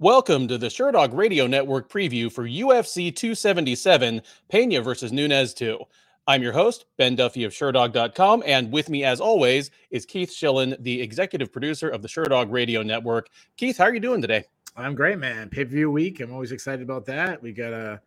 [0.00, 5.78] Welcome to the Sherdog Radio Network preview for UFC 277 Pena versus Nunes 2.
[6.26, 10.82] I'm your host, Ben Duffy of Sherdog.com, and with me, as always, is Keith Shillan,
[10.82, 13.28] the executive producer of the Sherdog Radio Network.
[13.58, 14.44] Keith, how are you doing today?
[14.74, 15.50] I'm great, man.
[15.50, 16.20] Pay per view week.
[16.20, 17.42] I'm always excited about that.
[17.42, 18.00] We got a,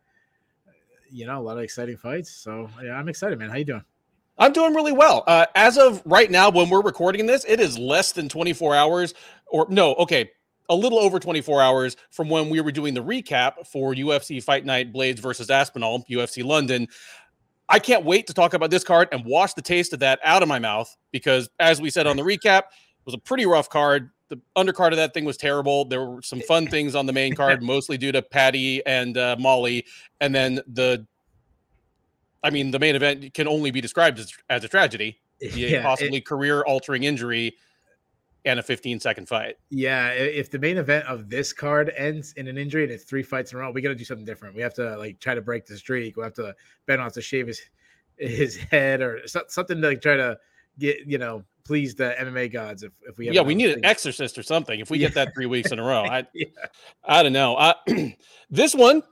[1.12, 2.32] you know, a lot of exciting fights.
[2.32, 3.50] So yeah, I'm excited, man.
[3.50, 3.84] How you doing?
[4.36, 5.22] I'm doing really well.
[5.28, 9.14] Uh, as of right now, when we're recording this, it is less than 24 hours,
[9.46, 10.32] or no, okay,
[10.68, 14.64] a little over 24 hours from when we were doing the recap for UFC Fight
[14.64, 16.88] Night Blades versus Aspinall, UFC London.
[17.68, 20.42] I can't wait to talk about this card and wash the taste of that out
[20.42, 23.68] of my mouth because, as we said on the recap, it was a pretty rough
[23.68, 24.10] card.
[24.28, 25.84] The undercard of that thing was terrible.
[25.84, 29.36] There were some fun things on the main card, mostly due to Paddy and uh,
[29.38, 29.86] Molly.
[30.20, 31.06] And then the,
[32.42, 36.20] I mean, the main event can only be described as, as a tragedy, yeah, possibly
[36.20, 37.56] career altering injury
[38.44, 39.56] and a 15 second fight.
[39.70, 43.22] Yeah, if the main event of this card ends in an injury and it's three
[43.22, 44.54] fights in a row, we got to do something different.
[44.54, 46.16] We have to like try to break the streak.
[46.16, 46.54] We have to
[46.86, 47.60] Ben wants to shave his
[48.16, 50.38] his head or something to like try to
[50.78, 52.82] get you know please the MMA gods.
[52.82, 54.80] If if we yeah, we need an exorcist or something.
[54.80, 55.08] If we yeah.
[55.08, 56.46] get that three weeks in a row, I yeah.
[57.04, 57.56] I don't know.
[57.56, 57.74] Uh,
[58.50, 59.02] this one,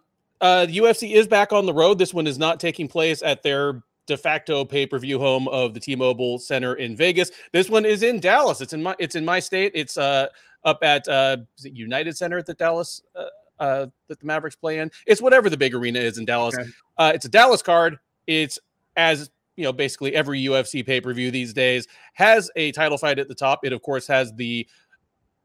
[0.41, 1.99] uh, the UFC is back on the road.
[1.99, 6.39] This one is not taking place at their de facto pay-per-view home of the T-Mobile
[6.39, 7.31] Center in Vegas.
[7.53, 8.61] This one is in Dallas.
[8.61, 9.73] It's in my it's in my state.
[9.75, 10.29] It's uh
[10.65, 13.27] up at uh United Center at the Dallas uh,
[13.59, 14.91] uh, that the Mavericks play in.
[15.07, 16.57] It's whatever the big arena is in Dallas.
[16.57, 16.69] Okay.
[16.99, 17.99] Uh, it's a Dallas card.
[18.27, 18.59] It's
[18.97, 23.35] as you know, basically every UFC pay-per-view these days has a title fight at the
[23.35, 23.61] top.
[23.65, 24.67] It of course has the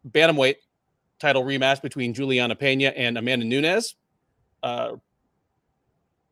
[0.10, 0.56] bantamweight
[1.20, 3.96] title rematch between Julianna Pena and Amanda Nunes.
[4.64, 4.96] Uh,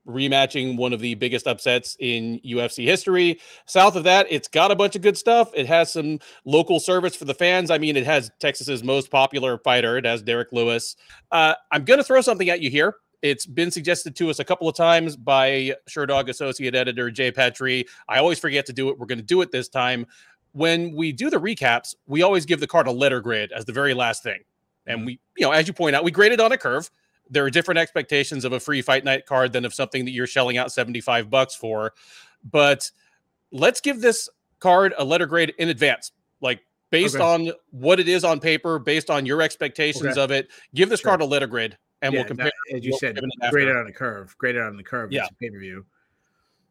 [0.08, 3.40] rematching one of the biggest upsets in UFC history.
[3.66, 5.52] South of that, it's got a bunch of good stuff.
[5.54, 7.72] It has some local service for the fans.
[7.72, 9.98] I mean, it has Texas's most popular fighter.
[9.98, 10.96] It has Derrick Lewis.
[11.32, 12.96] Uh, I'm going to throw something at you here.
[13.22, 17.86] It's been suggested to us a couple of times by Sherdog associate editor Jay Pettry.
[18.08, 19.00] I always forget to do it.
[19.00, 20.06] We're going to do it this time.
[20.52, 23.74] When we do the recaps, we always give the card a letter grade as the
[23.74, 24.42] very last thing.
[24.86, 25.06] And mm-hmm.
[25.08, 26.90] we, you know, as you point out, we graded on a curve
[27.30, 30.28] there are different expectations of a free fight night card than of something that you're
[30.28, 31.94] shelling out 75 bucks for.
[32.50, 32.92] But
[33.52, 36.12] let's give this card a letter grade in advance.
[36.42, 37.24] Like based okay.
[37.24, 40.22] on what it is on paper, based on your expectations okay.
[40.22, 41.12] of it, give this sure.
[41.12, 42.52] card a letter grade and yeah, we'll compare.
[42.70, 43.20] That, as you said,
[43.50, 45.12] graded on the curve, graded on the curve.
[45.12, 45.86] Yeah, pay per view.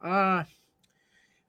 [0.03, 0.44] Uh,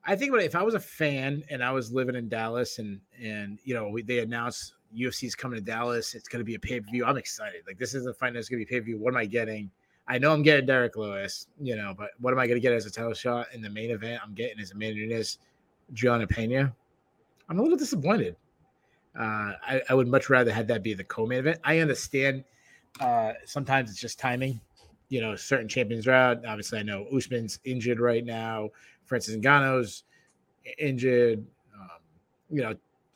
[0.06, 3.60] I think if I was a fan and I was living in Dallas and and
[3.64, 6.16] you know we, they announced UFC is coming to Dallas.
[6.16, 7.06] It's going to be a pay per view.
[7.06, 7.62] I'm excited.
[7.68, 8.98] Like this is a fight that's going to be pay per view.
[8.98, 9.70] What am I getting?
[10.08, 12.74] I know I'm getting Derrick Lewis, you know, but what am I going to get
[12.74, 14.22] as a title shot in the main event?
[14.24, 15.40] I'm getting as a main Nunes,
[15.94, 16.76] Gianna Pena.
[17.50, 18.36] I'm a little disappointed.
[19.18, 21.60] Uh, I, I, would much rather have that be the co-main event.
[21.64, 22.44] I understand.
[23.00, 24.60] Uh, sometimes it's just timing.
[25.08, 26.46] You know, certain champions are out.
[26.46, 28.72] Obviously, I know Usman's injured right now.
[29.06, 30.04] Francis Ngannou's
[30.78, 31.46] injured.
[31.74, 31.90] Um,
[32.50, 32.76] you know,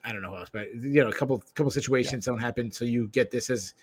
[0.10, 2.32] I don't know who else, but you know, a couple couple situations yeah.
[2.32, 3.76] don't happen, so you get this as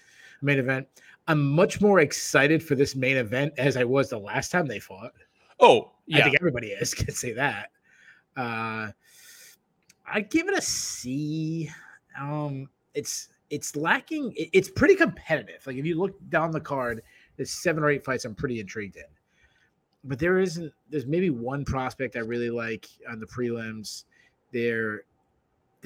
[0.43, 0.87] main event.
[1.29, 4.81] I'm much more excited for this main event as I was the last time they
[4.81, 5.13] fought.
[5.61, 6.19] Oh, yeah.
[6.19, 7.71] I think everybody is can say that.
[8.37, 8.91] Uh
[10.07, 11.71] I give it a C.
[12.19, 14.33] Um, it's it's lacking.
[14.37, 15.67] It, it's pretty competitive.
[15.67, 17.03] Like if you look down the card,
[17.37, 19.05] there's seven or eight fights I'm pretty intrigued in.
[20.05, 20.73] But there isn't.
[20.89, 24.05] There's maybe one prospect I really like on the prelims.
[24.53, 25.03] There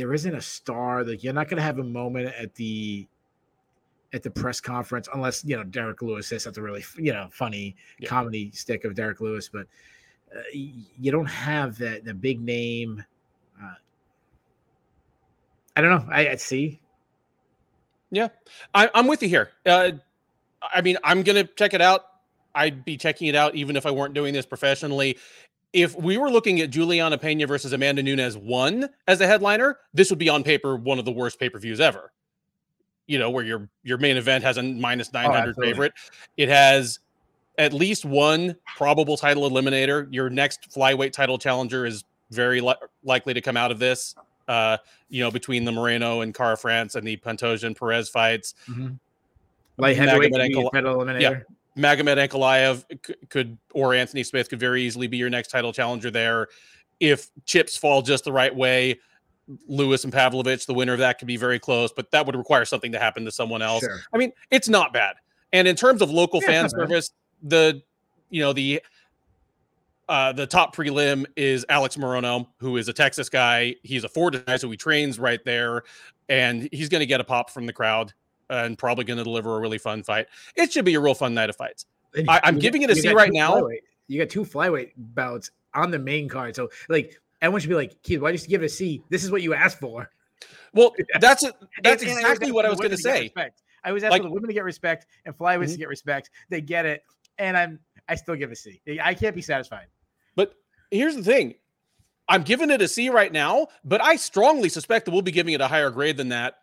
[0.01, 1.05] there isn't a star.
[1.05, 3.07] Like you're not going to have a moment at the
[4.15, 7.77] at the press conference unless you know Derrick Lewis says something really you know funny
[7.99, 8.09] yeah.
[8.09, 9.67] comedy stick of Derrick Lewis, but
[10.35, 13.05] uh, you don't have that the big name.
[13.63, 13.75] Uh,
[15.77, 16.11] I don't know.
[16.11, 16.81] I, I see.
[18.11, 18.29] Yeah,
[18.75, 19.51] I, am with you here.
[19.67, 19.93] Uh,
[20.63, 22.07] I mean, I'm gonna check it out.
[22.55, 25.19] I'd be checking it out even if I weren't doing this professionally
[25.73, 30.11] if we were looking at Julianna Pena versus Amanda Nunes one as a headliner, this
[30.11, 32.13] would be on paper one of the worst pay per views ever.
[33.07, 35.93] You know, where your your main event has a minus 900 oh, favorite.
[36.37, 37.01] It has
[37.59, 40.07] at least one probable title eliminator.
[40.13, 42.75] Your next flyweight title challenger is very li-
[43.05, 44.15] likely to come out of this.
[44.49, 44.77] Uh,
[45.09, 48.55] you know, between the Moreno and Kara France and the Pantoja and Perez fights.
[48.69, 48.95] Mm-hmm.
[49.77, 51.21] Light heavyweight title eliminator.
[51.21, 51.41] Yeah.
[51.77, 52.85] Magomed Ankalaev
[53.29, 56.49] could or Anthony Smith could very easily be your next title challenger there.
[56.99, 58.99] If chips fall just the right way,
[59.67, 62.65] Lewis and Pavlovich, the winner of that could be very close, but that would require
[62.65, 63.83] something to happen to someone else.
[63.83, 64.01] Sure.
[64.13, 65.17] I mean, it's not bad.
[65.53, 67.11] And in terms of local yeah, fan service,
[67.43, 67.83] the
[68.29, 68.81] you know the
[70.09, 73.77] uh, the top prelim is Alex Morono, who is a Texas guy.
[73.83, 75.85] He's a Ford guy, so he trains right there,
[76.29, 78.13] and he's going to get a pop from the crowd.
[78.51, 80.27] And probably going to deliver a really fun fight.
[80.57, 81.87] It should be a real fun night of fights.
[82.29, 83.55] I, am giving it a C right now.
[83.55, 83.81] Flyweight.
[84.09, 88.03] You got two flyweight bouts on the main card, so like everyone should be like,
[88.03, 89.03] Keith, why you give it a C?
[89.09, 90.11] This is what you asked for.
[90.75, 91.53] Well, that's a,
[91.83, 93.33] that's and, exactly and what I was going to say.
[93.83, 95.73] I was asking like, the women to get respect and flyweights mm-hmm.
[95.73, 96.31] to get respect.
[96.51, 97.05] They get it,
[97.39, 98.81] and I'm I still give a C.
[99.03, 99.87] I can't be satisfied.
[100.35, 100.55] But
[100.91, 101.55] here's the thing.
[102.29, 105.55] I'm giving it a C right now, but I strongly suspect that we'll be giving
[105.55, 106.59] it a higher grade than that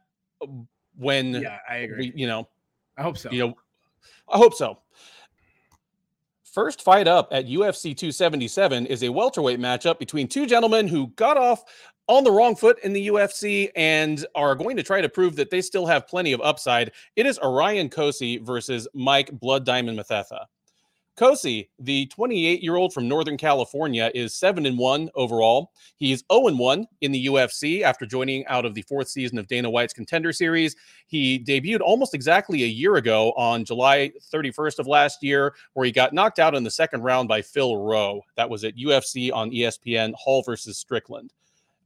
[0.98, 2.12] when yeah, I agree.
[2.14, 2.48] We, you know,
[2.98, 3.32] I hope so.
[3.32, 3.54] You know,
[4.30, 4.80] I hope so.
[6.44, 11.38] First fight up at UFC 277 is a welterweight matchup between two gentlemen who got
[11.38, 11.64] off
[12.08, 15.52] on the wrong foot in the UFC and are going to try to prove that
[15.52, 16.92] they still have plenty of upside.
[17.16, 20.46] It is Orion Cosce versus Mike Blood Diamond Mathetha.
[21.18, 25.72] Cosce, the 28 year old from Northern California, is 7 and 1 overall.
[25.98, 29.48] He's 0 and 1 in the UFC after joining out of the fourth season of
[29.48, 30.76] Dana White's Contender Series.
[31.08, 35.92] He debuted almost exactly a year ago on July 31st of last year, where he
[35.92, 38.22] got knocked out in the second round by Phil Rowe.
[38.36, 41.34] That was at UFC on ESPN Hall versus Strickland.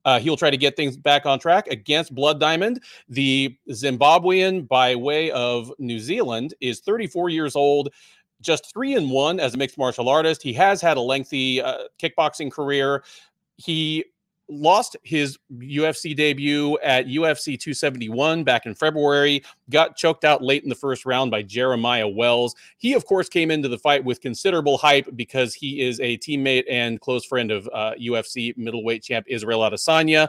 [0.04, 2.82] Uh, he'll try to get things back on track against Blood Diamond.
[3.08, 7.90] The Zimbabwean, by way of New Zealand, is 34 years old
[8.42, 10.42] just three and one as a mixed martial artist.
[10.44, 13.04] He has had a lengthy uh, kickboxing career.
[13.58, 14.06] He
[14.52, 20.70] lost his UFC debut at UFC 271 back in February, got choked out late in
[20.70, 22.56] the first round by Jeremiah Wells.
[22.78, 26.66] He, of course, came into the fight with considerable hype because he is a teammate
[26.70, 30.28] and close friend of uh, UFC middleweight champ Israel Adesanya.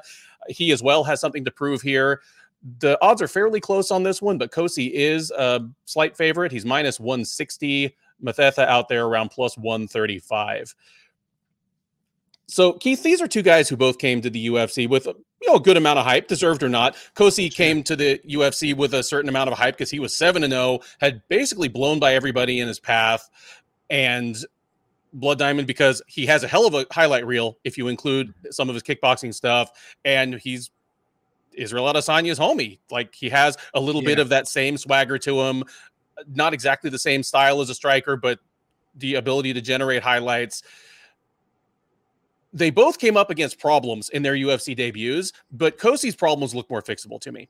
[0.48, 2.20] He as well has something to prove here.
[2.78, 6.52] The odds are fairly close on this one, but Cosce is a slight favorite.
[6.52, 7.96] He's minus 160.
[8.24, 10.74] Mathetha out there around plus 135.
[12.48, 15.56] So, Keith, these are two guys who both came to the UFC with you know
[15.56, 16.96] a good amount of hype, deserved or not.
[17.14, 20.44] Cosce came to the UFC with a certain amount of hype because he was seven
[20.44, 23.28] and zero, oh, had basically blown by everybody in his path,
[23.88, 24.36] and
[25.12, 28.68] Blood Diamond because he has a hell of a highlight reel if you include some
[28.68, 29.70] of his kickboxing stuff,
[30.04, 30.70] and he's
[31.54, 32.78] Israel Adesanya's homie.
[32.90, 34.08] Like he has a little yeah.
[34.08, 35.64] bit of that same swagger to him,
[36.32, 38.38] not exactly the same style as a striker, but
[38.94, 40.62] the ability to generate highlights.
[42.52, 46.82] They both came up against problems in their UFC debuts, but Cosce's problems look more
[46.82, 47.48] fixable to me.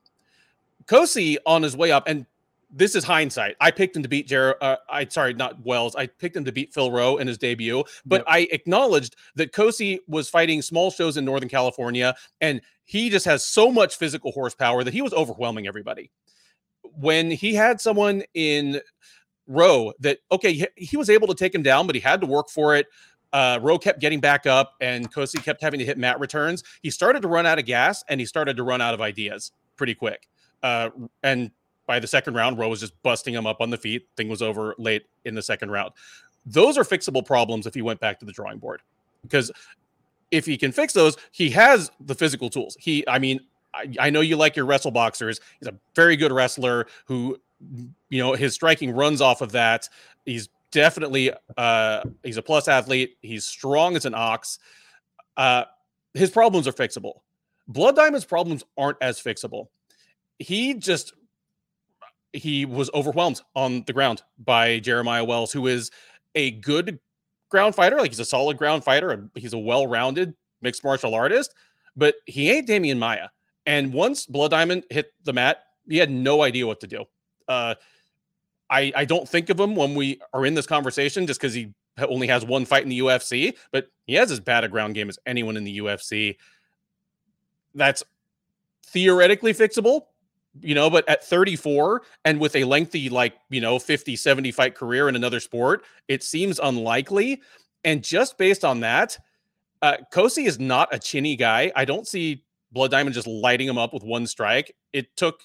[0.86, 2.24] Cosce on his way up, and
[2.70, 3.56] this is hindsight.
[3.60, 4.56] I picked him to beat Jared.
[4.60, 5.94] Uh, I sorry, not Wells.
[5.96, 8.24] I picked him to beat Phil Rowe in his debut, but yep.
[8.28, 13.44] I acknowledged that Cosce was fighting small shows in Northern California, and he just has
[13.44, 16.10] so much physical horsepower that he was overwhelming everybody
[16.96, 18.80] when he had someone in
[19.46, 22.48] Rowe that okay, he, was able to take him down, but he had to work
[22.48, 22.86] for it.
[23.32, 26.62] Uh, Rowe kept getting back up, and Cosce kept having to hit mat returns.
[26.82, 29.52] He started to run out of gas, and he started to run out of ideas
[29.76, 30.28] pretty quick.
[30.62, 30.90] Uh,
[31.22, 31.50] and
[31.86, 34.06] by the second round, Rowe was just busting him up on the feet.
[34.16, 35.92] Thing was over late in the second round.
[36.44, 38.82] Those are fixable problems if he went back to the drawing board,
[39.22, 39.50] because
[40.30, 42.76] if he can fix those, he has the physical tools.
[42.80, 43.40] He, I mean,
[43.74, 45.40] I, I know you like your wrestle boxers.
[45.58, 47.38] He's a very good wrestler who,
[48.10, 49.88] you know, his striking runs off of that.
[50.24, 53.16] He's definitely uh he's a plus athlete.
[53.22, 54.58] He's strong as an ox.
[55.36, 55.64] Uh
[56.14, 57.20] his problems are fixable.
[57.68, 59.68] Blood Diamond's problems aren't as fixable.
[60.38, 61.14] He just
[62.32, 65.90] he was overwhelmed on the ground by Jeremiah Wells, who is
[66.34, 66.98] a good
[67.50, 67.98] ground fighter.
[67.98, 69.10] Like he's a solid ground fighter.
[69.10, 71.54] and He's a well-rounded mixed martial artist,
[71.96, 73.28] but he ain't Demian Maia.
[73.66, 77.04] And once Blood Diamond hit the mat, he had no idea what to do.
[77.48, 77.74] Uh,
[78.70, 81.72] I I don't think of him when we are in this conversation just because he
[81.98, 85.08] only has one fight in the UFC, but he has as bad a ground game
[85.08, 86.36] as anyone in the UFC.
[87.74, 88.02] That's
[88.86, 90.06] theoretically fixable,
[90.60, 94.74] you know, but at 34 and with a lengthy, like, you know, 50, 70 fight
[94.74, 97.42] career in another sport, it seems unlikely.
[97.84, 99.18] And just based on that,
[99.80, 101.72] uh, Cosce is not a chinny guy.
[101.74, 104.74] I don't see Blood Diamond just lighting him up with one strike.
[104.92, 105.40] It took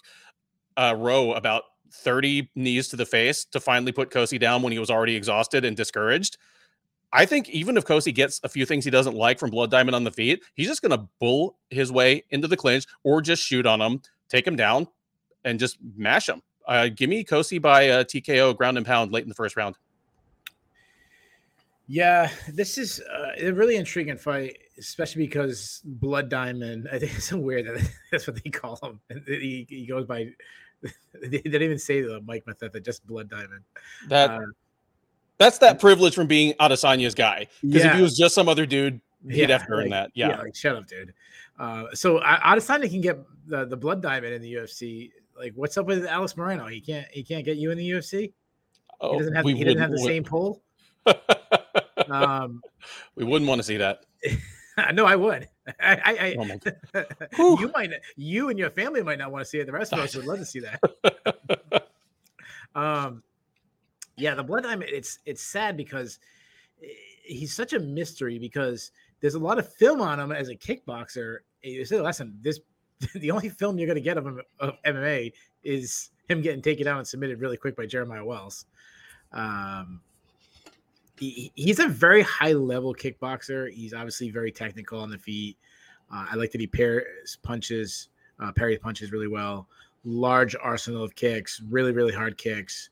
[0.77, 4.79] uh, Rowe about 30 knees to the face to finally put Cosce down when he
[4.79, 6.37] was already exhausted and discouraged.
[7.13, 9.95] I think even if Cosce gets a few things he doesn't like from Blood Diamond
[9.95, 13.43] on the feet, he's just going to bull his way into the clinch or just
[13.43, 14.87] shoot on him, take him down,
[15.45, 16.41] and just mash him.
[16.67, 19.75] Uh, give me Cosce by a TKO ground and pound late in the first round.
[21.87, 26.87] Yeah, this is uh, a really intriguing fight, especially because Blood Diamond.
[26.91, 28.99] I think it's so weird that that's what they call him.
[29.25, 30.29] He, he goes by.
[31.19, 33.63] They didn't even say the Mike Mathetha, just Blood Diamond.
[34.09, 34.41] That uh,
[35.39, 37.47] that's that privilege from being Adesanya's guy.
[37.63, 37.89] Because yeah.
[37.89, 40.11] if he was just some other dude, he'd yeah, have to earn like, that.
[40.13, 40.29] Yeah.
[40.29, 41.15] yeah, like shut up, dude.
[41.57, 43.17] Uh, so Adesanya can get
[43.47, 46.67] the, the Blood Diamond in the UFC like what's up with Alice Moreno?
[46.67, 48.33] He can't he can't get you in the UFC.
[48.99, 50.61] Oh, he doesn't have he doesn't have the same pull.
[52.09, 52.61] um,
[53.15, 54.05] we wouldn't want to see that.
[54.93, 55.47] no, I would.
[55.79, 59.65] I, I, oh you might, you and your family might not want to see it.
[59.65, 61.89] The rest of us would love to see that.
[62.75, 63.23] um,
[64.17, 64.89] yeah, the blood diamond.
[64.93, 66.19] It's it's sad because
[66.79, 71.39] he's such a mystery because there's a lot of film on him as a kickboxer.
[71.61, 72.59] You said, listen, this
[73.15, 76.85] the only film you're going to get of him of MMA is him getting taken
[76.85, 78.65] down and submitted really quick by Jeremiah Wells.
[79.31, 80.01] Um,
[81.19, 83.71] he, he's a very high level kickboxer.
[83.71, 85.57] He's obviously very technical on the feet.
[86.13, 88.09] Uh, I like that he pairs punches,
[88.39, 89.67] uh, parries punches really well.
[90.03, 92.89] Large arsenal of kicks, really, really hard kicks.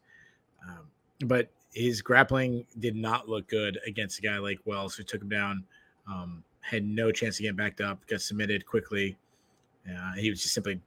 [0.68, 0.88] Um,
[1.26, 5.30] but his grappling did not look good against a guy like Wells, who took him
[5.30, 5.64] down.
[6.08, 9.18] Um, had no chance to get backed up, got submitted quickly.
[9.88, 10.82] Uh, he was just simply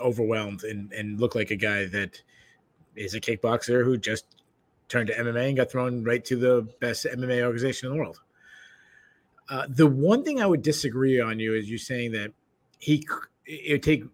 [0.00, 2.20] overwhelmed and, and looked like a guy that
[2.96, 4.26] is a kickboxer who just
[4.88, 8.20] turned to MMA and got thrown right to the best MMA organization in the world.
[9.48, 12.32] Uh, the one thing I would disagree on you is you saying that
[12.78, 13.06] he
[13.46, 14.04] it would take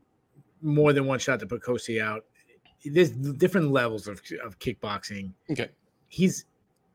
[0.62, 2.24] more than one shot to put Cosce out.
[2.84, 5.32] There's different levels of, of kickboxing.
[5.50, 5.68] Okay,
[6.08, 6.46] he's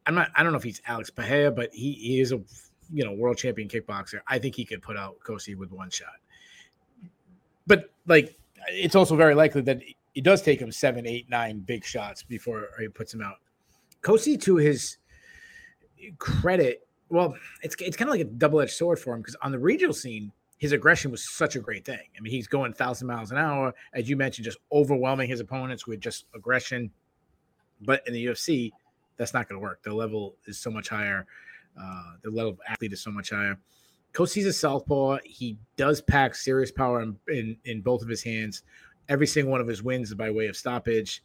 [0.06, 2.42] I'm not I don't know if he's Alex Pereira, but he, he is a
[2.92, 4.20] you know world champion kickboxer.
[4.28, 6.16] I think he could put out Cosce with one shot.
[7.68, 9.82] But like, it's also very likely that
[10.14, 13.38] it does take him seven, eight, nine big shots before he puts him out.
[14.06, 14.98] Cosce, to his
[16.20, 19.52] credit, well, it's it's kind of like a double edged sword for him because on
[19.52, 22.08] the regional scene, his aggression was such a great thing.
[22.16, 25.88] I mean, he's going thousand miles an hour, as you mentioned, just overwhelming his opponents
[25.88, 26.92] with just aggression.
[27.82, 28.72] But in the UFC,
[29.18, 29.82] that's not going to work.
[29.82, 31.26] The level is so much higher.
[31.80, 33.58] Uh, the level of athlete is so much higher.
[34.14, 35.18] Cosce's a southpaw.
[35.26, 38.62] He does pack serious power in, in, in both of his hands.
[39.10, 41.24] Every single one of his wins is by way of stoppage.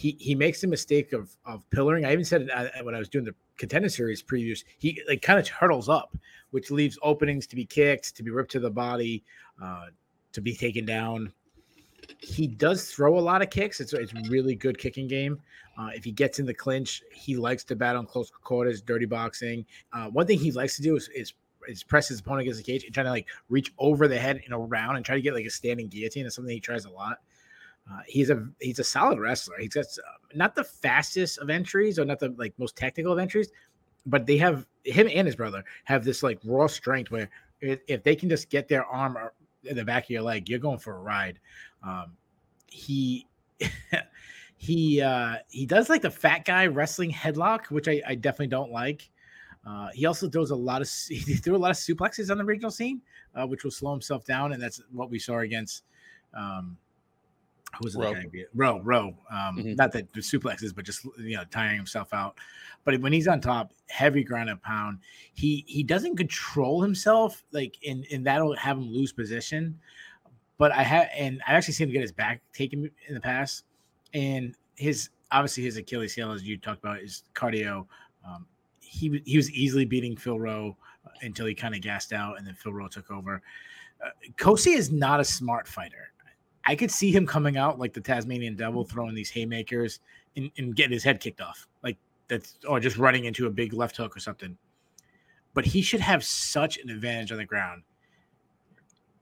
[0.00, 2.06] He he makes the mistake of of pillaring.
[2.06, 4.64] I even said it when I was doing the contender series previews.
[4.78, 6.16] He like kind of hurdles up,
[6.52, 9.22] which leaves openings to be kicked, to be ripped to the body,
[9.62, 9.88] uh,
[10.32, 11.34] to be taken down.
[12.18, 13.78] He does throw a lot of kicks.
[13.78, 15.38] It's it's really good kicking game.
[15.76, 19.04] Uh, if he gets in the clinch, he likes to bat on close quarters, dirty
[19.04, 19.66] boxing.
[19.92, 21.34] Uh, one thing he likes to do is, is
[21.68, 24.40] is press his opponent against the cage and trying to like reach over the head
[24.46, 26.24] and around and try to get like a standing guillotine.
[26.24, 27.18] Is something he tries a lot.
[27.90, 29.56] Uh, he's a he's a solid wrestler.
[29.58, 33.18] He's got uh, not the fastest of entries or not the like most technical of
[33.18, 33.50] entries,
[34.06, 37.28] but they have him and his brother have this like raw strength where
[37.60, 39.16] if, if they can just get their arm
[39.64, 41.38] in the back of your leg, you're going for a ride.
[41.82, 42.12] Um,
[42.68, 43.26] he
[44.56, 48.70] he uh, he does like the fat guy wrestling headlock, which I, I definitely don't
[48.70, 49.10] like.
[49.66, 52.44] Uh, he also throws a lot of he threw a lot of suplexes on the
[52.44, 53.00] regional scene,
[53.34, 55.82] uh, which will slow himself down, and that's what we saw against
[56.34, 56.76] um,
[57.78, 58.14] who was Rowe.
[58.14, 58.44] the guy?
[58.54, 59.14] Rowe, Rowe.
[59.30, 59.74] Um, mm-hmm.
[59.74, 62.38] Not that the suplexes, but just you know tiring himself out.
[62.84, 64.98] But when he's on top, heavy ground and pound,
[65.34, 69.78] he he doesn't control himself like in and that'll have him lose position.
[70.58, 73.64] But I have and I actually seen him get his back taken in the past,
[74.12, 77.86] and his obviously his Achilles heel, as you talked about, is cardio.
[78.26, 78.46] Um,
[78.80, 82.46] he he was easily beating Phil Rowe uh, until he kind of gassed out, and
[82.46, 83.42] then Phil Rowe took over.
[84.04, 86.12] Uh, Cosce is not a smart fighter.
[86.66, 90.00] I could see him coming out like the Tasmanian Devil, throwing these haymakers
[90.36, 91.96] and, and getting his head kicked off, like
[92.28, 94.56] that's or just running into a big left hook or something.
[95.54, 97.82] But he should have such an advantage on the ground.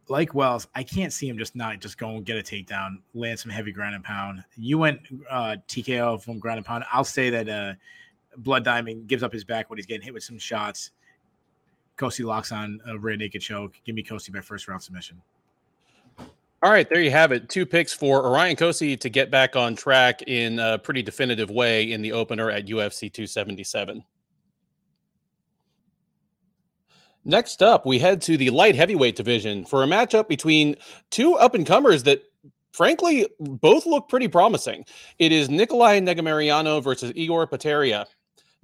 [0.09, 3.38] Like Wells, I can't see him just not just go and get a takedown, land
[3.38, 4.42] some heavy ground and pound.
[4.57, 6.85] You went uh, TKO from ground and pound.
[6.90, 7.75] I'll say that uh,
[8.38, 10.92] Blood Diamond gives up his back when he's getting hit with some shots.
[11.99, 13.75] Cosce locks on a rear naked choke.
[13.85, 15.21] Give me Cosce by first round submission.
[16.60, 17.48] All right, there you have it.
[17.48, 21.92] Two picks for Orion Cosce to get back on track in a pretty definitive way
[21.92, 24.02] in the opener at UFC 277.
[27.24, 30.74] Next up, we head to the light heavyweight division for a matchup between
[31.10, 32.22] two up and comers that,
[32.72, 34.84] frankly, both look pretty promising.
[35.20, 38.06] It is Nicolae Negumereanu versus Igor Potieria.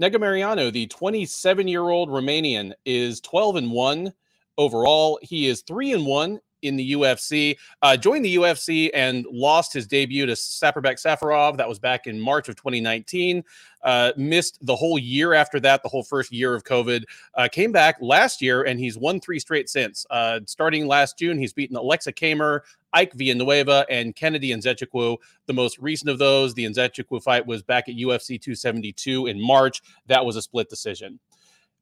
[0.02, 4.12] Negumereanu, the 27 year old Romanian, is 12 and 1
[4.58, 5.20] overall.
[5.22, 7.56] He is 3 and 1 in the UFC.
[7.83, 11.56] Uh, joined the UFC and lost his debut to Saparbek Safarov.
[11.56, 13.44] That was back in March of 2019.
[13.83, 17.04] Uh, missed the whole year after that, the whole first year of COVID.
[17.35, 20.06] Uh, came back last year and he's won three straight since.
[20.09, 22.61] Uh, starting last June, he's beaten Aleksa Camur,
[22.94, 25.18] Ike Villanueva, and Kennedy Nzechukwu.
[25.47, 29.83] The most recent of those, the Nzechukwu fight, was back at UFC 272 in March.
[30.06, 31.21] That was a split decision.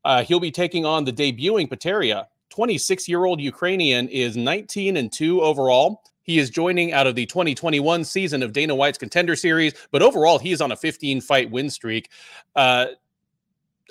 [0.05, 2.27] Uh, he'll be taking on the debuting Potieria.
[2.53, 6.03] 26 year old Ukrainian is 19 and 2 overall.
[6.23, 10.39] He is joining out of the 2021 season of Dana White's Contender Series, but overall,
[10.39, 12.11] he is on a 15 fight win streak.
[12.55, 12.87] Uh,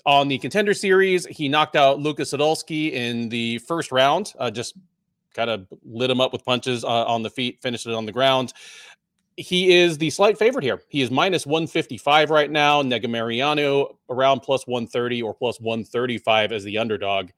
[0.05, 4.75] on the Contender Series, he knocked out Lucas Sadolski in the first round, uh, just
[5.33, 8.11] kind of lit him up with punches uh, on the feet, finished it on the
[8.11, 8.53] ground.
[9.37, 10.81] He is the slight favorite here.
[10.87, 12.83] He is minus 155 right now.
[12.83, 17.31] Negumereanu around plus 130 or plus 135 as the underdog.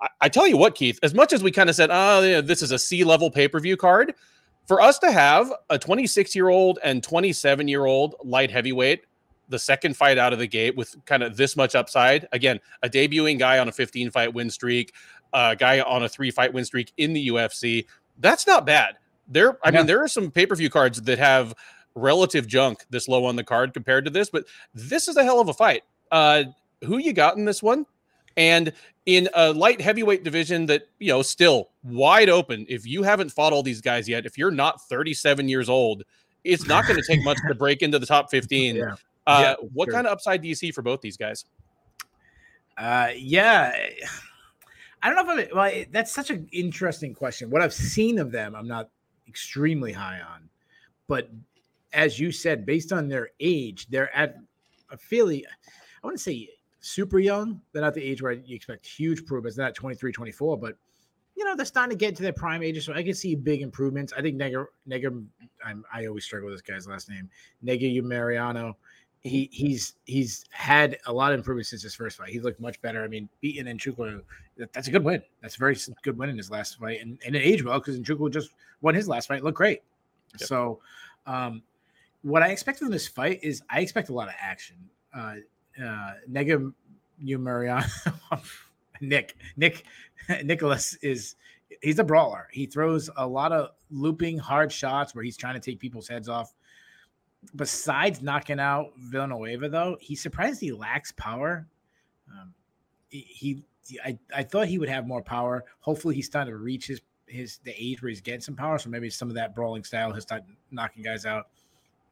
[0.00, 2.40] I, I tell you what, Keith, as much as we kind of said, oh, yeah,
[2.40, 4.14] this is a C level pay per view card,
[4.66, 9.04] for us to have a 26 year old and 27 year old light heavyweight,
[9.48, 12.88] the second fight out of the gate with kind of this much upside, again, a
[12.88, 14.94] debuting guy on a 15 fight win streak,
[15.32, 17.84] a guy on a three fight win streak in the UFC,
[18.18, 18.96] that's not bad.
[19.26, 19.78] There, I yeah.
[19.78, 21.54] mean, there are some pay per view cards that have
[21.94, 25.40] relative junk this low on the card compared to this, but this is a hell
[25.40, 25.82] of a fight.
[26.10, 26.44] Uh,
[26.84, 27.86] who you got in this one?
[28.36, 28.72] And
[29.10, 32.64] in a light heavyweight division that, you know, still wide open.
[32.68, 36.04] If you haven't fought all these guys yet, if you're not 37 years old,
[36.44, 38.76] it's not going to take much to break into the top 15.
[38.76, 38.94] Yeah.
[39.26, 39.94] Uh, yeah, what sure.
[39.94, 41.44] kind of upside do you see for both these guys?
[42.78, 43.74] Uh, yeah.
[45.02, 47.50] I don't know if I'm, well, that's such an interesting question.
[47.50, 48.90] What I've seen of them, I'm not
[49.26, 50.48] extremely high on,
[51.08, 51.30] but
[51.92, 54.36] as you said, based on their age, they're at
[54.88, 56.48] a fairly, I want to say
[56.80, 57.60] super young.
[57.72, 59.56] They're not the age where you expect huge improvements.
[59.56, 60.76] They're not 23, 24, but
[61.36, 62.84] you know, they're starting to get to their prime ages.
[62.84, 64.12] So I can see big improvements.
[64.16, 65.24] I think Nega, Nega,
[65.64, 67.30] I'm, i always struggle with this guy's last name,
[67.64, 68.76] Nega Mariano.
[69.22, 72.30] He he's he's had a lot of improvements since his first fight.
[72.30, 73.04] He looked much better.
[73.04, 74.22] I mean, beating Nchukwu,
[74.72, 75.22] that's a good win.
[75.42, 77.98] That's a very good win in his last fight, and, and it aged well because
[77.98, 79.44] Nchukwu just won his last fight.
[79.44, 79.82] Looked great.
[80.38, 80.48] Yep.
[80.48, 80.80] So,
[81.26, 81.62] um,
[82.22, 84.76] what I expect from this fight is I expect a lot of action.
[85.14, 85.36] Uh,
[85.82, 86.72] uh, Nega
[87.18, 87.86] Mariano,
[89.00, 89.84] Nick, Nick,
[90.44, 91.36] Nicholas is
[91.82, 92.48] he's a brawler.
[92.52, 96.28] He throws a lot of looping hard shots where he's trying to take people's heads
[96.28, 96.52] off.
[97.56, 101.66] Besides knocking out Villanueva, though, he's surprised he lacks power.
[102.30, 102.52] Um,
[103.08, 103.62] he, he
[104.04, 105.64] I, I thought he would have more power.
[105.80, 108.78] Hopefully, he's starting to reach his his the age where he's getting some power.
[108.78, 111.48] So maybe some of that brawling style has started knocking guys out.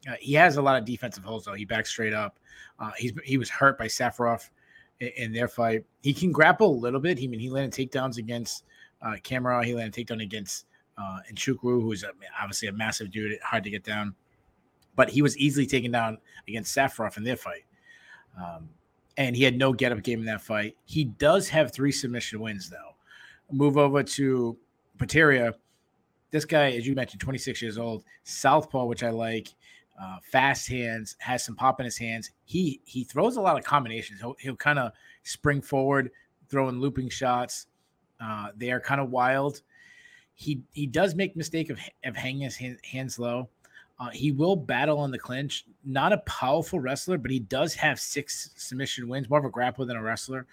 [0.06, 1.54] Uh, he has a lot of defensive holes though.
[1.54, 2.38] He backs straight up.
[2.78, 4.48] Uh, he's he was hurt by Safarov
[5.00, 5.84] in, in, their fight.
[6.02, 7.18] He can grapple a little bit.
[7.18, 8.64] He I mean he landed takedowns against
[9.02, 9.14] uh.
[9.24, 11.20] He landed takedown against uh,
[11.56, 14.14] who's a, obviously a massive dude, hard to get down.
[14.96, 17.64] But he was easily taken down against Safarov in their fight.
[18.36, 18.68] Um,
[19.16, 20.76] and he had no get up game in that fight.
[20.84, 22.94] He does have three submission wins though.
[23.50, 24.56] Move over to
[24.98, 25.54] Potieria.
[26.30, 29.48] This guy, as you mentioned, 26 years old, Southpaw, which I like
[30.00, 32.30] uh, fast hands, has some pop in his hands.
[32.44, 34.20] He he throws a lot of combinations.
[34.20, 34.92] He'll, he'll kind of
[35.24, 36.10] spring forward,
[36.48, 37.66] throwing looping shots.
[38.20, 39.62] Uh, they are kind of wild.
[40.34, 43.48] He he does make mistake of, of hanging his hand, hands low.
[44.00, 45.64] Uh, he will battle on the clinch.
[45.84, 49.86] Not a powerful wrestler, but he does have six submission wins, more of a grappler
[49.86, 50.46] than a wrestler.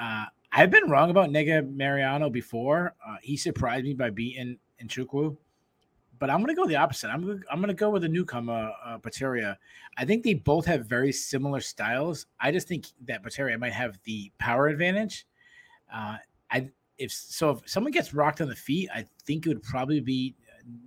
[0.00, 2.94] Uh, I've been wrong about Nega Mariano before.
[3.06, 5.36] Uh, he surprised me by beating Nchukwu
[6.22, 7.08] but I'm going to go the opposite.
[7.08, 9.56] I'm gonna, I'm going to go with a newcomer, uh, Potieria.
[9.98, 12.26] I think they both have very similar styles.
[12.38, 15.26] I just think that Potieria might have the power advantage.
[15.92, 19.64] Uh, I if so, if someone gets rocked on the feet, I think it would
[19.64, 20.36] probably be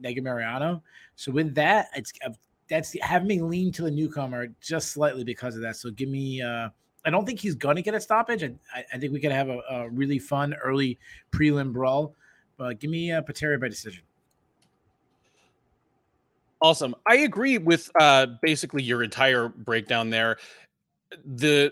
[0.01, 0.81] Nega Mariano.
[1.17, 2.29] So with that, it's uh,
[2.69, 5.75] that's having me lean to the newcomer just slightly because of that.
[5.75, 6.41] So give me.
[6.41, 6.69] Uh,
[7.03, 8.41] I don't think he's going to get a stoppage.
[8.41, 10.97] I, I think we could have a, a, really fun early
[11.33, 12.15] prelim brawl.
[12.55, 14.05] But give me uh, Potieria by decision.
[16.61, 16.95] Awesome.
[17.07, 20.37] I agree with uh, basically your entire breakdown there.
[21.25, 21.71] The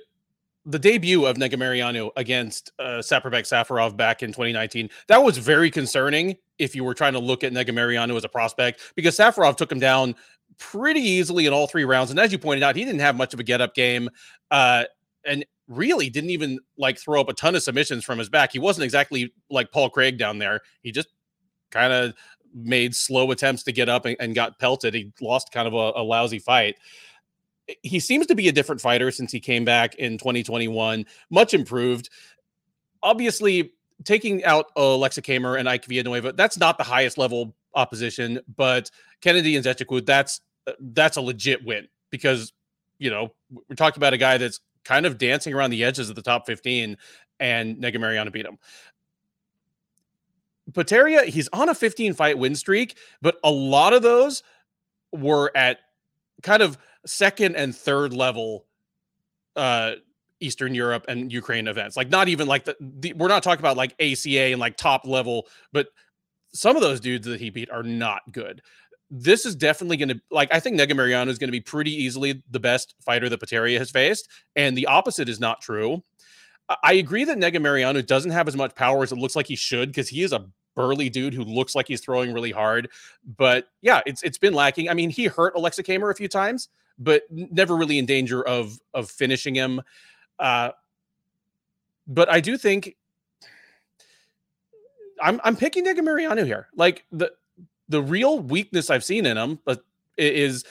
[0.66, 6.38] the debut of Negumereanu against uh, Saparbek Safarov back in 2019, that was very concerning
[6.58, 9.80] if you were trying to look at Negumereanu as a prospect because Safarov took him
[9.80, 10.16] down
[10.58, 12.12] pretty easily in all three rounds.
[12.12, 14.10] And as you pointed out, he didn't have much of a get up game
[14.52, 14.86] uh,
[15.26, 18.54] and really didn't even like throw up a ton of submissions from his back.
[18.54, 20.62] He wasn't exactly like Paul Craig down there.
[20.82, 21.10] He just
[21.72, 22.14] kind of
[22.54, 24.94] made slow attempts to get up and, and got pelted.
[24.94, 26.76] He lost kind of a, a, lousy fight.
[27.70, 31.54] Eh, he seems to be a different fighter since he came back in 2021, much
[31.54, 32.10] improved.
[33.02, 38.40] Obviously, taking out uh, Aleksa Camur and Ike Villanueva, that's not the highest level opposition,
[38.56, 42.54] but Kennedy and Nzechukwu, that's uh, that's a legit win because
[43.00, 46.16] you know we're talking about a guy that's kind of dancing around the edges of
[46.16, 46.98] the top 15
[47.40, 48.58] and Negumereanu beat him.
[50.72, 54.44] Potieria, he's on a 15 fight win streak, but a lot of those
[55.12, 55.80] were at
[56.42, 58.66] kind of second and third level
[59.56, 59.94] uh
[60.44, 61.96] Eastern Europe and Ukraine events.
[61.96, 65.08] Like not even like the, the we're not talking about like ACA and like top
[65.08, 65.88] level, but
[66.54, 68.62] some of those dudes that he beat are not good.
[69.10, 72.44] This is definitely going to like I think Negumereanu is going to be pretty easily
[72.52, 76.04] the best fighter that Potieria has faced, and the opposite is not true.
[76.82, 79.90] I agree that Negumereanu doesn't have as much power as it looks like he should
[79.90, 80.46] because he is a
[80.76, 82.90] burly dude who looks like he's throwing really hard.
[83.38, 84.90] But yeah, it's it's been lacking.
[84.90, 88.80] I mean, he hurt Aleksa Camur a few times, but never really in danger of
[88.94, 89.82] of finishing him.
[90.40, 90.72] Uh,
[92.08, 92.96] but I do think
[95.22, 96.68] I'm I'm picking Negumereanu here.
[96.76, 97.32] Like the
[97.90, 99.60] the real weakness I've seen in him,
[100.18, 100.64] is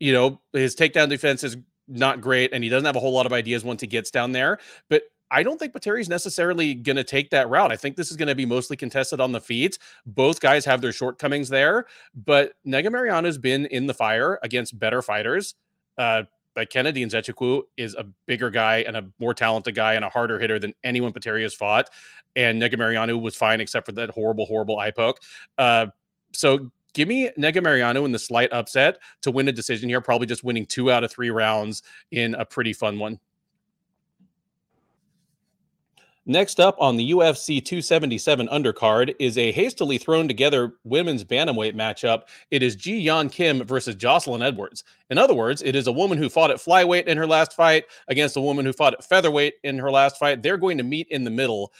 [0.00, 1.56] you know his takedown defense is
[1.88, 4.32] not great, and he doesn't have a whole lot of ideas once he gets down
[4.32, 4.58] there.
[4.88, 7.72] But I don't think is necessarily going to take that route.
[7.72, 9.78] I think this is going to be mostly contested on the feet.
[10.04, 15.02] Both guys have their shortcomings there, but Negumereanu has been in the fire against better
[15.02, 15.54] fighters.
[15.98, 20.08] Uh, but Kennedy Nzechukwu is a bigger guy and a more talented guy and a
[20.08, 21.90] harder hitter than anyone Potieria has fought.
[22.34, 25.20] And Negumereanu was fine except for that horrible, horrible eye poke.
[25.58, 25.88] Uh,
[26.32, 30.44] so give me Negumereanu in the slight upset to win a decision here, probably just
[30.44, 33.20] winning two out of three rounds in a pretty fun one.
[36.28, 42.22] Next up on the UFC 277 undercard is a hastily thrown together women's bantamweight matchup.
[42.50, 44.82] It is Ji Yeon Kim versus Joselyne Edwards.
[45.08, 47.84] In other words, it is a woman who fought at flyweight in her last fight
[48.08, 50.42] against a woman who fought at featherweight in her last fight.
[50.42, 51.72] They're going to meet in the middle.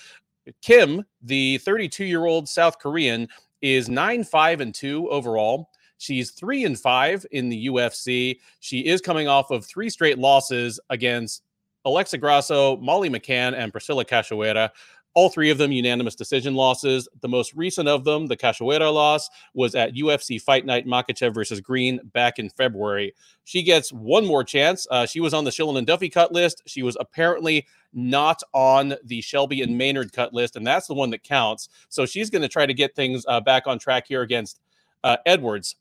[0.62, 3.26] Kim, the 32 year old South Korean,
[3.62, 5.70] is 9 5 and 2 overall.
[5.98, 8.38] She's 3 and 5 in the UFC.
[8.61, 11.42] She is coming off of three straight losses against
[11.87, 14.70] Alexa Grasso, Molly McCann, and Priscilla Cachoeira.
[15.14, 17.09] All three of them unanimous decision losses.
[17.22, 21.59] The most recent of them, the Cachoeira loss, was at UFC Fight Night Makhachev versus
[21.59, 23.14] Green back in February.
[23.44, 24.87] She gets one more chance.
[24.90, 26.61] Uh, she was on the Shillan and Duffy cut list.
[26.66, 31.09] She was apparently not on the Shelby and Maynard cut list, and that's the one
[31.11, 31.70] that counts.
[31.88, 34.61] So she's going to try to get things uh, back on track here against
[35.03, 35.77] uh, Edwards.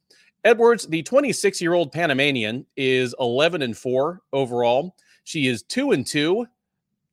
[0.46, 4.96] Edwards, the 26 year old Panamanian, is 11 and 4 overall.
[5.26, 6.48] She is two and two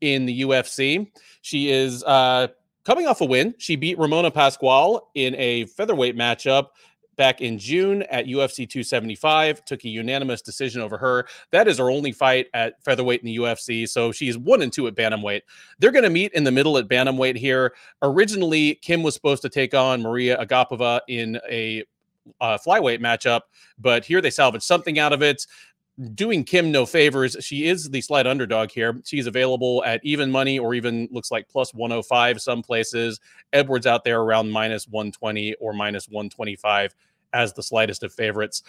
[0.01, 1.11] in the UFC.
[1.41, 2.49] She is uh,
[2.85, 3.55] coming off a win.
[3.59, 6.69] She beat Ramona Pascual in a featherweight matchup
[7.17, 9.65] back in June at UFC 275.
[9.65, 11.27] Took a unanimous decision over her.
[11.51, 13.89] That is her only fight at featherweight in the UFC.
[13.89, 15.43] So she's one and two at bantamweight.
[15.79, 17.75] They're going to meet in the middle at bantamweight here.
[18.03, 21.85] Originally, Kim was supposed to take on Maria Agapova in a
[22.41, 23.43] uh, flyweight matchup,
[23.79, 25.47] but here they salvaged something out of it
[26.15, 27.37] doing Kim no favors.
[27.41, 29.01] She is the slight underdog here.
[29.05, 33.21] She's available at even money or even looks like plus 105 some places.
[33.53, 36.95] Edwards out there around minus 120 or minus 125
[37.33, 38.63] as the slightest of favorites.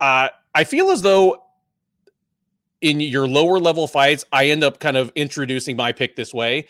[0.00, 1.42] Uh, I feel as though
[2.80, 6.66] in your lower level fights, I end up kind of introducing my pick this way,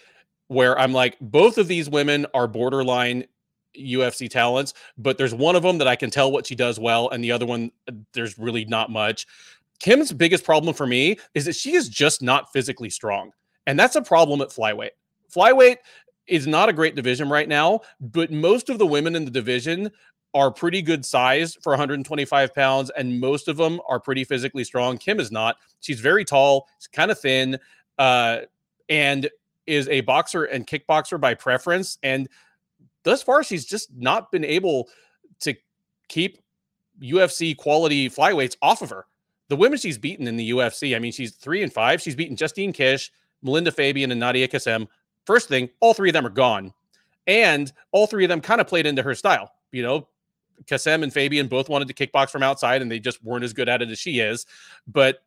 [0.48, 3.24] where I'm like, both of these women are borderline
[3.76, 7.08] UFC talents, but there's one of them that I can tell what she does well,
[7.10, 9.26] and the other one, uh, there's really not much.
[9.78, 13.32] Kim's biggest problem for me is that she is just not physically strong.
[13.66, 14.90] And that's a problem at flyweight.
[15.34, 15.76] Flyweight
[16.26, 19.90] is not a great division right now, but most of the women in the division
[20.32, 24.96] are pretty good size for 125 pounds, and most of them are pretty physically strong.
[24.96, 25.56] Kim is not.
[25.80, 27.58] She's very tall, she's kind of thin,
[27.98, 28.40] uh,
[28.88, 29.28] and
[29.66, 31.98] is a boxer and kickboxer by preference.
[32.02, 32.28] And
[33.02, 34.88] thus far she's just not been able
[35.40, 35.54] to
[36.08, 36.38] keep
[37.00, 39.06] UFC quality flyweights off of her.
[39.48, 42.00] The women she's beaten in the UFC, I mean, she's three and five.
[42.00, 43.10] She's beaten Justine Kish,
[43.42, 44.86] Melinda Fabian, and Nadia Kassem.
[45.26, 46.72] First thing, all three of them are gone.
[47.26, 49.52] And all three of them kind of played into her style.
[49.72, 50.08] You know,
[50.66, 53.68] Kassem and Fabian both wanted to kickbox from outside and they just weren't as good
[53.68, 54.46] at it as she is.
[54.86, 55.22] But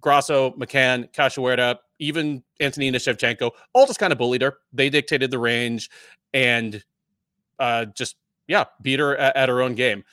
[0.00, 4.58] Grasso, McCann, Cachoeira, even Antonina Shevchenko, all just kind of bullied her.
[4.72, 5.88] They dictated the range.
[6.34, 6.82] And
[7.62, 8.16] uh, just
[8.48, 10.04] yeah, beat her at, at her own game.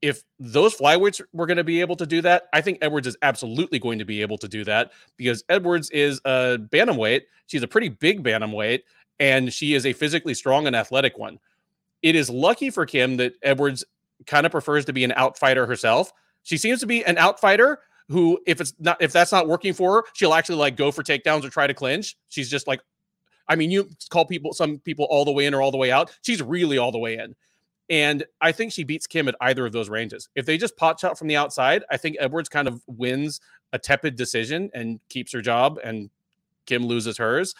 [0.00, 3.16] If those flyweights were going to be able to do that, I think Edwards is
[3.22, 7.22] absolutely going to be able to do that because Edwards is a bantamweight.
[7.46, 8.80] She's a pretty big bantamweight,
[9.20, 11.38] and she is a physically strong and athletic one.
[12.02, 13.84] It is lucky for Kim that Edwards
[14.26, 16.12] kind of prefers to be an outfighter herself.
[16.42, 17.76] She seems to be an outfighter
[18.08, 21.02] who, if it's not, if that's not working for her, she'll actually like go for
[21.02, 22.16] takedowns or try to clinch.
[22.28, 22.80] She's just like
[23.48, 25.90] I mean, you call people some people all the way in or all the way
[25.90, 26.16] out.
[26.22, 27.34] She's really all the way in.
[27.90, 30.28] And I think she beats Kim at either of those ranges.
[30.34, 33.40] If they just pot shot from the outside, I think Edwards kind of wins
[33.72, 36.08] a tepid decision and keeps her job, and
[36.64, 37.54] Kim loses hers.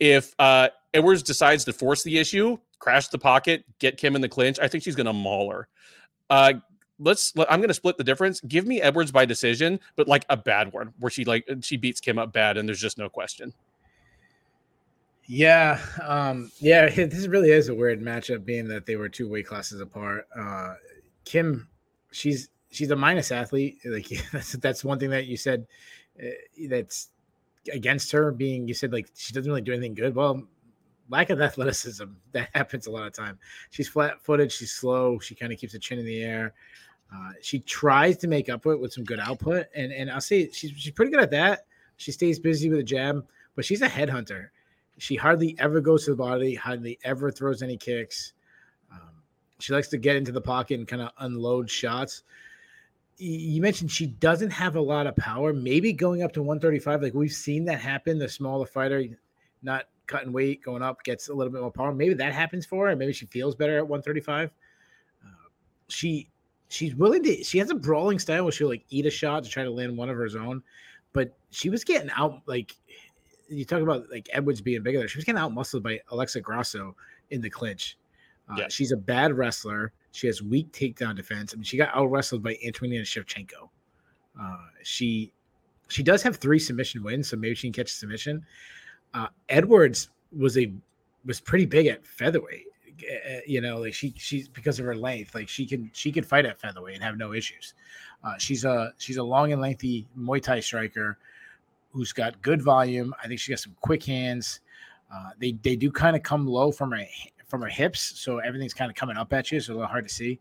[0.00, 4.28] If uh, Edwards decides to force the issue, crash the pocket, get Kim in the
[4.28, 5.68] clinch, I think she's going to maul her.
[6.30, 6.54] Uh,
[6.98, 7.32] let's.
[7.36, 8.40] I'm going to split the difference.
[8.40, 12.00] Give me Edwards by decision, but like a bad one, where she like she beats
[12.00, 13.52] Kim up bad, and there's just no question.
[15.32, 16.88] Yeah, um, yeah.
[17.06, 20.26] This really is a weird matchup, being that they were two weight classes apart.
[20.36, 20.74] Uh,
[21.24, 21.68] Kim,
[22.10, 23.78] she's she's a minus athlete.
[23.84, 25.68] Like that's that's one thing that you said
[26.20, 26.30] uh,
[26.68, 27.10] that's
[27.72, 28.32] against her.
[28.32, 30.16] Being you said like she doesn't really do anything good.
[30.16, 30.42] Well,
[31.08, 33.38] lack of athleticism that happens a lot of time.
[33.70, 34.50] She's flat footed.
[34.50, 35.20] She's slow.
[35.20, 36.54] She kind of keeps the chin in the air.
[37.14, 40.20] Uh, she tries to make up for it with some good output, and and I'll
[40.20, 41.66] say she's she's pretty good at that.
[41.98, 44.48] She stays busy with a jab, but she's a headhunter.
[45.00, 48.34] She hardly ever goes to the body, hardly ever throws any kicks.
[48.92, 49.22] Um,
[49.58, 52.22] she likes to get into the pocket and kind of unload shots.
[53.16, 55.54] You mentioned she doesn't have a lot of power.
[55.54, 58.18] Maybe going up to 135, like we've seen that happen.
[58.18, 59.02] The smaller fighter,
[59.62, 61.94] not cutting weight, going up, gets a little bit more power.
[61.94, 62.94] Maybe that happens for her.
[62.94, 64.50] Maybe she feels better at 135.
[65.24, 65.28] Uh,
[65.88, 66.28] she
[66.68, 67.42] she's willing to.
[67.42, 69.96] She has a brawling style where she'll like eat a shot to try to land
[69.96, 70.62] one of her own,
[71.14, 72.74] but she was getting out like
[73.50, 75.06] you talk about like Edwards being bigger.
[75.08, 76.96] She was getting out muscled by Alexa Grasso
[77.30, 77.98] in the clinch.
[78.48, 78.68] Uh, yeah.
[78.68, 79.92] She's a bad wrestler.
[80.12, 81.52] She has weak takedown defense.
[81.52, 83.68] I mean, she got out wrestled by Antonina Shevchenko.
[84.40, 85.32] Uh, she
[85.88, 88.44] she does have three submission wins, so maybe she can catch a submission.
[89.12, 90.72] Uh, Edwards was a
[91.24, 92.66] was pretty big at featherweight.
[93.02, 96.22] Uh, you know, like she she's because of her length, like she can she can
[96.22, 97.74] fight at featherweight and have no issues.
[98.22, 101.18] Uh, she's a she's a long and lengthy Muay Thai striker
[101.92, 103.14] who's got good volume.
[103.22, 104.60] I think she got some quick hands.
[105.12, 107.04] Uh, they they do kind of come low from her
[107.46, 109.60] from her hips, so everything's kind of coming up at you.
[109.60, 110.38] So a little hard to see.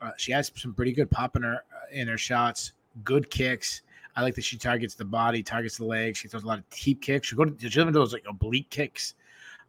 [0.00, 2.72] Uh, she has some pretty good pop in her uh, in her shots.
[3.04, 3.82] Good kicks.
[4.16, 6.18] I like that she targets the body, targets the legs.
[6.18, 7.28] She throws a lot of deep kicks.
[7.28, 9.14] She go to she those like oblique kicks.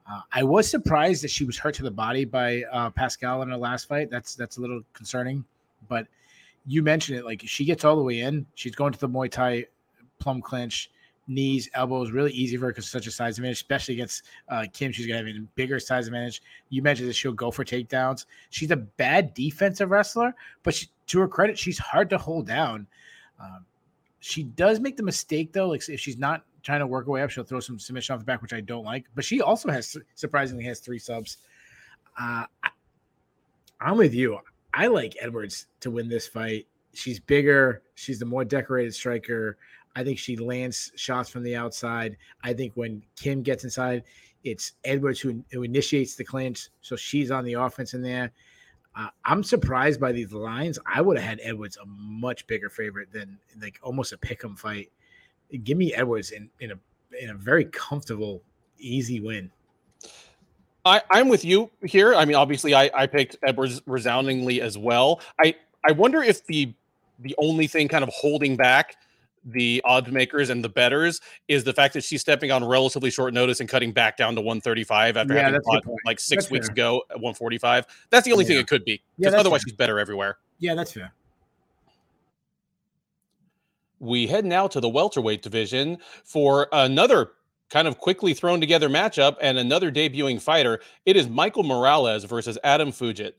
[0.10, 3.50] Uh, I was surprised that she was hurt to the body by uh, Pascual in
[3.50, 4.10] her last fight.
[4.12, 5.44] That's that's a little concerning.
[5.88, 6.08] But
[6.68, 8.46] you mentioned it, like she gets all the way in.
[8.56, 9.66] She's going to the Muay Thai
[10.20, 10.92] plum clinch
[11.28, 14.92] knees, elbows, really easy for her because such a size advantage, especially against uh, Kim.
[14.92, 16.42] She's gonna have a bigger size advantage.
[16.70, 18.26] You mentioned that she'll go for takedowns.
[18.50, 22.88] She's a bad defensive wrestler, but she, to her credit, she's hard to hold down.
[23.40, 23.66] Um,
[24.20, 27.22] she does make the mistake though, like if she's not trying to work her way
[27.22, 29.06] up, she'll throw some submission off the back, which I don't like.
[29.14, 31.38] But she also has surprisingly has three subs.
[32.20, 32.70] Uh, I,
[33.80, 34.40] I'm with you.
[34.74, 36.66] I like Edwards to win this fight.
[36.94, 37.84] She's bigger.
[37.94, 39.58] She's the more decorated striker.
[39.96, 42.18] I think she lands shots from the outside.
[42.44, 44.04] I think when Kim gets inside,
[44.44, 46.70] it's Edwards who, who initiates the clinch.
[46.82, 48.32] So she's on the offense in there.
[48.96, 50.80] Uh, I'm surprised by these lines.
[50.86, 54.90] I would have had Edwards a much bigger favorite than like almost a pick'em fight.
[55.64, 56.80] Give me Edwards in, in a
[57.22, 58.42] in a very comfortable,
[58.78, 59.52] easy win.
[60.86, 62.14] I, I'm with you here.
[62.14, 65.22] I mean, obviously, I, I picked Edwards resoundingly as well.
[65.44, 65.56] I,
[65.88, 66.74] I wonder if the
[67.20, 68.98] the only thing kind of holding back
[69.46, 73.34] the odds makers and the betters is the fact that she's stepping on relatively short
[73.34, 75.62] notice and cutting back down to 135 after yeah, having
[76.06, 76.74] like six that's weeks fair.
[76.74, 77.86] ago at 145.
[78.10, 78.50] That's the only yeah.
[78.50, 79.02] thing it could be.
[79.18, 79.70] Because yeah, otherwise, fair.
[79.70, 80.38] she's better everywhere.
[80.60, 81.14] Yeah, that's fair.
[84.00, 87.32] We head now to the welterweight division for another
[87.70, 90.80] kind of quickly thrown together matchup and another debuting fighter.
[91.06, 93.34] It is Michael Morales versus Adam Fugitt.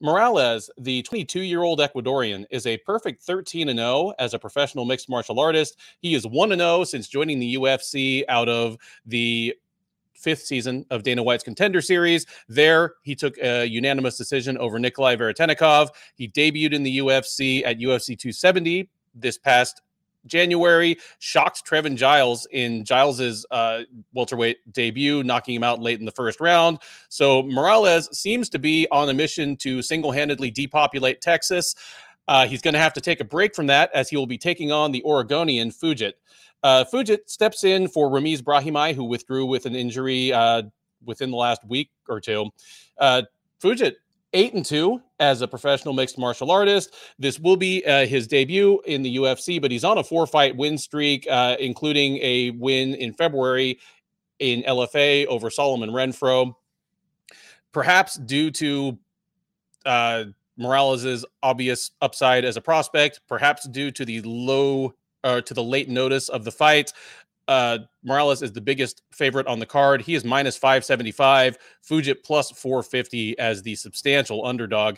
[0.00, 5.08] Morales, the 22 year old Ecuadorian, is a perfect 13 0 as a professional mixed
[5.08, 5.78] martial artist.
[6.00, 9.54] He is 1 0 since joining the UFC out of the
[10.14, 12.26] fifth season of Dana White's Contender Series.
[12.48, 15.88] There, he took a unanimous decision over Nikolai Veretennikov.
[16.14, 19.82] He debuted in the UFC at UFC 270 this past
[20.28, 23.80] January, shocked Trevin Giles in Giles's uh,
[24.12, 26.78] welterweight debut, knocking him out late in the first round.
[27.08, 31.74] So Morales seems to be on a mission to single-handedly depopulate Texas.
[32.28, 34.38] Uh, he's going to have to take a break from that as he will be
[34.38, 36.12] taking on the Oregonian Fugitt.
[36.62, 40.62] Uh, Fugitt steps in for Ramiz Brahimaj, who withdrew with an injury uh,
[41.04, 42.50] within the last week or two.
[42.98, 43.22] Uh,
[43.62, 43.94] Fugitt
[44.34, 46.94] eight and two as a professional mixed martial artist.
[47.18, 50.56] This will be uh, his debut in the UFC, but he's on a four fight
[50.56, 53.78] win streak, uh, including a win in February
[54.38, 56.54] in LFA over Solomon Renfro.
[57.72, 58.98] Perhaps due to
[59.84, 60.24] uh,
[60.56, 65.88] Morales's obvious upside as a prospect, perhaps due to the low uh, to the late
[65.88, 66.92] notice of the fight.
[67.48, 70.02] Uh, Morales is the biggest favorite on the card.
[70.02, 74.96] He is minus 575, Fugitt plus 450 as the substantial underdog.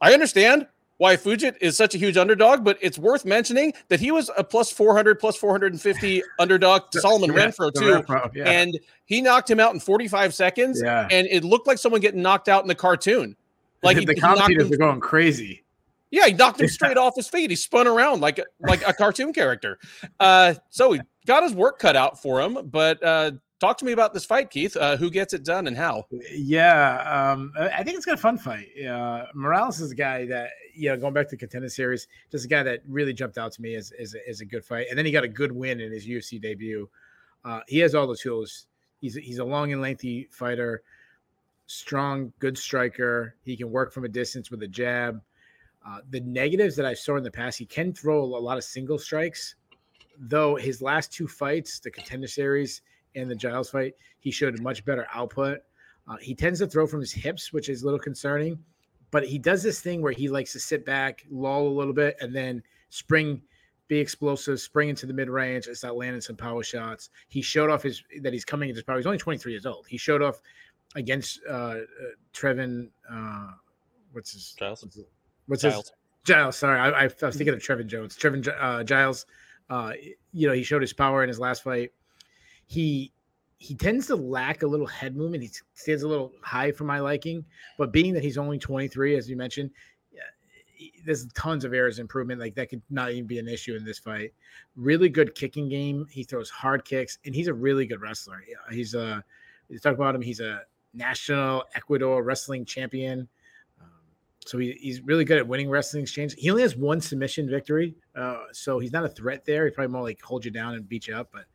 [0.00, 0.66] I understand
[0.98, 4.44] why Fugitt is such a huge underdog, but it's worth mentioning that he was a
[4.44, 8.02] plus 400, plus 450 underdog to Solomon yeah, Renfro, too.
[8.02, 8.50] Renfro, yeah.
[8.50, 10.80] And he knocked him out in 45 seconds.
[10.82, 11.06] Yeah.
[11.10, 13.36] And it looked like someone getting knocked out in the cartoon.
[13.82, 15.62] Like the, the commentators are going crazy.
[16.10, 17.50] Yeah, he knocked him straight off his feet.
[17.50, 19.78] He spun around like like a cartoon character.
[20.18, 23.92] Uh, so he got his work cut out for him, but uh, talk to me
[23.92, 24.76] about this fight, Keith.
[24.76, 26.06] Uh, who gets it done and how?
[26.30, 28.68] Yeah, um, I think it's got a fun fight.
[28.82, 32.44] Uh, Morales is a guy that you know, going back to the contender series, just
[32.44, 34.98] a guy that really jumped out to me as as, as a good fight, and
[34.98, 36.88] then he got a good win in his UFC debut.
[37.44, 38.66] Uh, he has all the tools.
[39.00, 40.82] He's he's a long and lengthy fighter,
[41.66, 43.34] strong, good striker.
[43.44, 45.20] He can work from a distance with a jab.
[45.86, 48.64] Uh, the negatives that I saw in the past, he can throw a lot of
[48.64, 49.54] single strikes,
[50.18, 52.82] though his last two fights, the contender series
[53.14, 55.60] and the Giles fight, he showed much better output.
[56.08, 58.58] Uh, he tends to throw from his hips, which is a little concerning,
[59.10, 62.16] but he does this thing where he likes to sit back, lull a little bit,
[62.20, 63.42] and then spring,
[63.88, 67.10] be explosive, spring into the mid range, and start landing some power shots.
[67.28, 68.96] He showed off his that he's coming into his power.
[68.96, 69.86] He's only 23 years old.
[69.88, 70.40] He showed off
[70.94, 71.82] against uh, uh
[72.32, 72.88] Trevin.
[73.10, 73.52] Uh,
[74.12, 74.54] what's his?
[74.58, 74.84] Giles.
[75.46, 75.84] What's his, Giles.
[75.84, 75.92] his?
[76.24, 76.56] Giles.
[76.56, 78.16] Sorry, I, I, was thinking of Trevin Jones.
[78.16, 79.26] Trevin uh, Giles.
[79.68, 79.92] Uh,
[80.32, 81.92] you know, he showed his power in his last fight
[82.66, 83.12] he
[83.58, 85.42] he tends to lack a little head movement.
[85.42, 87.44] He stands a little high for my liking,
[87.78, 89.70] but being that he's only 23, as you mentioned,
[91.06, 92.38] there's tons of areas improvement.
[92.38, 94.34] Like that could not even be an issue in this fight.
[94.74, 96.06] Really good kicking game.
[96.10, 98.44] He throws hard kicks, and he's a really good wrestler.
[98.70, 99.24] He's a
[99.68, 100.20] you talk about him.
[100.20, 103.26] He's a national Ecuador wrestling champion.
[104.46, 106.34] So he, he's really good at winning wrestling exchange.
[106.38, 109.64] He only has one submission victory, uh, so he's not a threat there.
[109.64, 111.46] He probably more like hold you down and beat you up, but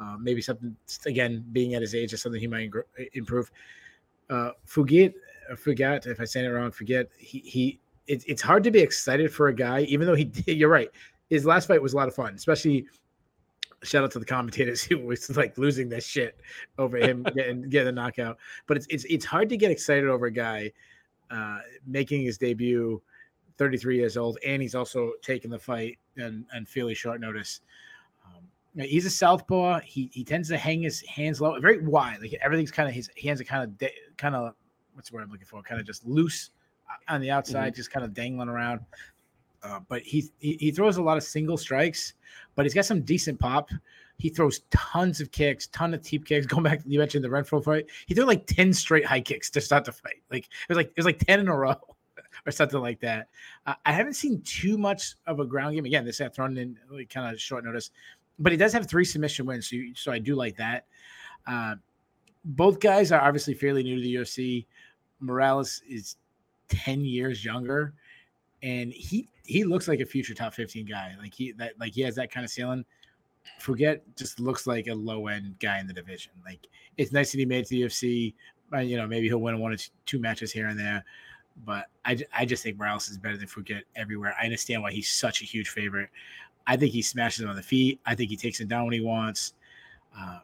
[0.00, 0.74] uh, maybe something
[1.06, 2.70] again, being at his age, is something he might
[3.12, 3.50] improve.
[4.28, 5.14] Uh, Fugitt,
[5.50, 6.70] uh, forget if I say it wrong.
[6.72, 7.80] Forget he he.
[8.06, 10.24] It, it's hard to be excited for a guy, even though he.
[10.24, 10.90] Did, you're right.
[11.28, 12.86] His last fight was a lot of fun, especially.
[13.82, 16.40] Shout out to the commentators who was like losing this shit
[16.78, 18.38] over him getting getting a knockout.
[18.66, 20.72] But it's it's it's hard to get excited over a guy
[21.30, 23.00] uh, making his debut,
[23.58, 27.60] 33 years old, and he's also taking the fight and and fairly short notice
[28.76, 29.80] he's a southpaw.
[29.80, 32.20] He he tends to hang his hands low, very wide.
[32.20, 34.54] Like everything's kind of his hands are kind of de- kind of
[34.94, 35.62] what's the word I'm looking for?
[35.62, 36.50] Kind of just loose
[36.88, 37.76] uh, on the outside, mm-hmm.
[37.76, 38.80] just kind of dangling around.
[39.62, 42.14] Uh, but he, he he throws a lot of single strikes,
[42.54, 43.70] but he's got some decent pop.
[44.20, 46.46] He throws tons of kicks, ton of teep kicks.
[46.48, 47.86] Going back, you mentioned the Renfro fight.
[48.06, 50.22] He threw like ten straight high kicks to start the fight.
[50.30, 51.76] Like it was like it was like ten in a row.
[52.46, 53.28] or something like that.
[53.66, 55.84] Uh, I haven't seen too much of a ground game.
[55.84, 57.90] Again, this had thrown in like kind of short notice
[58.40, 60.86] but he does have three submission wins, so, so I do like that.
[61.46, 61.76] Uh,
[62.44, 64.66] both guys are obviously fairly new to the UFC.
[65.20, 66.16] Morales is
[66.68, 67.92] ten years younger,
[68.62, 71.14] and he he looks like a future top fifteen guy.
[71.20, 72.84] Like he that like he has that kind of ceiling.
[73.58, 76.32] Forget just looks like a low end guy in the division.
[76.44, 78.34] Like it's nice that he made to the UFC.
[78.72, 79.76] Uh, you know, maybe he'll win one or
[80.06, 81.04] two matches here and there.
[81.64, 84.34] But I, I just think Morales is better than Forget everywhere.
[84.40, 86.08] I understand why he's such a huge favorite.
[86.66, 88.00] I think he smashes him on the feet.
[88.06, 89.54] I think he takes him down when he wants.
[90.16, 90.40] Uh,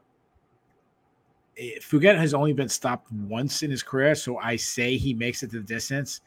[1.57, 5.43] eh, Fugitt has only been stopped once in his career, so I say he makes
[5.43, 6.21] it to the distance.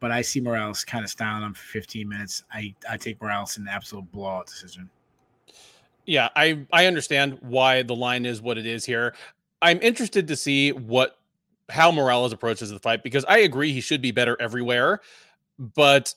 [0.00, 2.44] But I see Morales kind of styling him for 15 minutes.
[2.52, 4.90] I, I take Morales in an absolute blowout decision.
[6.06, 9.14] Yeah, I I understand why the line is what it is here.
[9.60, 11.18] I'm interested to see what
[11.68, 15.00] how Morales approaches the fight because I agree he should be better everywhere,
[15.58, 16.14] but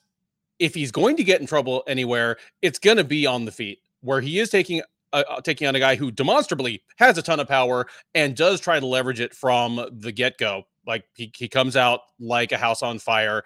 [0.59, 3.79] if he's going to get in trouble anywhere, it's going to be on the feet
[4.01, 4.81] where he is taking
[5.13, 8.59] uh, uh, taking on a guy who demonstrably has a ton of power and does
[8.59, 10.63] try to leverage it from the get go.
[10.85, 13.43] Like he, he comes out like a house on fire.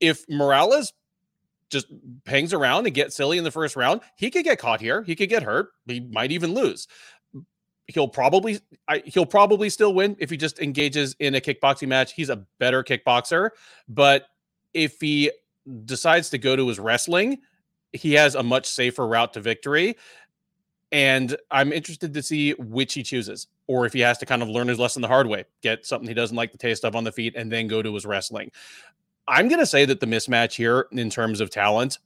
[0.00, 0.92] If Morales
[1.70, 1.86] just
[2.26, 5.02] hangs around and gets silly in the first round, he could get caught here.
[5.02, 5.70] He could get hurt.
[5.86, 6.86] He might even lose.
[7.88, 12.12] He'll probably I, he'll probably still win if he just engages in a kickboxing match.
[12.12, 13.50] He's a better kickboxer,
[13.88, 14.26] but
[14.74, 15.30] if he
[15.84, 17.38] decides to go to his wrestling,
[17.92, 19.96] he has a much safer route to victory.
[20.92, 24.48] And I'm interested to see which he chooses, or if he has to kind of
[24.48, 27.04] learn his lesson the hard way, get something he doesn't like the taste of on
[27.04, 28.50] the feet, and then go to his wrestling.
[29.28, 31.98] I'm going to say that the mismatch here, in terms of talent,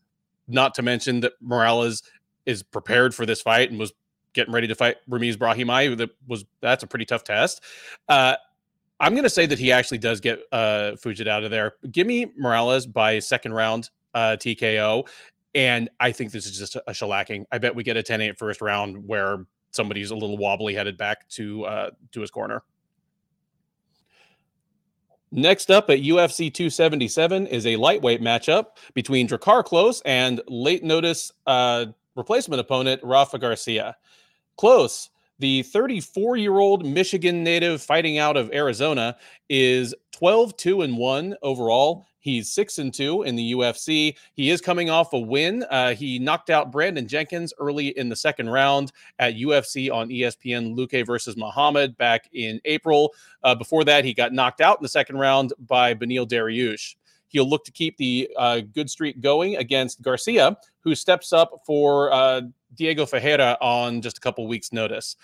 [0.48, 2.02] not to mention that Morales
[2.46, 3.92] is prepared for this fight and was
[4.32, 7.62] getting ready to fight Ramiz Brahimaj, that was that's a pretty tough test.
[8.08, 8.36] Uh,
[9.00, 11.74] I'm going to say that he actually does get uh, Fugitt out of there.
[11.90, 15.06] Give me Morales by second round uh, TKO.
[15.54, 17.44] And I think this is just a, shellacking.
[17.50, 20.96] I bet we get a 10 8 first round where somebody's a little wobbly headed
[20.96, 22.62] back to uh, to his corner.
[25.32, 31.32] Next up at UFC 277 is a lightweight matchup between Drakkar Klose and late notice
[31.46, 33.96] uh, replacement opponent Rafa Garcia.
[34.58, 35.08] Klose,
[35.38, 39.16] The 34 year old Michigan native fighting out of Arizona
[39.48, 42.06] is 12 2 and 1 overall.
[42.20, 44.14] He's 6 and 2 in the UFC.
[44.34, 45.64] He is coming off a win.
[45.70, 50.76] Uh, he knocked out Brandon Jenkins early in the second round at UFC on ESPN
[50.76, 53.14] Luque versus Muhammad back in April.
[53.42, 56.94] Uh, before that, he got knocked out in the second round by Beneil Dariush.
[57.28, 62.12] He'll look to keep the uh, good streak going against Garcia, who steps up for
[62.12, 62.42] uh,
[62.74, 65.16] Diego Ferreira on just a couple weeks' notice.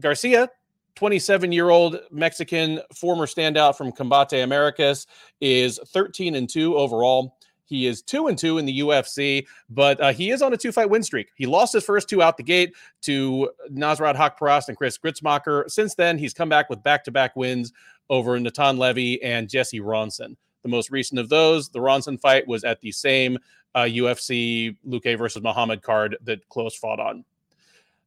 [0.00, 0.48] Garcia,
[0.96, 5.06] 27 year old Mexican former standout from Combate Americas,
[5.40, 7.36] is 13 and 2 overall.
[7.66, 10.70] He is two and two in the UFC, but uh, he is on a two
[10.70, 11.30] fight win streak.
[11.34, 15.70] He lost his first two out the gate to Nasrat Haqparast and Chris Gruetzemacher.
[15.70, 17.72] Since then, he's come back with back to back wins
[18.10, 20.36] over Natan Levy and Jesse Ronson.
[20.62, 23.38] The most recent of those, the Ronson fight, was at the same
[23.74, 27.24] uh, UFC Luque versus Muhammad card that Klose fought on.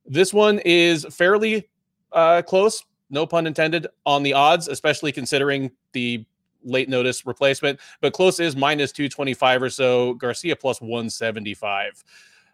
[0.05, 1.67] This one is fairly
[2.11, 6.25] uh, close, no pun intended, on the odds, especially considering the
[6.63, 7.79] late notice replacement.
[8.01, 10.13] But Klose is minus 225 or so.
[10.15, 12.03] Garcia plus 175.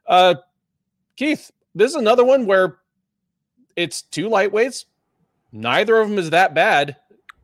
[0.07, 0.35] Uh,
[1.15, 2.79] Keith, this is another one where
[3.75, 4.85] it's two lightweights.
[5.51, 6.97] Neither of them is that bad.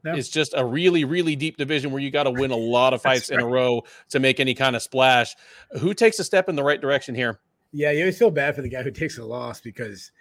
[0.04, 0.16] No.
[0.16, 3.02] It's just a really, really deep division where you got to win a lot of
[3.02, 3.40] fights right.
[3.40, 5.36] in a row to make any kind of splash.
[5.80, 7.40] Who takes a step in the right direction here?
[7.72, 10.12] Yeah, you always feel bad for the guy who takes a loss because,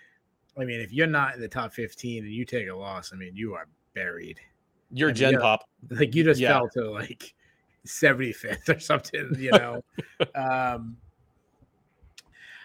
[0.59, 3.17] I mean, if you're not in the top 15 and you take a loss, I
[3.17, 4.41] mean, you are buried.
[4.93, 5.69] You're I mean, Gen you know, Pop.
[5.91, 6.49] Like you just yeah.
[6.49, 7.35] fell to like
[7.87, 9.83] 75th or something, you know.
[10.35, 10.97] um,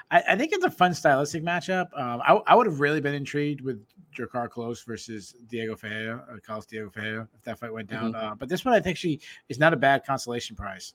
[0.09, 1.87] I, I, think it's a fun stylistic matchup.
[1.97, 3.83] Um, I, I would have really been intrigued with
[4.15, 8.13] Drakkar Klose versus Diego Ferreira, or Carlos Diego Ferreira, if that fight went down.
[8.13, 8.27] Mm-hmm.
[8.33, 9.19] Uh, but this one, I think she
[9.49, 10.93] is not a bad consolation prize.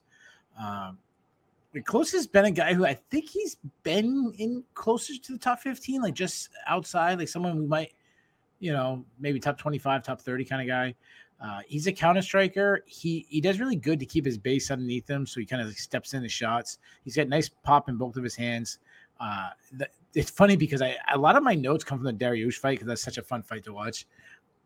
[0.59, 0.97] Um,
[1.75, 5.59] Klose has been a guy who I think he's been in closer to the top
[5.59, 7.93] 15, like just outside, like someone we might,
[8.59, 10.95] you know, maybe top 25, top 30 kind of guy.
[11.41, 12.83] Uh, he's a counter striker.
[12.85, 15.69] He he does really good to keep his base underneath him, so he kind of
[15.69, 16.79] like steps in the shots.
[17.05, 18.79] He's got nice pop in both of his hands.
[19.21, 22.55] Uh, the, it's funny because I a lot of my notes come from the Dariush
[22.55, 24.05] fight because that's such a fun fight to watch.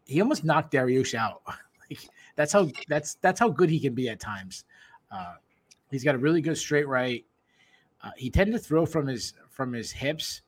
[0.06, 1.44] He almost knocked Dariush out.
[1.90, 2.00] like
[2.36, 4.66] that's how that's that's how good he can be at times.
[5.12, 5.36] Uh,
[5.94, 7.26] he's got a really good straight right.
[8.04, 10.42] Uh, he tended to throw from his from his hips,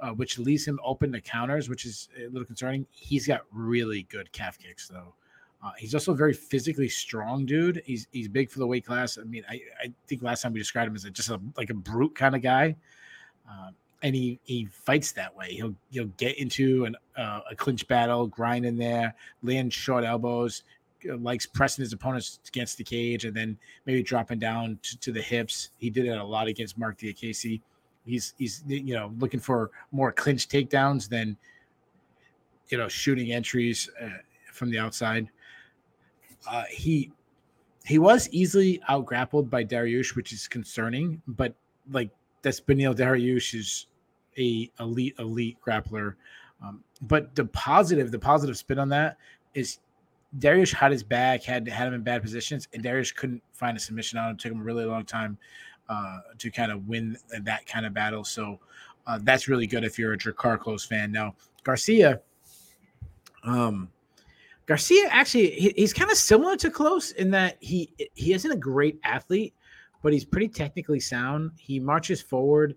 [0.00, 2.86] uh, which leaves him open to counters, which is a little concerning.
[2.90, 5.14] He's got really good calf kicks though.
[5.62, 7.82] Uh, he's also a very physically strong dude.
[7.84, 9.18] He's he's big for the weight class.
[9.18, 11.70] I mean, I, I think last time we described him as a, just a, like
[11.70, 12.76] a brute kind of guy.
[13.48, 15.52] Um, and he he fights that way.
[15.52, 20.62] He'll he'll get into an, uh, a clinch battle, grind in there, land short elbows,
[21.04, 25.22] likes pressing his opponents against the cage, and then maybe dropping down to, to the
[25.22, 25.70] hips.
[25.78, 27.60] He did it a lot against Marc Diakiese.
[28.04, 31.36] He's he's you know looking for more clinch takedowns than
[32.68, 34.08] you know shooting entries uh,
[34.52, 35.28] from the outside.
[36.48, 37.12] Uh, he
[37.84, 41.54] he was easily out grappled by Dariush, which is concerning, but
[41.90, 42.10] like
[42.42, 43.86] that's Beneil Dariush is
[44.38, 46.14] a elite elite grappler.
[46.62, 49.16] Um, but the positive, the positive spin on that
[49.54, 49.78] is
[50.36, 53.80] Dariush had his back, had had him in bad positions, and Dariush couldn't find a
[53.80, 54.34] submission on him.
[54.34, 55.38] It took him a really long time
[55.88, 58.24] uh, to kind of win that kind of battle.
[58.24, 58.60] So
[59.06, 61.10] uh, that's really good if you're a Drakkar Klose fan.
[61.10, 62.20] Now Garcia,
[63.44, 63.88] um,
[64.66, 68.56] Garcia actually he, he's kind of similar to Klose in that he he isn't a
[68.56, 69.54] great athlete,
[70.02, 71.52] but he's pretty technically sound.
[71.58, 72.76] He marches forward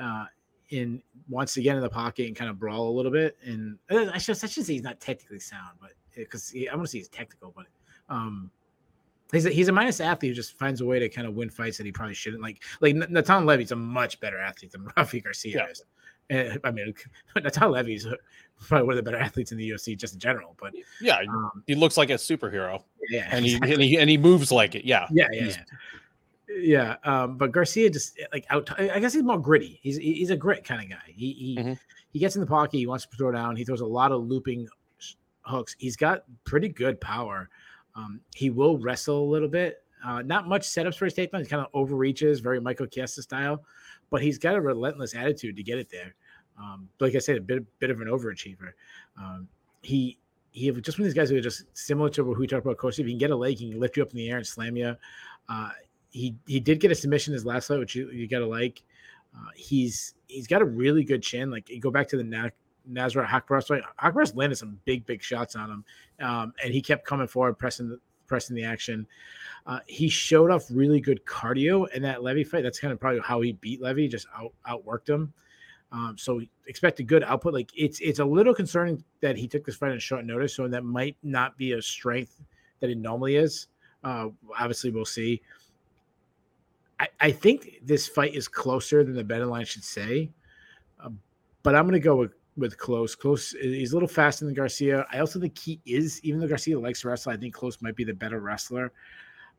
[0.00, 0.26] uh,
[0.70, 3.36] in once again in the pocket and kind of brawl a little bit.
[3.44, 6.86] And I should, I should say he's not technically sound, but because uh, I want
[6.86, 7.66] to say he's technical, but
[8.08, 8.50] um,
[9.32, 11.50] he's a, he's a minus athlete who just finds a way to kind of win
[11.50, 12.42] fights that he probably shouldn't.
[12.42, 15.70] Like like Natan Levy's a much better athlete than Rafi Garcia yeah.
[15.70, 15.82] is.
[16.30, 16.94] And, I mean,
[17.36, 18.06] Natan Levy's
[18.60, 20.56] probably one of the better athletes in the UFC just in general.
[20.60, 22.82] But yeah, um, he looks like a superhero.
[23.10, 24.84] Yeah, and he, and he and he moves like it.
[24.84, 25.44] Yeah, yeah, yeah.
[25.44, 25.56] yeah.
[26.56, 28.70] Yeah, um, but Garcia just eh, like out.
[28.78, 29.80] I guess he's more gritty.
[29.82, 31.02] He's he's a grit kind of guy.
[31.06, 31.72] He he mm-hmm.
[32.12, 32.76] he gets in the pocket.
[32.76, 33.56] He wants to throw down.
[33.56, 34.68] He throws a lot of looping
[35.44, 35.76] hooks.
[35.78, 37.48] He's got pretty good power.
[37.94, 39.82] Um, he will wrestle a little bit.
[40.04, 41.40] Uh, not much setups for his takedown.
[41.40, 43.64] He kind of overreaches, very Michael Chiesa style,
[44.10, 46.14] but he's got a relentless attitude to get it there.
[46.58, 48.72] Um, like I said, a bit bit of an overachiever.
[49.18, 49.48] Um,
[49.82, 50.18] he
[50.50, 52.78] he just one of these guys who are just similar to what we talked about,
[52.78, 52.98] Coach.
[52.98, 54.46] If he can get a leg, he can lift you up in the air and
[54.46, 54.94] slam you.
[55.48, 55.70] Uh,
[56.10, 58.82] he he did get a submission his last fight, which you, you gotta like.
[59.36, 61.50] Uh, he's he's got a really good chin.
[61.50, 62.50] Like go back to the Na-
[62.92, 63.82] Haqparast fight.
[64.00, 65.84] Haqparast landed some big big shots on him,
[66.26, 69.06] um, and he kept coming forward, pressing the pressing the action.
[69.66, 72.62] Uh, he showed off really good cardio in that Levy fight.
[72.62, 75.32] That's kind of probably how he beat Levy, just out outworked him.
[75.92, 77.54] Um, so expect a good output.
[77.54, 80.66] Like it's it's a little concerning that he took this fight on short notice, so
[80.68, 82.42] that might not be a strength
[82.80, 83.68] that it normally is.
[84.02, 84.28] Uh,
[84.58, 85.40] obviously, we'll see.
[87.00, 90.30] I, I think this fight is closer than the betting line should say,
[91.02, 91.10] uh,
[91.62, 93.18] but I'm going to go with with Klose.
[93.18, 95.06] Klose, he's a little faster than Garcia.
[95.12, 97.96] I also think he is, even though Garcia likes to wrestle, I think Klose might
[97.96, 98.92] be the better wrestler.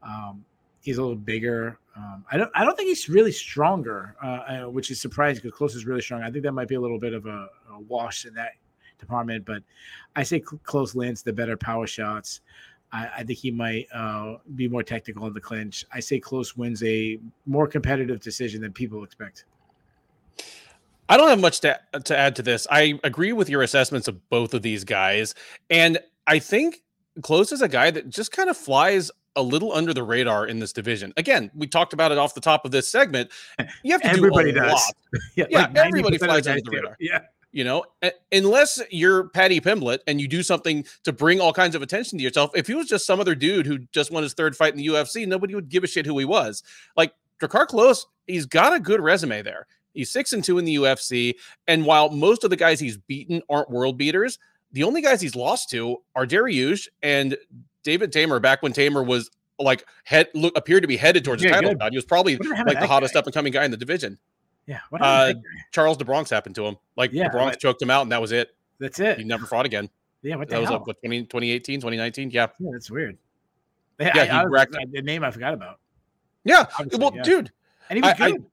[0.01, 0.45] Um,
[0.81, 1.79] he's a little bigger.
[1.95, 5.57] Um, I don't, I don't think he's really stronger, uh, uh which is surprising because
[5.57, 6.21] Klose is really strong.
[6.21, 8.51] I think that might be a little bit of a, a wash in that
[8.99, 9.61] department, but
[10.15, 12.41] I say Klose lands the better power shots.
[12.91, 15.85] I, I think he might uh, be more technical in the clinch.
[15.91, 19.45] I say Klose wins a more competitive decision than people expect.
[21.09, 22.67] I don't have much to, to add to this.
[22.69, 25.35] I agree with your assessments of both of these guys.
[25.69, 26.81] And I think
[27.21, 30.59] Klose is a guy that just kind of flies a little under the radar in
[30.59, 31.13] this division.
[31.17, 33.29] Again, we talked about it off the top of this segment.
[33.83, 34.71] You have to everybody do does.
[34.71, 35.21] Lot.
[35.35, 36.95] yeah, yeah like everybody flies under the radar.
[36.99, 37.19] Yeah.
[37.51, 37.85] You know,
[38.33, 42.23] unless you're Paddy Pimblett and you do something to bring all kinds of attention to
[42.23, 42.51] yourself.
[42.53, 44.87] If he was just some other dude who just won his third fight in the
[44.87, 46.63] UFC, nobody would give a shit who he was.
[46.97, 49.67] Like Drakkar Klose, he's got a good resume there.
[49.95, 51.35] He's six and two in the UFC.
[51.67, 54.39] And while most of the guys he's beaten aren't world beaters,
[54.71, 57.37] the only guys he's lost to are Dariush and
[57.83, 61.49] David Teymur back when Teymur was like head look appeared to be headed towards yeah,
[61.49, 61.91] the title shot.
[61.91, 63.19] He was probably like the hottest guy?
[63.19, 64.17] up and coming guy in the division.
[64.67, 64.79] Yeah.
[64.91, 65.33] Uh,
[65.71, 66.77] Charles the Bronx happened to him.
[66.97, 68.55] Like yeah, the Bronx choked him out and that was it.
[68.79, 69.17] That's it.
[69.17, 69.89] He never fought again.
[70.21, 70.35] Yeah.
[70.35, 70.79] What the that hell?
[70.79, 72.31] was like, what 20, 2018, 2019?
[72.31, 72.47] Yeah.
[72.59, 73.17] Yeah, that's weird.
[73.99, 75.79] Yeah, yeah I, he racked the name I forgot about.
[76.43, 76.65] Yeah.
[76.97, 77.23] Well, yeah.
[77.23, 77.51] dude.
[77.89, 78.45] And he was I, good.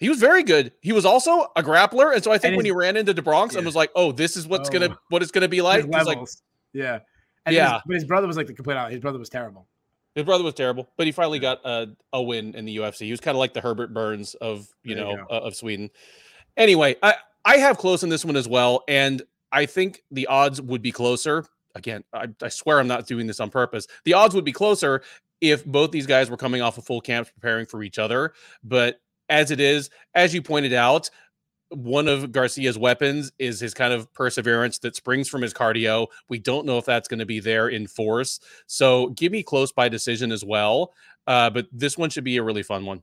[0.00, 0.72] He was very good.
[0.80, 3.54] He was also a grappler, and so I think when he ran into the Bronx
[3.54, 3.58] yeah.
[3.58, 4.72] and was like, "Oh, this is what's oh.
[4.72, 6.18] gonna what it's gonna be like." He's like,
[6.72, 7.00] yeah,
[7.44, 7.74] and yeah.
[7.74, 8.90] His, but his brother was like the complete out.
[8.90, 9.68] His brother was terrible.
[10.14, 13.00] His brother was terrible, but he finally got a, a win in the UFC.
[13.00, 15.54] He was kind of like the Herbert Burns of you there know you uh, of
[15.54, 15.90] Sweden.
[16.56, 19.22] Anyway, I I have Klose in this one as well, and
[19.52, 21.44] I think the odds would be closer.
[21.74, 23.86] Again, I, I swear I'm not doing this on purpose.
[24.04, 25.02] The odds would be closer
[25.42, 28.32] if both these guys were coming off of full camps preparing for each other.
[28.64, 31.08] But as it is, as you pointed out,
[31.70, 36.08] one of Garcia's weapons is his kind of perseverance that springs from his cardio.
[36.28, 38.40] We don't know if that's going to be there in force.
[38.66, 40.92] So give me Klose by decision as well.
[41.26, 43.02] Uh, but this one should be a really fun one.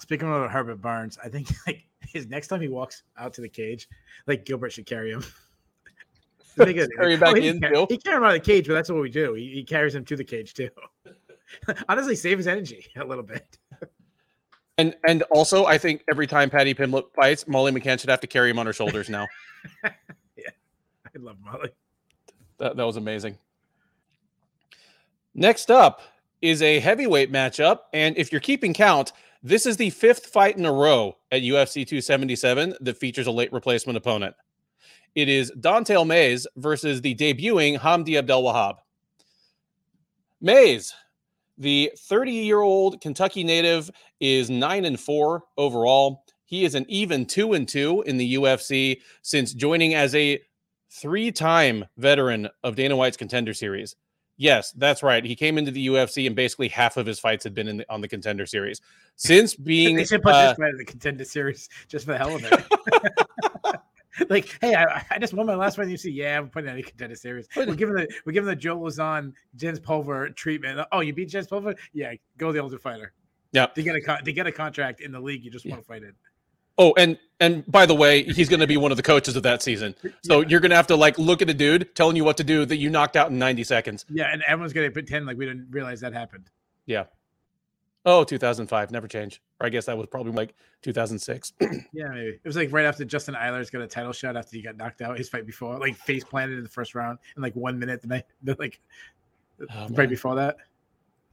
[0.00, 3.48] Speaking of Herbert Burns, I think like his next time he walks out to the
[3.48, 3.88] cage,
[4.26, 5.24] like Gilbert should carry him.
[6.56, 7.62] carry him back oh, in.
[7.88, 9.34] He carry him out of the cage, but that's what we do.
[9.34, 10.70] He, he carries him to the cage too.
[11.88, 13.58] Honestly, save his energy a little bit.
[14.78, 18.26] And and also, I think every time Paddy Pimblett fights, Molly McCann should have to
[18.26, 19.26] carry him on her shoulders now.
[19.84, 20.50] yeah,
[21.06, 21.70] I love Molly.
[22.58, 23.36] That that was amazing.
[25.34, 26.00] Next up
[26.40, 29.12] is a heavyweight matchup, and if you're keeping count,
[29.42, 33.52] this is the fifth fight in a row at UFC 277 that features a late
[33.52, 34.34] replacement opponent.
[35.14, 38.76] It is Don'Tale Mayes versus the debuting Hamdy Abdelwahab.
[40.40, 40.94] Mayes
[41.62, 43.90] the 30 year old Kentucky native
[44.20, 46.24] is nine and four overall.
[46.44, 50.40] He is an even two and two in the UFC since joining as a
[50.90, 53.96] three time veteran of Dana White's contender series.
[54.36, 55.24] Yes, that's right.
[55.24, 57.86] He came into the UFC and basically half of his fights had been in the,
[57.88, 58.80] on the contender series.
[59.14, 62.18] Since being they should put uh, this guy in the contender series just for the
[62.18, 63.51] hell of it.
[64.28, 65.88] like, hey, I, I, just won my last fight.
[65.88, 67.48] You see, yeah, I'm putting that any contender series.
[67.56, 70.86] We're giving the we're giving the Joe Lauzon Jens Pulver treatment.
[70.92, 71.74] Oh, you beat Jens Pulver?
[71.92, 73.12] Yeah, go the older fighter.
[73.52, 75.72] Yeah, to get a to get a contract in the league, you just yeah.
[75.72, 76.14] want to fight it.
[76.78, 79.42] Oh, and and by the way, he's going to be one of the coaches of
[79.44, 79.94] that season.
[80.24, 80.48] So yeah.
[80.48, 82.64] you're going to have to like look at a dude telling you what to do
[82.64, 84.06] that you knocked out in 90 seconds.
[84.08, 86.48] Yeah, and everyone's going to pretend like we didn't realize that happened.
[86.86, 87.04] Yeah.
[88.04, 89.40] Oh, 2005, never change.
[89.60, 91.52] Or I guess that was probably like 2006.
[91.92, 94.62] yeah, maybe it was like right after Justin Eilers got a title shot after he
[94.62, 95.16] got knocked out.
[95.16, 98.02] His fight before, like face planted in the first round in like one minute.
[98.02, 98.24] The night,
[98.58, 98.80] like
[99.72, 100.56] oh, right before that.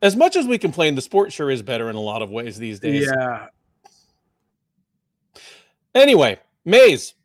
[0.01, 2.57] As much as we complain, the sport sure is better in a lot of ways
[2.57, 3.09] these days.
[3.11, 3.47] Yeah.
[5.95, 7.15] Anyway, Mayes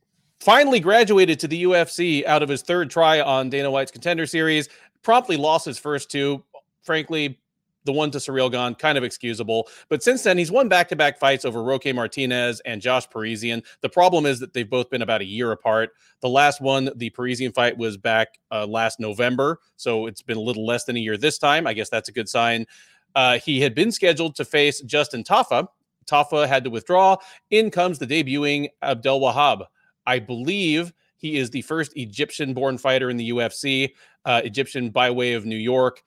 [0.40, 4.68] finally graduated to the UFC out of his third try on Dana White's Contender Series.
[5.02, 6.42] Promptly lost his first two.
[6.82, 7.38] Frankly,
[7.84, 9.68] the one to Ciryl Gane, kind of excusable.
[9.88, 13.62] But since then, he's won back to back fights over Roque Martinez and Josh Parisian.
[13.80, 15.90] The problem is that they've both been about a year apart.
[16.20, 19.60] The last one, the Parisian fight, was back uh, last November.
[19.76, 21.66] So it's been a little less than a year this time.
[21.66, 22.66] I guess that's a good sign.
[23.14, 25.68] Uh, he had been scheduled to face Justin Tafa.
[26.06, 27.16] Tafa had to withdraw.
[27.50, 29.66] In comes the debuting Abdelwahab.
[30.06, 33.92] I believe he is the first Egyptian born fighter in the UFC,
[34.24, 36.02] uh, Egyptian by way of New York.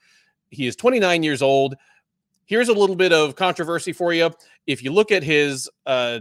[0.50, 1.76] He is 29 years old.
[2.46, 4.32] Here's a little bit of controversy for you.
[4.66, 6.20] If you look at his uh,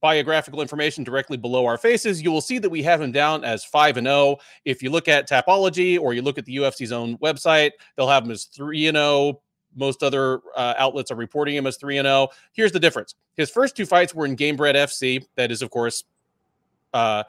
[0.00, 3.64] biographical information directly below our faces, you will see that we have him down as
[3.64, 4.36] 5 and 0.
[4.64, 8.24] If you look at Tapology or you look at the UFC's own website, they'll have
[8.24, 9.40] him as 3 and 0.
[9.76, 12.28] Most other uh, outlets are reporting him as 3 and 0.
[12.52, 13.14] Here's the difference.
[13.36, 15.24] His first two fights were in Gamebred FC.
[15.36, 16.04] That is of course
[16.92, 17.24] uh,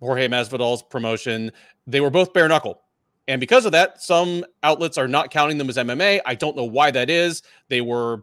[0.00, 1.50] Jorge Masvidal's promotion.
[1.86, 2.83] They were both bare knuckle.
[3.26, 6.20] And because of that, some outlets are not counting them as MMA.
[6.26, 7.42] I don't know why that is.
[7.68, 8.22] They were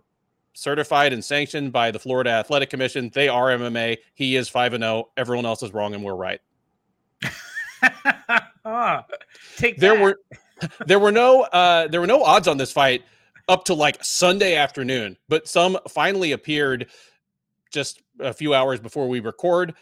[0.54, 3.10] certified and sanctioned by the Florida Athletic Commission.
[3.14, 3.98] They are MMA.
[4.14, 5.10] He is 5 and 0.
[5.18, 6.42] Everyone else is wrong and we're right.
[8.66, 9.02] oh,
[9.58, 10.02] take there that.
[10.02, 10.20] were
[10.86, 13.04] there were no uh there were no odds on this fight
[13.48, 16.88] up to like Sunday afternoon, but some finally appeared
[17.72, 19.74] just a few hours before we record.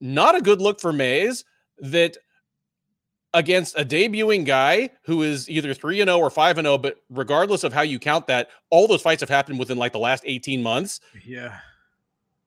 [0.00, 1.44] Not a good look for Mayes
[1.78, 2.16] that
[3.34, 6.96] against a debuting guy who is either 3 and 0 or 5 and 0 but
[7.10, 10.22] regardless of how you count that all those fights have happened within like the last
[10.26, 11.00] 18 months.
[11.24, 11.58] Yeah.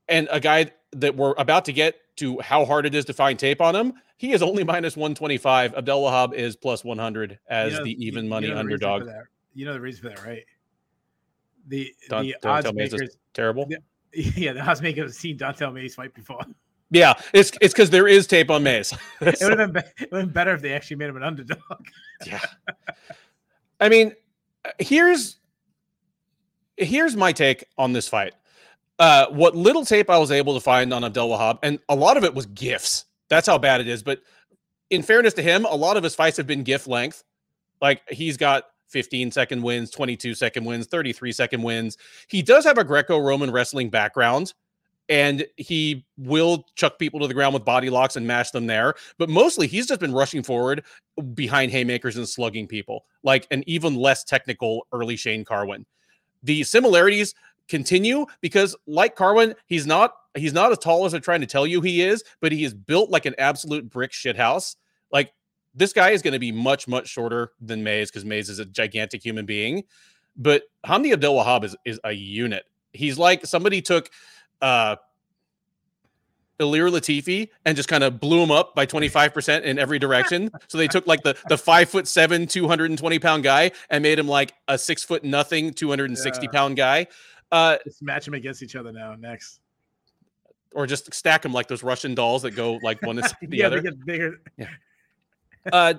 [0.08, 3.38] And a guy that we're about to get to how hard it is to find
[3.38, 7.84] tape on him he is only minus 125 Abdelwahab is plus 100 as you know,
[7.86, 9.08] the even money you know underdog.
[9.54, 10.44] you know the reason for that right?
[11.68, 13.66] The Don, the odds makers terrible.
[13.66, 13.78] the,
[14.36, 16.42] yeah the odds makers have seen Don'Tale Mayes fight before
[16.90, 18.94] yeah, it's it's because there is tape on Mayes.
[19.22, 21.60] it would have been, be- been better if they actually made him an underdog.
[22.26, 22.40] yeah,
[23.80, 24.14] I mean,
[24.80, 25.38] here's
[26.78, 28.34] here's my take on this fight.
[29.00, 32.24] Uh, what little tape I was able to find on Abdelwahab, and a lot of
[32.24, 33.06] it was gifs.
[33.30, 34.02] That's how bad it is.
[34.02, 34.22] But
[34.90, 37.24] in fairness to him, a lot of his fights have been GIF length.
[37.82, 41.98] Like he's got 15 second wins, 22 second wins, 33 second wins.
[42.28, 44.54] He does have a Greco Roman wrestling background
[45.10, 48.96] and he will chuck people to the ground with body locks and mash them there.
[49.18, 50.84] But mostly he's just been rushing forward
[51.34, 55.86] behind haymakers and slugging people, like an even less technical early Shane Carwin.
[56.44, 57.34] The similarities
[57.68, 61.66] continue because like Carwin, he's not he's not as tall as they're trying to tell
[61.66, 64.76] you he is, but he is built like an absolute brick shithouse.
[65.12, 65.34] Like
[65.74, 68.66] this guy is going to be much, much shorter than Mayes because Mayes is a
[68.66, 69.84] gigantic human being.
[70.36, 72.66] But Hamdy Abdelwahab is, is a unit.
[72.94, 74.10] He's like somebody took
[74.62, 74.96] uh,
[76.60, 80.50] Ilir Latifi and just kind of blew him up by 25% in every direction.
[80.68, 84.28] so they took like the the five foot seven, 220 pound guy and made him
[84.28, 86.52] like a six foot nothing, 260 yeah.
[86.52, 87.08] pound guy.
[87.52, 89.16] Uh, just match them against each other now.
[89.16, 89.60] Next,
[90.74, 93.68] or just stack them like those Russian dolls that go like one is the yeah,
[93.68, 93.82] other.
[93.82, 94.42] They get bigger.
[94.58, 94.68] Yeah.
[95.72, 95.94] Uh,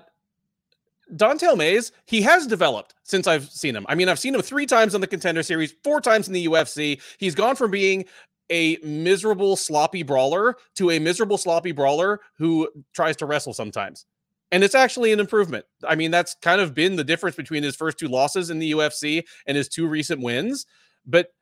[1.17, 3.87] Don'Tale Mayes, he has developed since I've seen him.
[3.89, 6.47] I mean, I've seen him three times on the contender series, four times in the
[6.47, 7.01] UFC.
[7.17, 8.05] He's gone from being
[8.51, 14.07] a miserable sloppy brawler to a miserable sloppy brawler who tries to wrestle sometimes.
[14.51, 15.67] And it's actually an improvement.
[15.87, 18.73] I mean, that's kind of been the difference between his first two losses in the
[18.73, 20.67] UFC and his two recent wins.
[21.07, 21.35] But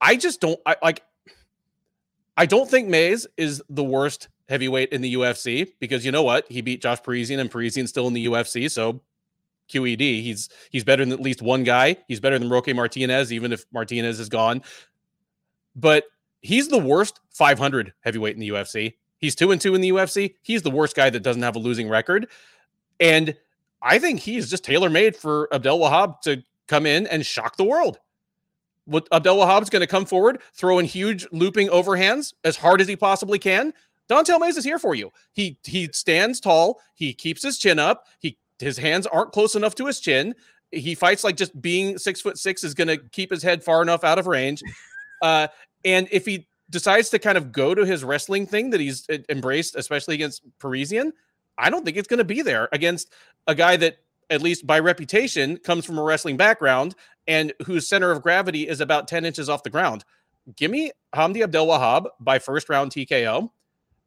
[0.00, 1.02] I just don't I like
[2.36, 6.46] I don't think Mayes is the worst heavyweight in the UFC because you know what?
[6.48, 9.00] He beat Josh Parisian and Parisian's still in the UFC, so
[9.68, 10.22] QED.
[10.22, 11.96] He's he's better than at least one guy.
[12.06, 14.62] He's better than Roque Martinez, even if Martinez is gone
[15.78, 16.04] but
[16.40, 18.94] he's the worst 500 heavyweight in the UFC.
[19.18, 20.34] He's two and two in the UFC.
[20.42, 22.28] He's the worst guy that doesn't have a losing record.
[23.00, 23.34] And
[23.82, 27.98] I think he's just tailor made for Abdelwahab to come in and shock the world.
[28.84, 32.96] What Abdelwahab's going to come forward, throw in huge looping overhands as hard as he
[32.96, 33.72] possibly can.
[34.08, 35.12] Don'Tale Mayes is here for you.
[35.32, 36.80] He he stands tall.
[36.94, 38.06] He keeps his chin up.
[38.18, 40.34] He his hands aren't close enough to his chin.
[40.72, 43.82] He fights like just being six foot six is going to keep his head far
[43.82, 44.62] enough out of range.
[45.20, 45.48] Uh,
[45.84, 49.18] and if he decides to kind of go to his wrestling thing that he's eh,
[49.28, 51.12] embraced, especially against Parisian,
[51.56, 53.12] I don't think it's going to be there against
[53.46, 53.98] a guy that,
[54.30, 56.94] at least by reputation, comes from a wrestling background
[57.26, 60.04] and whose center of gravity is about 10 inches off the ground.
[60.56, 63.50] Give me Hamdy Abdelwahab by first round TKO.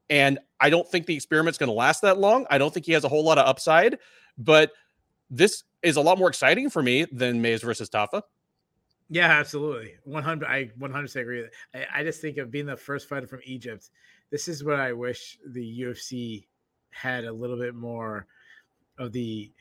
[0.10, 2.46] And I don't think the experiment's going to last that long.
[2.50, 3.98] I don't think he has a whole lot of upside,
[4.38, 4.72] but
[5.30, 8.22] this is a lot more exciting for me than Mayes versus Tafa.
[9.12, 9.96] Yeah, absolutely.
[10.06, 11.46] 100 I 100 agree.
[11.76, 13.90] I, I just think of being the first fighter from Egypt.
[14.30, 16.46] This is what I wish the UFC
[16.92, 18.26] had a little bit more
[18.98, 19.52] of the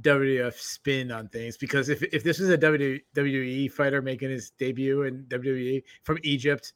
[0.00, 5.02] WWF spin on things because if, if this was a WWE fighter making his debut
[5.02, 6.72] in WWE from Egypt,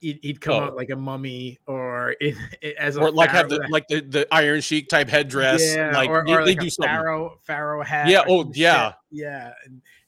[0.00, 0.66] he'd, he'd come oh.
[0.66, 2.36] out like a mummy or in,
[2.78, 5.74] as or like have the like the, the Iron Sheik type headdress.
[5.74, 8.08] Yeah, like, or, or like a pharaoh pharaoh hat.
[8.08, 8.24] Yeah.
[8.28, 8.88] Oh, yeah.
[8.88, 8.96] Shit.
[9.12, 9.52] Yeah.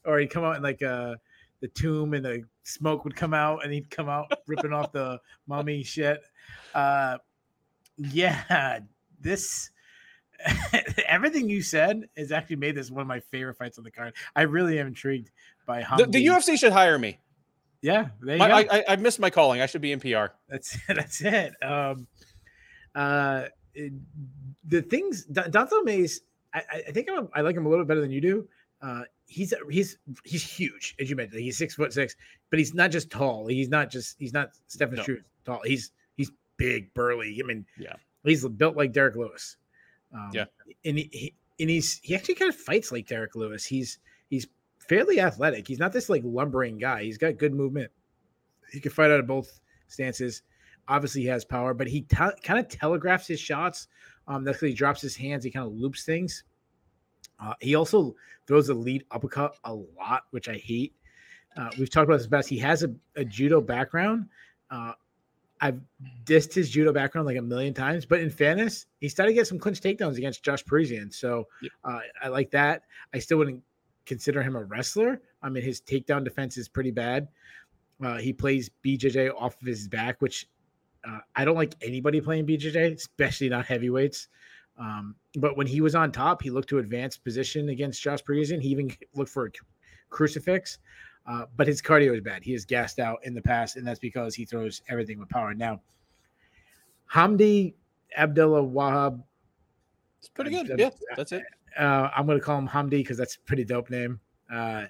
[0.05, 1.19] Or he'd come out in like a
[1.61, 5.21] the tomb and the smoke would come out and he'd come out ripping off the
[5.47, 6.21] mummy shit.
[6.75, 7.19] Uh,
[7.97, 8.81] yeah,
[9.21, 9.71] this
[11.09, 14.15] everything you said has actually made this one of my favorite fights on the card.
[14.35, 15.31] I really am intrigued
[15.67, 17.19] by how the, the UFC should hire me.
[17.81, 19.61] Yeah, my, I, I, I missed my calling.
[19.61, 20.33] I should be in PR.
[20.49, 21.53] That's that's it.
[21.63, 22.07] Um,
[22.95, 23.45] uh,
[23.75, 23.93] it,
[24.67, 26.21] the things Don'Tale Mayes,
[26.55, 28.49] I, I think I'm, I like him a little bit better than you do.
[28.85, 31.41] Uh, he's he's he's huge, as you mentioned.
[31.41, 32.17] He's six foot six,
[32.51, 33.47] but he's not just tall.
[33.47, 35.17] He's not just he's not Stephen no.
[35.47, 35.63] tall.
[35.65, 37.41] He's he's big, burly.
[37.43, 39.57] I mean, yeah, he's built like Derrick Lewis.
[40.15, 40.45] Um, yeah,
[40.85, 43.65] and he, he and he's he actually kind of fights like Derrick Lewis.
[43.65, 44.47] He's he's
[44.79, 45.67] fairly athletic.
[45.67, 47.05] He's not this like lumbering guy.
[47.05, 47.91] He's got good movement.
[48.71, 50.43] He can fight out of both stances.
[50.89, 53.89] Obviously, he has power, but he te- kind of telegraphs his shots.
[54.29, 55.43] Um, that's because he drops his hands.
[55.43, 56.45] He kind of loops things.
[57.45, 58.15] Uh, he also
[58.47, 60.95] throws a lead uppercut a lot, which I hate.
[61.57, 62.49] Uh, we've talked about this best.
[62.49, 64.27] He has a, a judo background.
[64.71, 64.93] Uh,
[65.61, 65.81] I've
[66.25, 69.47] dissed his judo background like a million times, but in fairness, he started to get
[69.47, 71.11] some clinch takedowns against Josh Parisian.
[71.11, 71.47] So
[71.85, 72.83] uh, I like that.
[73.15, 73.63] I still wouldn't
[74.05, 75.21] consider him a wrestler.
[75.43, 77.29] I mean, his takedown defense is pretty bad.
[78.03, 80.49] Uh, he plays BJJ off of his back, which
[81.07, 84.29] uh, I don't like anybody playing BJJ, especially not heavyweights.
[84.79, 88.61] Um, but when he was on top, he looked to advance position against Josh Parisian.
[88.61, 89.51] He even looked for a
[90.11, 90.79] crucifix,
[91.27, 92.43] uh, but his cardio is bad.
[92.43, 95.55] He is gassed out in the past, and that's because he throws everything with power.
[95.55, 95.81] Now,
[97.13, 97.75] Hamdy
[98.17, 99.23] Abdullah Wahab.
[100.19, 100.71] It's pretty good.
[100.71, 101.43] Uh, yeah, that's it.
[101.79, 104.21] Uh, I'm going to call him Hamdy because that's a pretty dope name.
[104.53, 104.85] Uh,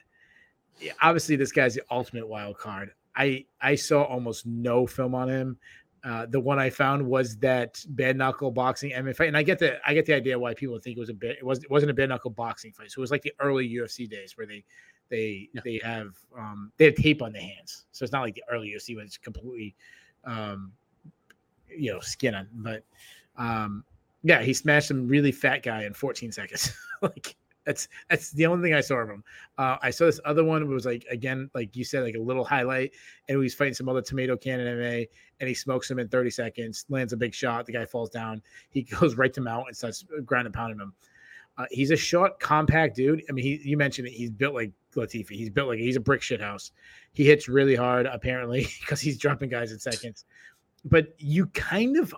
[0.80, 2.92] yeah, obviously, this guy's the ultimate wild card.
[3.16, 5.58] I I saw almost no film on him.
[6.04, 9.58] Uh, the one I found was that bare knuckle boxing MMA fight, and I get
[9.58, 11.70] the I get the idea why people think it was a bit it was it
[11.70, 12.90] wasn't a bare knuckle boxing fight.
[12.90, 14.64] So it was like the early UFC days where they
[15.08, 15.62] they yeah.
[15.64, 18.74] they have um they have tape on the hands, so it's not like the early
[18.76, 19.74] UFC when it's completely
[20.24, 20.72] um
[21.74, 22.48] you know skin on.
[22.52, 22.84] But
[23.38, 23.82] um
[24.24, 26.76] yeah, he smashed some really fat guy in 14 seconds.
[27.02, 27.34] like
[27.64, 29.24] that's that's the only thing I saw of him.
[29.58, 32.44] Uh, I saw this other one was like again, like you said, like a little
[32.44, 32.92] highlight,
[33.28, 35.06] and he's fighting some other tomato can MMA,
[35.40, 37.66] and he smokes him in 30 seconds, lands a big shot.
[37.66, 38.42] The guy falls down.
[38.70, 40.92] He goes right to mount and starts grinding pounding him.
[41.56, 43.22] Uh, he's a short, compact dude.
[43.28, 44.12] I mean, he you mentioned it.
[44.12, 45.30] He's built like Latifi.
[45.30, 46.72] He's built like he's a brick shit house.
[47.12, 50.24] He hits really hard, apparently, because he's dropping guys in seconds.
[50.84, 52.14] But you kind of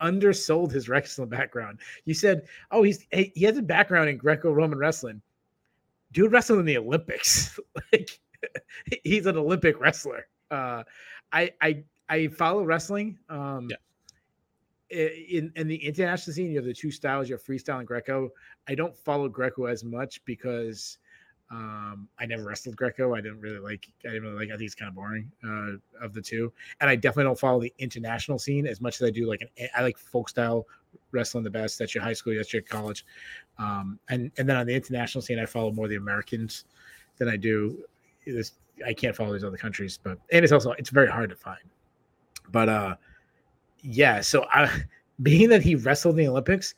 [0.00, 1.78] undersold his wrestling background.
[2.04, 5.22] You said, "Oh, he's he has a background in Greco-Roman wrestling."
[6.12, 7.58] Dude wrestled in the Olympics.
[7.92, 8.18] like
[9.04, 10.26] he's an Olympic wrestler.
[10.50, 10.82] Uh,
[11.32, 13.18] I I I follow wrestling.
[13.28, 13.76] Um, yeah.
[14.90, 17.28] In in the international scene, you have the two styles.
[17.28, 18.30] You have freestyle and Greco.
[18.68, 20.98] I don't follow Greco as much because
[21.50, 23.14] um, I never wrestled Greco.
[23.14, 23.88] I didn't really like.
[24.04, 24.54] I didn't really like.
[24.54, 26.52] I think it's kind of boring uh, of the two.
[26.80, 29.68] And I definitely don't follow the international scene as much as I do like an.
[29.76, 30.66] I like folk style
[31.10, 31.78] wrestling the best.
[31.78, 32.34] That's your high school.
[32.36, 33.04] That's your college.
[33.58, 36.66] Um, and and then on the international scene, I follow more the Americans
[37.18, 37.82] than I do.
[38.24, 38.52] This
[38.86, 41.58] I can't follow these other countries, but and it's also it's very hard to find.
[42.52, 42.94] But uh,
[43.80, 44.20] yeah.
[44.20, 44.70] So I,
[45.22, 46.76] being that he wrestled in the Olympics,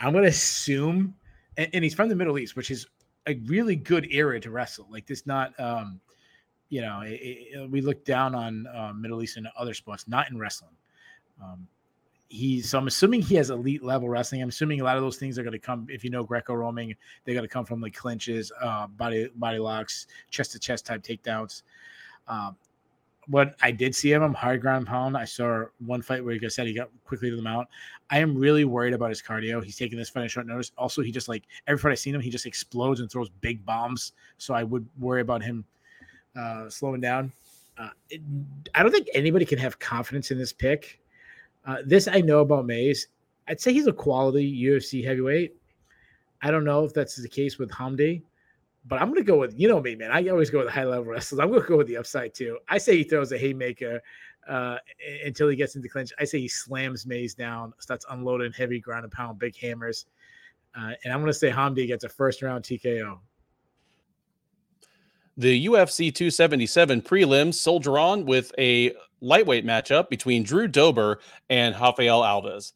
[0.00, 1.14] I'm gonna assume,
[1.56, 2.86] and, and he's from the Middle East, which is
[3.26, 4.86] a really good era to wrestle.
[4.90, 6.00] Like this, not um,
[6.68, 10.30] you know, it, it, we look down on uh, Middle East and other sports, not
[10.30, 10.74] in wrestling.
[11.42, 11.66] Um,
[12.28, 14.42] he's so I'm assuming he has elite level wrestling.
[14.42, 16.94] I'm assuming a lot of those things are going to come if you know Greco-Roman,
[17.24, 21.02] they're going to come from like clinches, uh, body body locks, chest to chest type
[21.02, 21.62] takedowns.
[22.26, 22.56] Um,
[23.28, 25.16] what I did see him, hard ground pound.
[25.16, 27.68] I saw one fight where, like I said, he got quickly to the mount.
[28.10, 29.62] I am really worried about his cardio.
[29.62, 30.72] He's taking this fight on short notice.
[30.76, 33.64] Also, he just like every fight I've seen him, he just explodes and throws big
[33.64, 34.12] bombs.
[34.38, 35.64] So I would worry about him
[36.36, 37.32] uh, slowing down.
[37.78, 38.20] Uh, it,
[38.74, 41.00] I don't think anybody can have confidence in this pick.
[41.64, 43.08] Uh, this I know about Mayes.
[43.48, 45.54] I'd say he's a quality UFC heavyweight.
[46.42, 48.22] I don't know if that's the case with Hamdy.
[48.84, 50.10] But I'm gonna go with you know me, man.
[50.10, 51.38] I always go with high level wrestlers.
[51.38, 52.58] I'm gonna go with the upside too.
[52.68, 54.00] I say he throws a haymaker
[54.48, 54.78] uh,
[55.24, 56.12] until he gets into clinch.
[56.18, 60.06] I say he slams Mayes down, starts unloading heavy ground and pound, big hammers.
[60.76, 63.18] Uh, and I'm gonna say Hamdy gets a first round TKO.
[65.36, 72.20] The UFC 277 prelims soldier on with a lightweight matchup between Drew Dober and Rafael
[72.20, 72.72] Alves.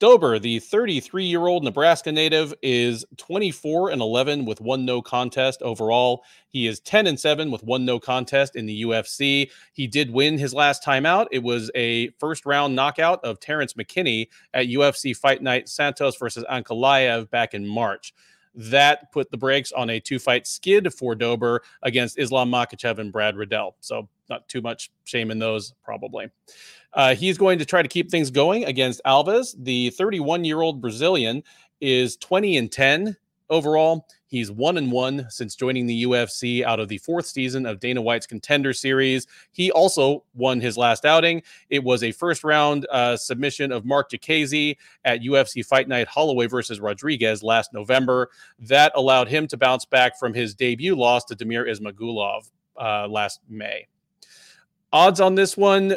[0.00, 5.62] Dober, the 33 year old Nebraska native, is 24 and 11 with one no contest
[5.62, 6.24] overall.
[6.48, 9.50] He is 10 and 7 with one no contest in the UFC.
[9.72, 11.28] He did win his last time out.
[11.30, 16.44] It was a first round knockout of Terrence McKinney at UFC Fight Night Santos versus
[16.50, 18.12] Ankalaev back in March.
[18.56, 23.12] That put the brakes on a two fight skid for Dober against Islam Makhachev and
[23.12, 23.76] Brad Riddell.
[23.80, 26.30] So, not too much shame in those, probably.
[26.92, 29.54] Uh, he's going to try to keep things going against Alves.
[29.58, 31.42] The 31 year old Brazilian
[31.80, 33.16] is 20 and 10
[33.50, 34.06] overall.
[34.26, 38.02] He's one and one since joining the UFC out of the fourth season of Dana
[38.02, 39.28] White's Contender Series.
[39.52, 41.42] He also won his last outing.
[41.70, 46.46] It was a first round uh, submission of Marc Diakiese at UFC Fight Night Holloway
[46.46, 48.30] versus Rodriguez last November.
[48.58, 53.40] That allowed him to bounce back from his debut loss to Damir Ismagulov uh, last
[53.48, 53.86] May.
[54.94, 55.96] Odds on this one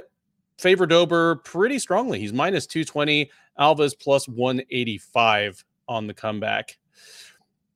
[0.57, 2.19] favor Dober pretty strongly.
[2.19, 3.29] He's minus 220,
[3.59, 6.79] Alves plus 185 on the comeback.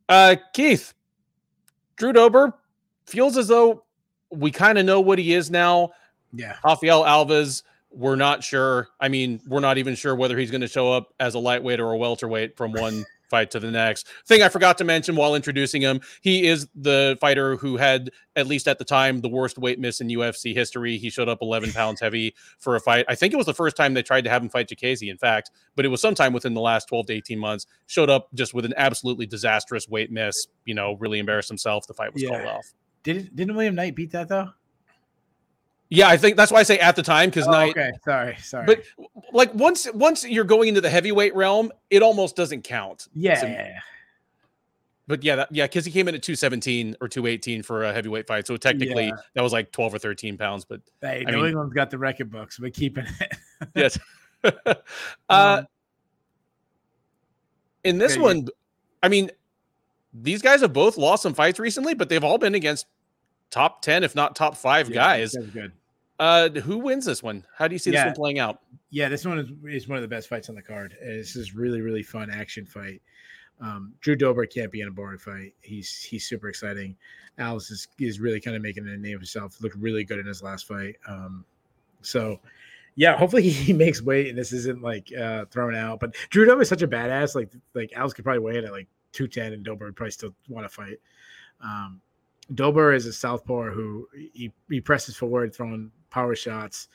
[0.10, 0.96] Uh, Keith,
[1.96, 2.54] Drew Dober
[3.06, 3.84] feels as though
[4.32, 5.92] we kind of know what he is now.
[6.34, 6.58] Yeah.
[6.66, 7.62] Rafael Alves,
[7.92, 8.88] we're not sure.
[9.00, 11.80] I mean, we're not even sure whether he's going to show up as a lightweight
[11.80, 14.08] or a welterweight from one fight to the next.
[14.28, 18.46] Thing I forgot to mention while introducing him, he is the fighter who had, at
[18.46, 20.98] least at the time, the worst weight miss in UFC history.
[20.98, 23.06] He showed up 11 pounds heavy for a fight.
[23.10, 25.18] I think it was the first time they tried to have him fight Diakiese, in
[25.18, 27.66] fact, but it was sometime within the last 12 to 18 months.
[27.88, 31.88] Showed up just with an absolutely disastrous weight miss, you know, really embarrassed himself.
[31.88, 32.30] The fight was yeah.
[32.30, 32.74] called off.
[33.04, 34.50] Did, didn't William Knight beat that though?
[35.94, 37.72] Yeah, I think that's why I say at the time because oh, Knight.
[37.72, 38.66] Okay, sorry, sorry.
[38.66, 38.84] But
[39.34, 43.10] like once once you're going into the heavyweight realm, it almost doesn't count.
[43.14, 43.78] Yeah, so, yeah.
[45.08, 48.26] But yeah, that, yeah, because he came in at 217 or 218 for a heavyweight
[48.26, 49.16] fight, so technically yeah.
[49.34, 50.64] that was like 12 or 13 pounds.
[50.64, 52.58] But hey, I New mean, England's got the record books.
[52.58, 53.38] We're keeping it.
[53.76, 54.00] yes.
[54.46, 54.76] uh,
[55.30, 55.68] um,
[57.84, 58.50] in this okay, one, yeah.
[59.04, 59.30] I mean,
[60.14, 62.88] these guys have both lost some fights recently, but they've all been against
[63.50, 65.34] top 10, if not top five yeah, guys.
[65.34, 65.74] That's good.
[66.22, 67.44] Uh, who wins this one?
[67.58, 68.04] How do you see yeah.
[68.04, 68.60] this one playing out?
[68.92, 70.96] Yeah, this one is, is one of the best fights on the card.
[71.02, 73.02] This is really really fun action fight.
[73.60, 75.56] Um, Drew Dober can't be in a boring fight.
[75.62, 76.96] He's he's super exciting.
[77.40, 79.60] Alves is, is really kind of making a name of himself.
[79.62, 80.96] Looked really good in his last fight.
[81.08, 81.44] Um,
[82.02, 82.40] so
[82.94, 86.00] yeah, hopefully he makes weight and this isn't like uh, thrown out.
[86.00, 87.34] But Drew Dober is such a badass.
[87.34, 90.12] Like like Alves could probably weigh in at like two ten, and Dober would probably
[90.12, 91.00] still want to fight.
[91.64, 92.00] Um,
[92.54, 96.90] Dober is a southpaw who he, he presses forward, throwing power shots.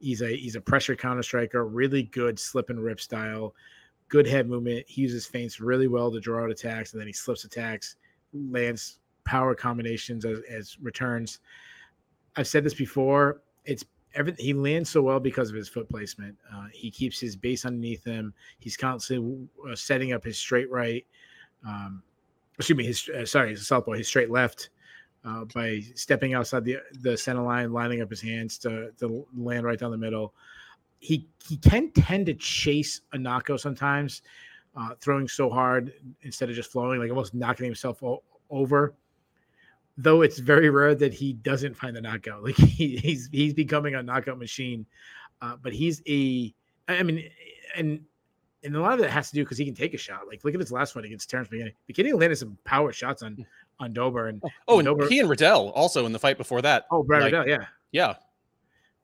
[0.00, 3.54] He's a he's a pressure counter striker, really good slip and rip style,
[4.08, 4.84] good head movement.
[4.88, 7.96] He uses feints really well to draw out attacks, and then he slips attacks,
[8.32, 11.40] lands power combinations as, as returns.
[12.36, 13.42] I've said this before.
[13.64, 13.84] It's
[14.14, 16.36] everything he lands so well because of his foot placement.
[16.52, 18.34] Uh, he keeps his base underneath him.
[18.58, 21.06] He's constantly uh, setting up his straight right.
[21.66, 22.02] Um,
[22.58, 24.70] excuse me, his uh, sorry, his southpaw, his straight left
[25.24, 29.64] uh, by stepping outside the the center line, lining up his hands to, to land
[29.64, 30.34] right down the middle.
[30.98, 34.22] He he can tend to chase a knockout sometimes,
[34.76, 35.92] uh, throwing so hard
[36.22, 38.94] instead of just flowing, like almost knocking himself o- over.
[39.98, 42.42] Though it's very rare that he doesn't find the knockout.
[42.44, 44.86] Like he, he's he's becoming a knockout machine.
[45.40, 46.54] Uh, but he's a,
[46.88, 47.28] I mean,
[47.76, 48.00] and
[48.64, 50.26] and a lot of that has to do because he can take a shot.
[50.28, 51.74] Like look at his last one against Terrence McKinney.
[51.90, 53.44] McKinney landed some power shots on
[53.82, 54.28] on Dober.
[54.28, 56.86] And oh, and Dober, he and Riddell also in the fight before that.
[56.90, 58.14] Oh, Brad like, Riddell, yeah, yeah,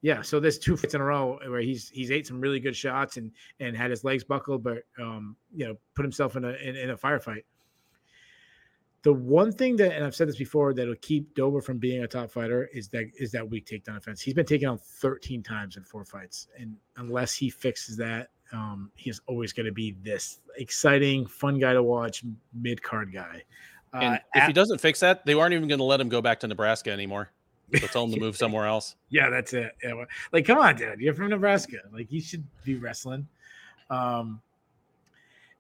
[0.03, 0.23] yeah.
[0.23, 3.17] So there's two fights in a row where he's he's ate some really good shots
[3.17, 6.77] and and had his legs buckled, but um, you know, put himself in a in,
[6.77, 7.43] in a firefight.
[9.03, 12.09] The one thing that, and I've said this before, that'll keep Dober from being a
[12.09, 14.21] top fighter is that is that weak takedown offense.
[14.21, 18.91] He's been taken on 13 times in four fights, and unless he fixes that, um,
[18.97, 23.43] he's always going to be this exciting, fun guy to watch, mid card guy.
[23.93, 26.09] And uh, if at, he doesn't fix that, they aren't even going to let him
[26.09, 27.31] go back to Nebraska anymore.
[27.79, 28.97] So tell him to move somewhere else.
[29.11, 29.73] Yeah, that's it.
[29.83, 31.79] Yeah, like, come on, dude, you're from Nebraska.
[31.93, 33.27] Like, you should be wrestling.
[33.91, 34.41] Um,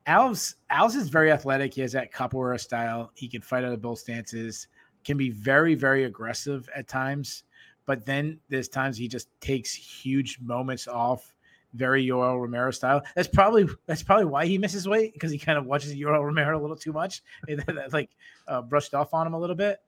[0.06, 1.74] Alves, Alves is very athletic.
[1.74, 3.10] He has that capoeira style.
[3.14, 4.68] He can fight out of both stances.
[5.04, 7.44] Can be very, very aggressive at times.
[7.84, 11.34] But then there's times he just takes huge moments off
[11.74, 13.02] very Yoel Romero style.
[13.14, 16.58] That's probably that's probably why he misses weight because he kind of watches Yoel Romero
[16.58, 18.10] a little too much, that like
[18.46, 19.78] uh, brushed off on him a little bit.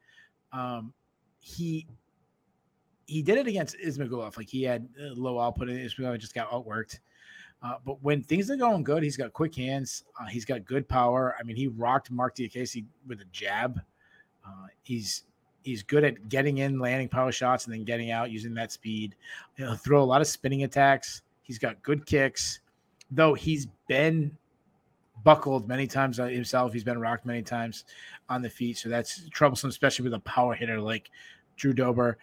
[0.53, 0.93] Um,
[1.41, 1.87] he
[3.07, 4.37] he did it against Ismagulov.
[4.37, 6.99] Like he had low output, and Ismagulov just got outworked.
[7.62, 10.05] Uh, but when things are going good, he's got quick hands.
[10.18, 11.35] Uh, he's got good power.
[11.39, 13.81] I mean, he rocked Marc Diakiese with a jab.
[14.47, 15.24] Uh, he's
[15.62, 19.14] he's good at getting in, landing power shots, and then getting out using that speed.
[19.57, 21.22] He'll throw a lot of spinning attacks.
[21.51, 22.61] He's got good kicks,
[23.11, 24.30] though he's been
[25.24, 26.72] buckled many times himself.
[26.72, 27.86] He's been rocked many times
[28.28, 31.11] on the feet, so that's troublesome, especially with a power hitter like
[31.57, 32.18] Drew Dober.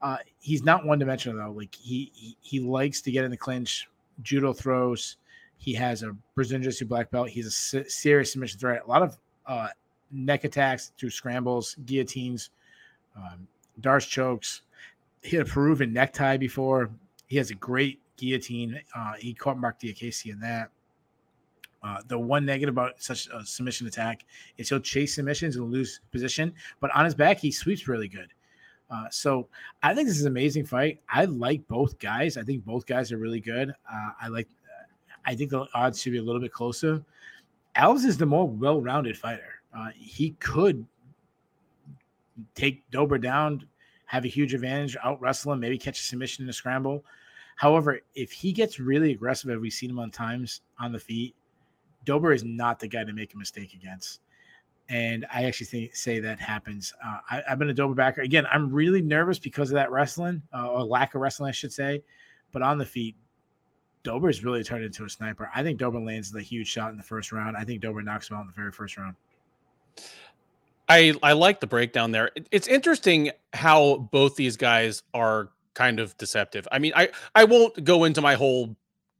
[0.00, 1.52] Uh, he's not one dimensional though.
[1.52, 3.86] Like he, he, he likes to get in the clinch,
[4.22, 5.18] judo throws.
[5.58, 7.28] He has a Brazilian Jiu-Jitsu black belt.
[7.28, 8.84] He's a serious submission threat.
[8.86, 9.68] A lot of uh,
[10.10, 12.48] neck attacks through scrambles, guillotines,
[13.14, 13.46] um,
[14.06, 14.62] chokes.
[15.22, 16.88] He had a Peruvian necktie before.
[17.26, 18.80] He has a great guillotine.
[18.94, 20.70] Uh, he caught Marc Diakiese in that.
[21.82, 24.24] Uh, the one negative about such a submission attack
[24.58, 28.28] is he'll chase submissions and lose position, but on his back he sweeps really good.
[28.90, 29.48] Uh, so
[29.82, 31.00] I think this is an amazing fight.
[31.08, 32.36] I like both guys.
[32.36, 33.70] I think both guys are really good.
[33.70, 34.48] Uh, I like.
[35.24, 37.02] I think the odds should be a little bit closer.
[37.76, 39.62] Alves is the more well-rounded fighter.
[39.76, 40.84] Uh, he could
[42.54, 43.66] take Dober down,
[44.06, 47.04] have a huge advantage, out wrestle him, maybe catch a submission in a scramble.
[47.60, 51.36] However, if he gets really aggressive, as we've seen him on times on the feet,
[52.06, 54.20] Dober is not the guy to make a mistake against.
[54.88, 56.94] And I actually think, say that happens.
[57.04, 58.22] Uh, I, have been a Dober backer.
[58.22, 61.70] Again, I'm really nervous because of that wrestling, uh, or lack of wrestling, I should
[61.70, 62.02] say.
[62.50, 63.14] But on the feet,
[64.04, 65.50] Dober has really turned into a sniper.
[65.54, 67.58] I think Dober lands the huge shot in the first round.
[67.58, 69.16] I think Dober knocks him out in the very first round.
[70.88, 72.30] I I like the breakdown there.
[72.50, 76.66] It's interesting how both these guys are kind of deceptive.
[76.70, 78.76] I mean, I I won't go into my whole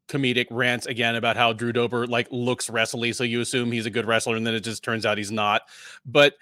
[0.09, 3.91] comedic rants again about how Drew Dober like looks wrestly, so you assume he's a
[3.91, 5.63] good wrestler, and then it just turns out he's not.
[6.05, 6.35] But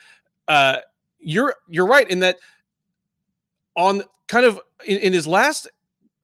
[0.48, 0.78] uh,
[1.18, 2.38] you're you're right in that
[3.76, 5.68] on kind of in, in his last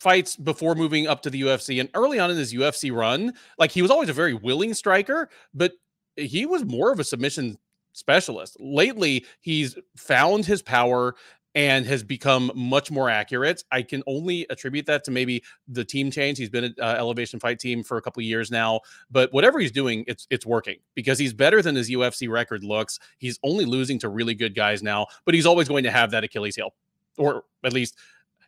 [0.01, 3.71] fights before moving up to the UFC and early on in his UFC run, like
[3.71, 5.73] he was always a very willing striker, but
[6.17, 7.59] he was more of a submission
[7.93, 8.57] specialist.
[8.61, 11.15] Lately, he's found his power
[11.55, 13.63] and has become much more accurate.
[13.71, 16.39] I can only attribute that to maybe the team change.
[16.39, 18.81] He's been at uh, Elevation Fight Team for a couple years now,
[19.11, 22.99] but whatever he's doing, it's it's working because he's better than his UFC record looks.
[23.19, 26.25] He's only losing to really good guys now, but he's always going to have that
[26.25, 26.75] Achilles heel,
[27.19, 27.97] or at least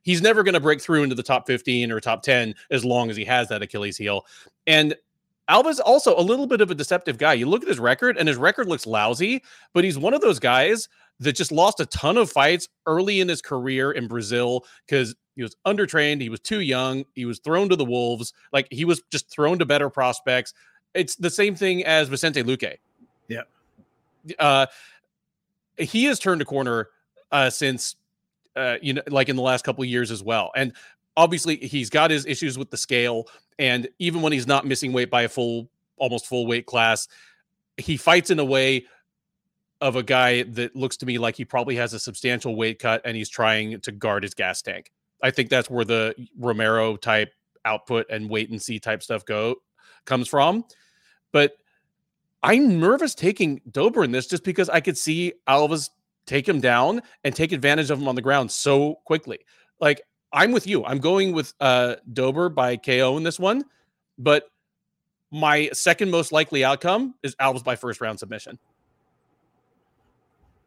[0.03, 3.11] he's never going to break through into the top 15 or top 10 as long
[3.11, 4.25] as he has that Achilles heel.
[4.67, 4.95] And
[5.49, 7.35] Alves also a little bit of a deceptive guy.
[7.35, 9.43] You look at his record, and his record looks lousy,
[9.75, 10.89] but he's one of those guys
[11.21, 15.43] that just lost a ton of fights early in his career in Brazil because he
[15.43, 19.03] was undertrained, he was too young, he was thrown to the wolves, like he was
[19.11, 20.55] just thrown to better prospects.
[20.95, 22.77] It's the same thing as Vicente Luque.
[23.29, 23.43] Yeah.
[24.39, 24.67] Uh,
[25.79, 26.89] he has turned a corner
[27.31, 27.97] uh, since
[28.57, 30.51] uh, you know, like in the last couple of years as well.
[30.57, 30.73] And
[31.17, 35.11] obviously, he's got his issues with the scale, and even when he's not missing weight
[35.11, 37.07] by a full, almost full weight class,
[37.77, 38.87] he fights in a way
[39.81, 43.03] of a guy that looks to me like he probably has a substantial weight cut
[43.05, 44.91] and he's trying to guard his gas tank.
[45.23, 47.33] I think that's where the Romero type
[47.65, 49.57] output and wait and see type stuff go
[50.05, 50.65] comes from.
[51.33, 51.57] But
[52.43, 55.91] I'm nervous taking Dober in this just because I could see Alves
[56.27, 59.41] take him down and take advantage of him on the ground so quickly.
[59.81, 60.03] Like
[60.33, 60.85] I'm with you.
[60.85, 63.65] I'm going with uh Dober by KO in this one,
[64.19, 64.45] but
[65.31, 68.59] my second most likely outcome is Alves by first round submission.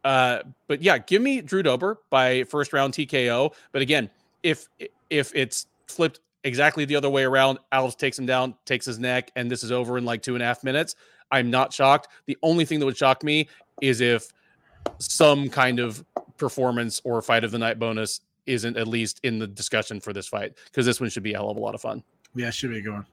[0.03, 3.53] Uh, but yeah, give me Drew Dober by first round TKO.
[3.71, 4.09] But again,
[4.43, 4.67] if
[5.09, 9.31] if it's flipped exactly the other way around, Alves takes him down, takes his neck,
[9.35, 10.95] and this is over in like two and a half minutes.
[11.31, 12.07] I'm not shocked.
[12.25, 13.47] The only thing that would shock me
[13.81, 14.31] is if
[14.97, 16.03] some kind of
[16.37, 20.27] performance or fight of the night bonus isn't at least in the discussion for this
[20.27, 22.03] fight because this one should be a hell of a lot of fun.
[22.35, 23.05] Yeah, should be going.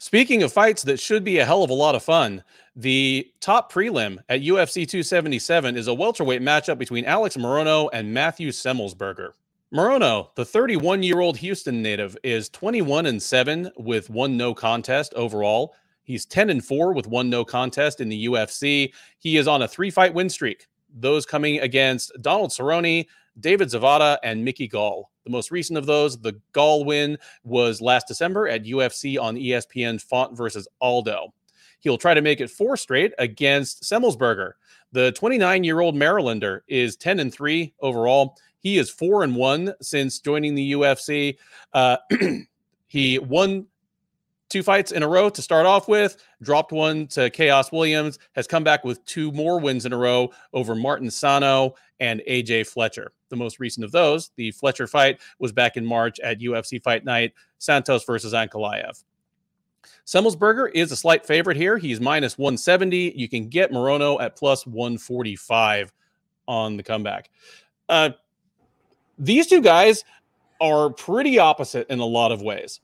[0.00, 2.44] Speaking of fights that should be a hell of a lot of fun,
[2.76, 8.50] the top prelim at UFC 277 is a welterweight matchup between Alex Morono and Matthew
[8.50, 9.32] Semelsberger.
[9.74, 15.12] Morono, the 31 year old Houston native, is 21 and 7 with one no contest
[15.14, 15.74] overall.
[16.04, 18.92] He's 10 and 4 with one no contest in the UFC.
[19.18, 23.04] He is on a three fight win streak, those coming against Donald Cerrone,
[23.40, 25.10] David Zawada and Mickey Gall.
[25.24, 30.00] The most recent of those, the Gall win, was last December at UFC on ESPN
[30.00, 31.32] Font versus Aldo.
[31.80, 34.52] He'll try to make it four straight against Semelsberger.
[34.92, 38.36] The 29 year old Marylander is 10 and 3 overall.
[38.60, 41.36] He is 4 and 1 since joining the UFC.
[41.72, 41.98] Uh,
[42.88, 43.66] he won
[44.48, 48.46] two fights in a row to start off with, dropped one to Khaos Williams, has
[48.46, 53.12] come back with two more wins in a row over Martin Sano and AJ Fletcher.
[53.28, 57.04] The most recent of those, the Fletcher fight, was back in March at UFC Fight
[57.04, 59.02] Night, Santos versus Ankalaev.
[60.06, 61.76] Semelsberger is a slight favorite here.
[61.76, 63.12] He's minus 170.
[63.14, 65.92] You can get Morono at plus 145
[66.46, 67.30] on the comeback.
[67.88, 68.10] Uh,
[69.18, 70.04] these two guys
[70.60, 72.80] are pretty opposite in a lot of ways.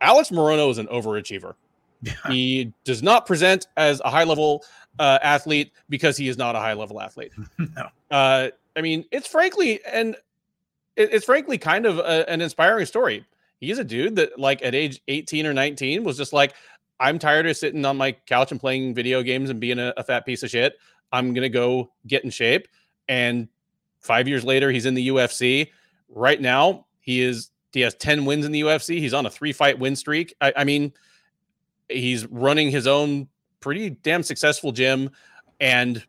[0.00, 1.54] Alex Morono is an overachiever.
[2.28, 4.62] he does not present as a high level
[4.98, 7.32] uh, athlete because he is not a high level athlete.
[7.58, 7.88] no.
[8.10, 10.14] Uh, I mean, it's frankly and
[10.96, 13.24] it, it's frankly kind of a, an inspiring story.
[13.60, 16.52] He's a dude that, like, at age 18 or 19, was just like,
[17.00, 20.04] I'm tired of sitting on my couch and playing video games and being a, a
[20.04, 20.74] fat piece of shit.
[21.10, 22.68] I'm gonna go get in shape.
[23.08, 23.48] And
[24.00, 25.70] five years later, he's in the UFC.
[26.08, 28.98] Right now, he is he has 10 wins in the UFC.
[28.98, 30.34] He's on a three fight win streak.
[30.40, 30.92] I, I mean,
[31.88, 33.28] He's running his own
[33.60, 35.10] pretty damn successful gym,
[35.60, 36.04] and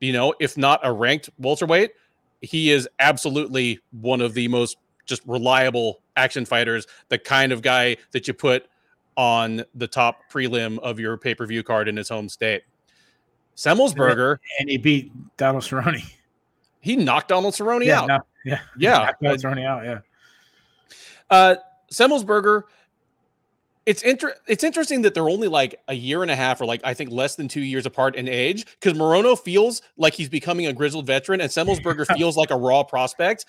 [0.00, 1.92] you know, if not a ranked welterweight,
[2.46, 7.96] he is absolutely one of the most just reliable action fighters, the kind of guy
[8.12, 8.66] that you put
[9.16, 12.62] on the top prelim of your pay per view card in his home state.
[13.56, 14.38] Semelsberger.
[14.60, 16.02] And he beat Donald Cerrone.
[16.80, 18.08] He knocked Donald Cerrone yeah, out.
[18.08, 18.60] No, yeah.
[18.78, 19.10] Yeah.
[19.22, 19.84] Donald Cerrone out.
[19.84, 19.98] Yeah.
[21.30, 21.56] Uh,
[21.92, 22.62] Semelsberger,
[23.86, 26.80] it's inter- it's interesting that they're only like a year and a half or like
[26.84, 30.66] I think less than two years apart in age because Morono feels like he's becoming
[30.66, 33.46] a grizzled veteran and Semelsberger feels like a raw prospect.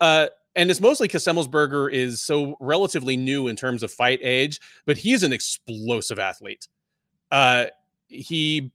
[0.00, 4.60] Uh, and it's mostly because Semelsberger is so relatively new in terms of fight age,
[4.86, 6.68] but he's an explosive athlete.
[7.30, 7.66] Uh,
[8.08, 8.70] he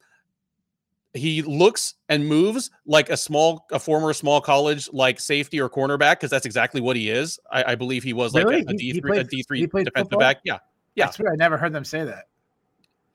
[1.13, 6.13] he looks and moves like a small, a former small college like safety or cornerback
[6.13, 7.39] because that's exactly what he is.
[7.51, 8.63] I, I believe he was like Really?
[8.67, 10.19] a, a D three, a D three defensive football?
[10.19, 10.37] back.
[10.43, 10.57] Yeah.
[10.95, 11.07] Yeah.
[11.07, 12.27] I swear I never heard them say that.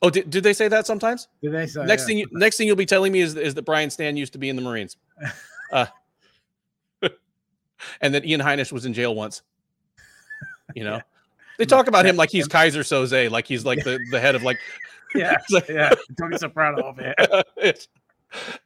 [0.01, 1.29] Oh, did, did they say that sometimes?
[1.43, 2.07] Did they say next yeah.
[2.07, 4.39] thing, you, next thing you'll be telling me is is that Brian Stann used to
[4.39, 4.97] be in the Marines,
[5.73, 5.87] uh,
[8.01, 9.43] and that Ian Heinisch was in jail once.
[10.75, 11.01] You know,
[11.59, 14.43] they talk about him like he's Keyser Soze, like he's like the, the head of
[14.43, 14.59] like.
[15.15, 15.39] Yeah.
[15.51, 15.95] Like- Yeah.
[16.19, 17.15] Tony Soprano, man.
[17.57, 17.89] It's-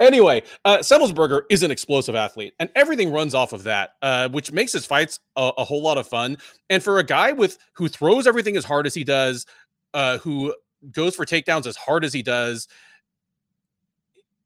[0.00, 4.52] anyway, uh, Semelsberger is an explosive athlete, and everything runs off of that, uh, which
[4.52, 6.36] makes his fights a, a whole lot of fun.
[6.70, 9.46] And for a guy with who throws everything as hard as he does,
[9.94, 10.54] uh, who
[10.90, 12.68] goes for takedowns as hard as he does,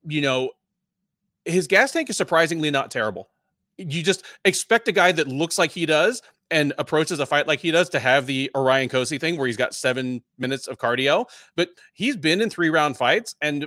[0.07, 0.51] you know,
[1.45, 3.31] his gas tank is surprisingly not terrible.
[3.79, 7.61] You just expect a guy that looks like he does and approaches a fight like
[7.61, 11.27] he does to have the Orion Cosce thing where he's got seven minutes of cardio.
[11.57, 13.67] But he's been in three round fights, and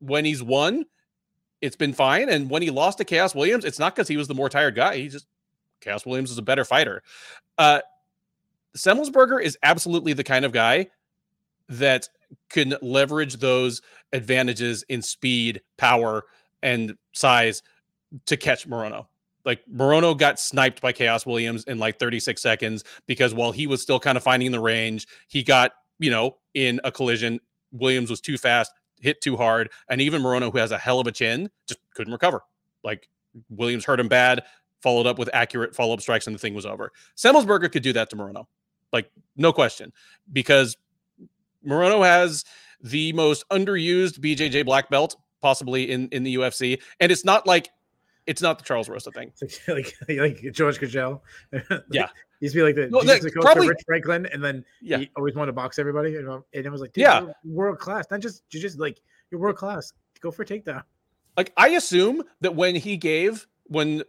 [0.00, 0.84] when he's won,
[1.60, 2.28] it's been fine.
[2.28, 4.74] And when he lost to Khaos Williams, it's not because he was the more tired
[4.74, 4.96] guy.
[4.96, 5.26] He just
[5.80, 7.02] Khaos Williams is a better fighter.
[7.58, 7.80] Uh
[8.76, 10.88] Semelsberger is absolutely the kind of guy
[11.68, 12.08] that
[12.50, 13.80] can leverage those
[14.12, 16.24] advantages in speed, power,
[16.62, 17.62] and size
[18.26, 19.06] to catch Morono.
[19.44, 23.80] Like Morono got sniped by Khaos Williams in like 36 seconds because while he was
[23.80, 27.40] still kind of finding the range, he got, you know, in a collision.
[27.72, 31.06] Williams was too fast, hit too hard, and even Morono, who has a hell of
[31.06, 32.42] a chin, just couldn't recover.
[32.82, 33.08] Like
[33.50, 34.42] Williams hurt him bad,
[34.82, 36.92] followed up with accurate follow up strikes, and the thing was over.
[37.16, 38.46] Semelsberger could do that to Morono,
[38.92, 39.92] like no question,
[40.32, 40.76] because
[41.66, 42.44] Morono has
[42.80, 47.70] the most underused BJJ black belt possibly in in the UFC, and it's not like
[48.26, 49.32] it's not the Charles Rosa thing.
[49.68, 51.20] Like, like, George Gurgel.
[51.90, 52.08] Yeah.
[52.40, 54.98] He used to be like the that- probably- Rich Franklin, and then Yeah.
[54.98, 56.12] he always wanted to box everybody.
[56.12, 57.26] Know, and it was like, dude, Yeah.
[57.44, 58.06] world class.
[58.10, 59.00] Not just you just like
[59.30, 59.92] you're world class.
[60.20, 60.82] Go for a takedown.
[61.36, 64.02] Like I assume that when he gave when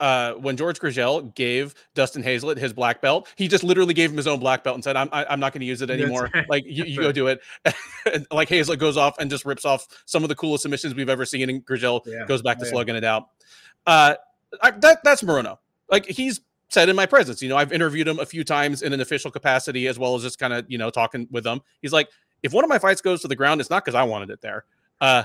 [0.00, 4.16] uh when George Gurgel gave Dustin Hazelett his black belt, he just literally gave him
[4.16, 6.30] his own black belt and said, "I'm I, I'm not going to use it anymore.
[6.34, 6.48] right.
[6.48, 7.40] Like you, you go do it."
[8.12, 11.08] and like Hazelett goes off and just rips off some of the coolest submissions we've
[11.08, 12.26] ever seen, and Gurgel Yeah.
[12.26, 12.70] goes back to yeah.
[12.70, 13.28] slugging it out.
[13.86, 14.14] Uh,
[14.62, 15.58] I, that that's Morono.
[15.90, 17.42] Like he's said in my presence.
[17.42, 20.22] You know, I've interviewed him a few times in an official capacity as well as
[20.22, 21.60] just kind of you know talking with him.
[21.82, 22.08] He's like,
[22.42, 24.40] if one of my fights goes to the ground, it's not because I wanted it
[24.42, 24.64] there.
[25.00, 25.24] Uh,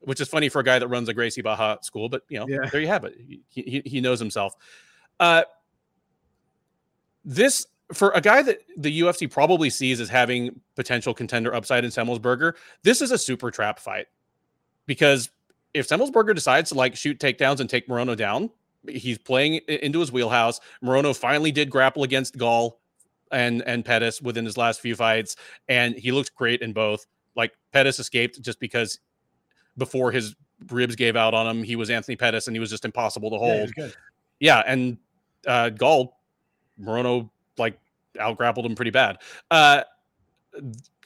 [0.00, 2.46] which is funny for a guy that runs a Gracie Barra school, but you know,
[2.48, 2.68] Yeah.
[2.70, 3.14] there you have it.
[3.18, 4.54] He, he, he knows himself.
[5.20, 5.42] Uh,
[7.24, 11.90] this for a guy that the UFC probably sees as having potential contender upside in
[11.90, 14.06] Semelsberger, this is a super trap fight
[14.86, 15.30] because
[15.74, 18.50] if Semelsberger decides to like shoot takedowns and take Morono down,
[18.88, 20.60] he's playing into his wheelhouse.
[20.84, 22.78] Morono finally did grapple against Gall
[23.32, 25.36] and and Pettis within his last few fights,
[25.68, 27.06] and he looked great in both.
[27.36, 28.98] Like Pettis escaped just because
[29.78, 30.34] before his
[30.70, 33.38] ribs gave out on him, he was Anthony Pettis and he was just impossible to
[33.38, 33.74] hold.
[33.74, 33.94] good.
[34.40, 34.98] Yeah, and
[35.46, 36.18] uh Gall,
[36.80, 37.78] Morono like
[38.18, 39.18] out grappled him pretty bad.
[39.50, 39.82] Uh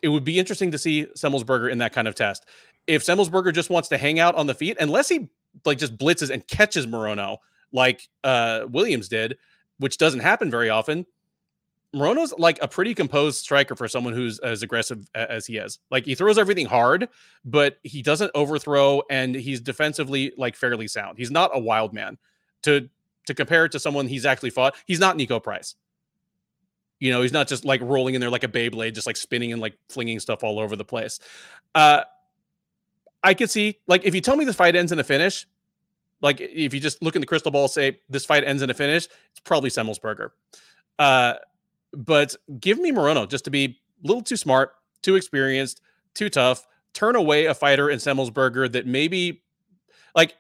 [0.03, 2.47] it would be interesting to see Semelsberger in that kind of test.
[2.87, 5.29] If Semelsberger just wants to hang out on the feet, unless he
[5.65, 7.39] like just blitzes and catches Morono
[7.73, 9.37] like uh Williams did,
[9.79, 11.07] which doesn't happen very often.
[11.95, 15.79] Morono's like a pretty composed striker for someone who's as aggressive as he is.
[15.91, 17.09] Like he throws everything hard,
[17.45, 21.19] but he doesn't overthrow and he's defensively like fairly sound.
[21.19, 22.19] He's not a wild man.
[22.63, 22.89] To
[23.27, 25.75] to compare it to someone he's actually fought, he's not Niko Price.
[26.99, 29.53] You know, he's not just like rolling in there like a Beyblade, just like spinning
[29.53, 31.19] and like flinging stuff all over the place.
[31.75, 32.05] Uh
[33.23, 35.47] I could see like if you tell me the fight ends in a finish,
[36.23, 38.75] like if you just look in the crystal ball, say this fight ends in a
[38.75, 40.31] finish, it's probably Semelsberger.
[40.99, 41.35] Uh,
[41.93, 45.81] but give me Morono just to be a little too smart, too experienced,
[46.15, 46.67] too tough.
[46.95, 49.43] Turn away a fighter in Semelsberger that maybe,
[50.15, 50.35] like,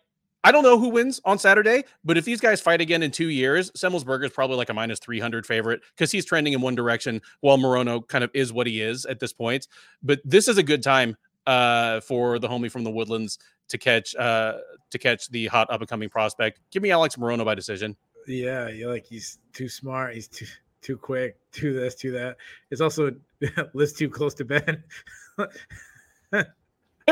[0.44, 3.28] I don't know who wins on Saturday, but if these guys fight again in two
[3.28, 7.22] years, Semelsberger is probably like a minus 300 favorite because he's trending in one direction
[7.40, 9.68] while Morono kind of is what he is at this point.
[10.02, 11.16] But this is a good time
[11.46, 13.38] uh, for the homie from the Woodlands
[13.68, 14.58] to catch uh,
[14.90, 16.60] to catch the hot up and coming prospect.
[16.70, 17.96] Give me Alex Morono by decision.
[18.26, 20.14] Yeah, you're like he's too smart.
[20.14, 20.46] He's too
[20.82, 21.36] too quick.
[21.52, 22.36] Too this, too that.
[22.70, 23.12] It's also
[23.72, 24.82] list too close to Ben.
[26.30, 26.46] there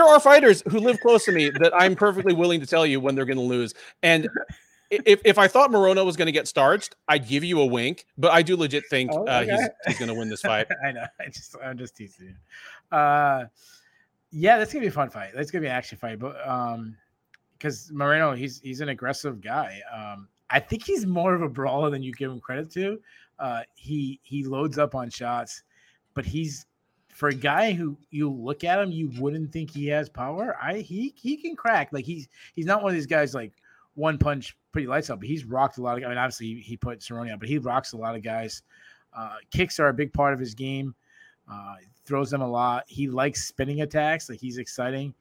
[0.04, 3.14] are fighters who live close to me that I'm perfectly willing to tell you when
[3.14, 3.74] they're going to lose.
[4.02, 4.28] And
[4.90, 8.06] if, if I thought Morono was going to get starched, I'd give you a wink.
[8.18, 10.66] But I do legit think oh, uh, he's, he's going to win this fight.
[10.84, 11.06] I know.
[11.20, 12.96] I just I'm just teasing you.
[12.96, 13.46] Uh,
[14.32, 15.30] yeah, that's gonna be a fun fight.
[15.34, 16.18] That's gonna be an action fight.
[16.18, 16.96] But um,
[17.58, 19.80] because Moreno, he's he's an aggressive guy.
[19.92, 23.00] Um, I think he's more of a brawler than you give him credit to.
[23.40, 25.62] Uh, he he loads up on shots,
[26.14, 26.66] but he's
[27.08, 30.56] for a guy who you look at him, you wouldn't think he has power.
[30.62, 31.88] I he he can crack.
[31.92, 33.52] Like he's he's not one of these guys like
[33.94, 35.20] one punch pretty lights up.
[35.20, 36.04] But he's rocked a lot of.
[36.04, 38.62] I mean, obviously he, he put Cerrone out, but he rocks a lot of guys.
[39.16, 40.94] Uh, kicks are a big part of his game.
[41.50, 42.84] Uh, throws them a lot.
[42.86, 44.28] He likes spinning attacks.
[44.28, 45.14] Like he's exciting.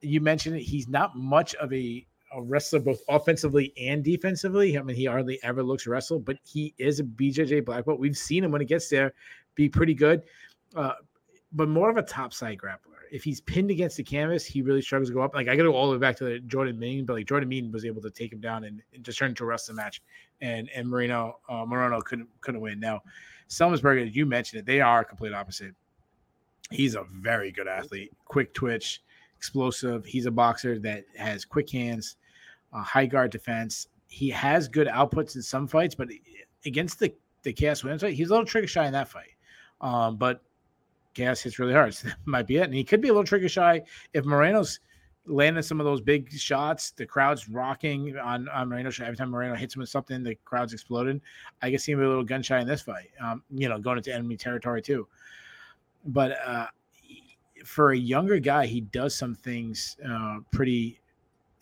[0.00, 0.62] You mentioned it.
[0.62, 4.78] He's not much of a, a wrestler, both offensively and defensively.
[4.78, 7.98] I mean, he hardly ever looks wrestle, but he is a BJJ black belt.
[7.98, 9.12] We've seen him when he gets there
[9.54, 10.22] be pretty good,
[10.74, 10.94] uh,
[11.52, 12.78] but more of a top side grappler.
[13.12, 15.34] If he's pinned against the canvas, he really struggles to go up.
[15.34, 17.48] Like I got to go all the way back to Jordan Mein, but like Jordan
[17.48, 20.02] Mein was able to take him down and, and just turn into a wrestling match,
[20.40, 22.80] and and Marino uh, Moreno couldn't couldn't win.
[22.80, 23.02] Now,
[23.48, 25.74] Semelsberger, you mentioned it, they are complete opposite
[26.70, 29.02] he's a very good athlete, quick twitch,
[29.36, 30.04] explosive.
[30.04, 32.16] He's a boxer that has quick hands,
[32.74, 33.88] uh, high guard defense.
[34.08, 36.08] He has good outputs in some fights, but
[36.66, 39.34] against the the Khaos Williams fight, he's a little trigger shy in that fight.
[39.80, 40.42] Um, but
[41.14, 42.64] Khaos hits really hard, so that might be it.
[42.64, 43.82] And he could be a little trigger shy
[44.12, 44.80] if Moreno's
[45.26, 46.90] landing some of those big shots.
[46.92, 48.90] The crowd's rocking on, on Moreno.
[49.00, 51.20] Every time Moreno hits him with something, the crowd's exploding.
[51.62, 53.10] I can see him a little gun shy in this fight.
[53.20, 55.06] Um, you know, going into enemy territory too
[56.06, 56.66] but uh,
[57.64, 61.00] for a younger guy, he does some things uh, pretty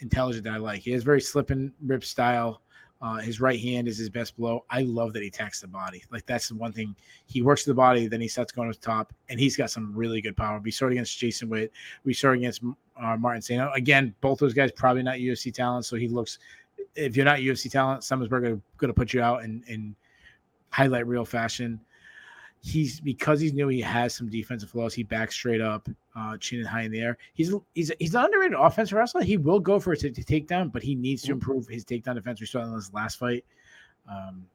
[0.02, 0.82] intelligent that I like.
[0.82, 2.60] He has very slip and rip style.
[3.00, 4.64] Uh, his right hand is his best blow.
[4.70, 6.04] I love that he attacks the body.
[6.12, 6.94] Like that's the one thing
[7.26, 9.92] he works the body, then he starts going to the top, and he's got some
[9.92, 10.60] really good power.
[10.60, 11.72] We saw it against Jason Witt.
[12.04, 13.72] We saw it against uh, Martin Sano.
[13.72, 16.38] Again, both those guys probably not UFC talent, so he looks.
[16.94, 19.96] If you're not UFC talent, Semelsberger going to put you out in, in
[20.70, 21.80] highlight real fashion
[22.62, 24.94] he's because he's new, he has some defensive flaws.
[24.94, 27.18] He backs straight up, uh, chin and high in the air.
[27.34, 29.22] He's he's he's an underrated offensive wrestler.
[29.22, 32.14] He will go for a t- t- takedown, but he needs to improve his takedown
[32.14, 32.40] defense.
[32.40, 33.44] We saw in his last fight.
[34.08, 34.46] Um,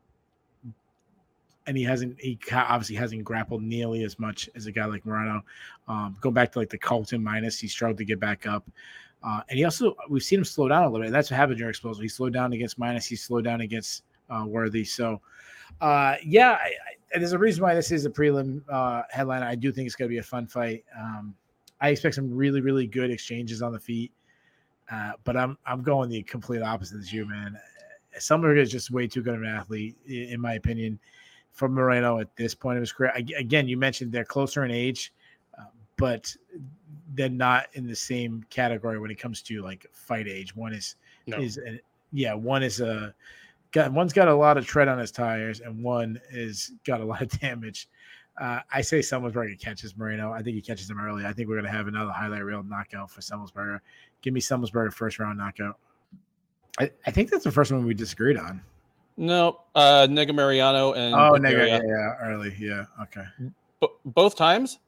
[1.67, 5.43] and he hasn't he obviously hasn't grappled nearly as much as a guy like Moreno.
[5.87, 8.65] Um, go back to like the Carlton minus, he struggled to get back up.
[9.21, 11.11] Uh, and he also we've seen him slow down a little bit.
[11.11, 12.01] That's what happened during explosive.
[12.01, 14.85] He slowed down against minus, he slowed down against uh, Worthy.
[14.85, 15.19] So
[15.81, 19.43] uh, yeah, I, I, there's a reason why this is a prelim uh, headline.
[19.43, 20.83] I do think it's going to be a fun fight.
[20.97, 21.35] Um,
[21.79, 24.11] I expect some really, really good exchanges on the feet,
[24.91, 27.57] uh, but I'm I'm going the complete opposite as you, man.
[28.17, 30.99] Summer is just way too good of an athlete, in my opinion,
[31.51, 33.11] for Moreno at this point of his career.
[33.15, 35.13] Again, you mentioned they're closer in age,
[35.57, 35.65] uh,
[35.97, 36.35] but
[37.13, 40.55] they're not in the same category when it comes to like fight age.
[40.55, 40.95] One is
[41.27, 41.37] no.
[41.37, 41.79] is a,
[42.11, 43.13] yeah, one is a
[43.77, 47.05] got one's got a lot of tread on his tires, and one is got a
[47.05, 47.87] lot of damage.
[48.39, 50.31] Uh, I say Semelsberger catches Moreno.
[50.31, 51.25] I think he catches him early.
[51.25, 53.79] I think we're gonna have another highlight reel knockout for Semelsberger.
[54.21, 55.77] Give me Semelsberger first round knockout.
[56.79, 58.61] I, I think that's the first one we disagreed on.
[59.15, 62.55] No, uh Negumereanu and Oh Nega, yeah, yeah, early.
[62.59, 63.25] Yeah, okay.
[63.81, 64.79] B- both times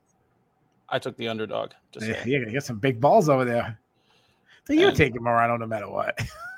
[0.88, 1.72] I took the underdog.
[1.92, 3.80] Just yeah, yeah, you got some big balls over there.
[4.66, 6.20] So you're and, taking Morano no matter what.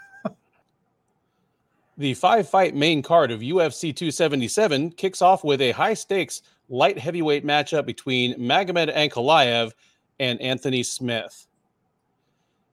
[2.01, 6.97] The five fight main card of UFC 277 kicks off with a high stakes light
[6.97, 9.71] heavyweight matchup between Magomed Ankalaev
[10.19, 11.45] and Anthony Smith.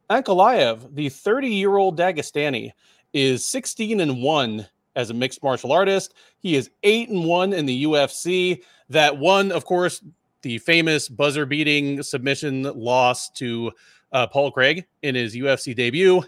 [0.09, 2.71] Ankalaev, the 30 year old Dagestani,
[3.13, 6.15] is 16 and 1 as a mixed martial artist.
[6.39, 8.63] He is 8 and 1 in the UFC.
[8.89, 10.03] That one, of course,
[10.41, 13.73] the famous buzzer beating submission loss to
[14.11, 16.23] uh, Paul Craig in his UFC debut.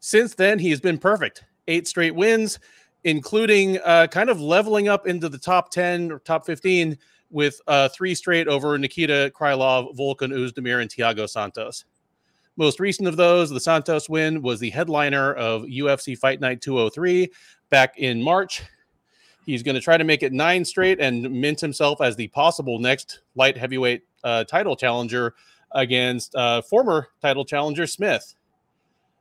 [0.00, 2.58] Since then, he has been perfect eight straight wins,
[3.04, 6.96] including uh, kind of leveling up into the top 10 or top 15
[7.30, 11.84] with uh, three straight over Nikita Krylov, Volkan Oezdemir, and Thiago Santos.
[12.56, 17.32] Most recent of those, the Santos win, was the headliner of UFC Fight Night 203
[17.70, 18.62] back in March.
[19.46, 22.78] He's going to try to make it nine straight and mint himself as the possible
[22.78, 25.34] next light heavyweight uh, title challenger
[25.72, 28.34] against uh, former title challenger Smith.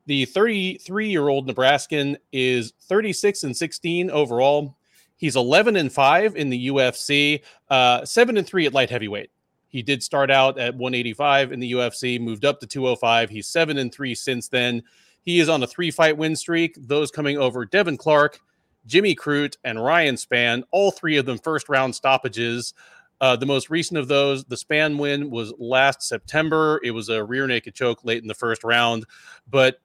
[0.06, 4.78] The 33 year old Nebraskan is 36 and 16 overall.
[5.18, 9.30] He's 11 and 5 in the UFC, uh, 7 and 3 at light heavyweight.
[9.68, 13.30] He did start out at 185 in the UFC, moved up to 205.
[13.30, 14.84] He's 7 and 3 since then.
[15.24, 18.40] He is on a three fight win streak, those coming over Devin Clark,
[18.86, 22.74] Jimmy Crute, and Ryan Spann, all three of them first round stoppages.
[23.22, 26.82] Uh, the most recent of those, the Spann win, was last September.
[26.84, 29.06] It was a rear naked choke late in the first round,
[29.48, 29.80] but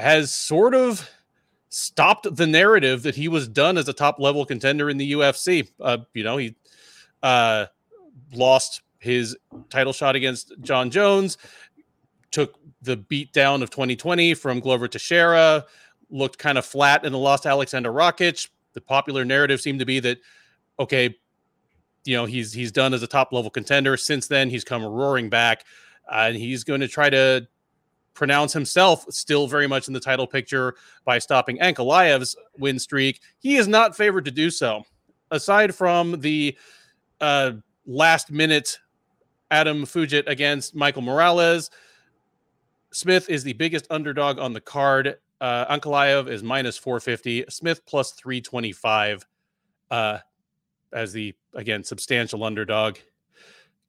[0.00, 1.08] has sort of
[1.68, 5.68] stopped the narrative that he was done as a top level contender in the UFC.
[5.80, 6.54] Uh, you know, he
[7.22, 7.66] uh,
[8.32, 9.36] lost his
[9.68, 11.38] title shot against Jon Jones,
[12.30, 15.64] took the beat down of 2020 from Glover Teixeira,
[16.10, 18.48] looked kind of flat in the lost Alexander Rakic.
[18.72, 20.18] The popular narrative seemed to be that,
[20.78, 21.14] okay,
[22.04, 23.96] you know, he's he's done as a top level contender.
[23.96, 25.64] Since then, he's come roaring back,
[26.10, 27.46] uh, and he's going to try to
[28.14, 30.74] pronounce himself still very much in the title picture
[31.04, 33.20] by stopping Ankalaev's win streak.
[33.38, 34.84] He is not favored to do so.
[35.30, 36.56] Aside from the
[37.20, 37.52] uh,
[37.86, 38.78] last minute
[39.50, 41.70] Adam Fugitt against Michael Morales,
[42.92, 45.16] Smith is the biggest underdog on the card.
[45.40, 49.24] Uh, Ankalaev is minus 450, Smith plus 325
[49.90, 50.18] uh,
[50.92, 52.98] as the, again, substantial underdog.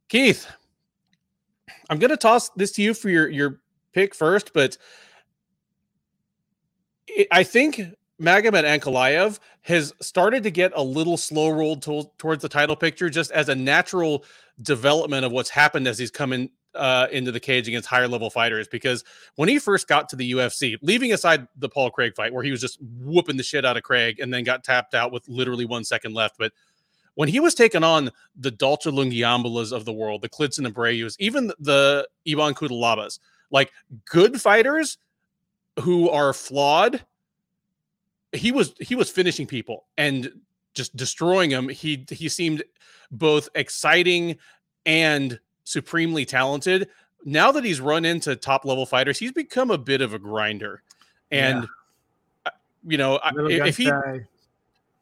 [0.08, 0.48] Keith,
[1.90, 3.61] I'm going to toss this to you for your, your
[3.94, 4.78] pick first, but
[7.32, 7.82] I think
[8.22, 13.10] Magomed Ankalaev has started to get a little slow rolled to, towards the title picture
[13.10, 14.24] just as a natural
[14.62, 18.68] development of what's happened as he's coming uh, into the cage against higher level fighters.
[18.68, 19.04] Because
[19.36, 22.52] when he first got to the UFC, leaving aside the Paul Craig fight where he
[22.52, 25.66] was just whooping the shit out of Craig and then got tapped out with literally
[25.66, 26.54] one second left, but
[27.16, 31.52] when he was taking on the Dalcha Lungiambulas of the world, the Klidson Abreu's, even
[31.60, 33.20] the Ivan Cutelabas,
[33.52, 33.72] like
[34.06, 34.98] good fighters
[35.80, 37.04] who are flawed
[38.32, 40.32] he was he was finishing people and
[40.74, 42.64] just destroying them he he seemed
[43.12, 44.38] both exciting
[44.86, 46.90] and supremely talented
[47.26, 50.82] now that he's run into top level fighters he's become a bit of a grinder
[51.30, 51.68] and yeah.
[52.46, 52.50] Uh,
[52.88, 53.20] you know
[53.50, 54.26] if he guy.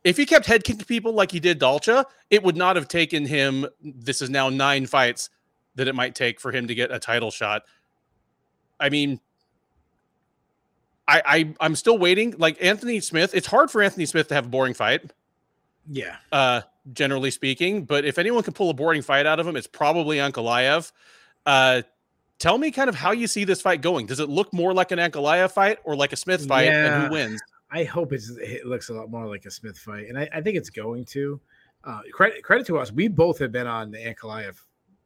[0.03, 3.25] if he kept head kicking people like he did Dalcha, it would not have taken
[3.25, 5.29] him this is now nine fights
[5.75, 7.63] that it might take for him to get a title shot
[8.79, 9.19] I mean,
[11.07, 12.35] I, I I'm still waiting.
[12.37, 15.11] Like Anthony Smith, it's hard for Anthony Smith to have a boring fight.
[15.89, 16.17] Yeah.
[16.31, 16.61] Uh,
[16.93, 20.17] generally speaking, but if anyone can pull a boring fight out of him, it's probably
[20.17, 20.91] Ankalaev.
[21.45, 21.81] Uh,
[22.37, 24.05] tell me kind of how you see this fight going.
[24.05, 27.03] Does it look more like an Ankalaev fight or like a Smith fight, yeah, and
[27.03, 27.41] who wins?
[27.71, 30.57] I hope it looks a lot more like a Smith fight, and I, I think
[30.57, 31.39] it's going to.
[31.83, 34.55] Uh, credit credit to us, we both have been on the Ankalaev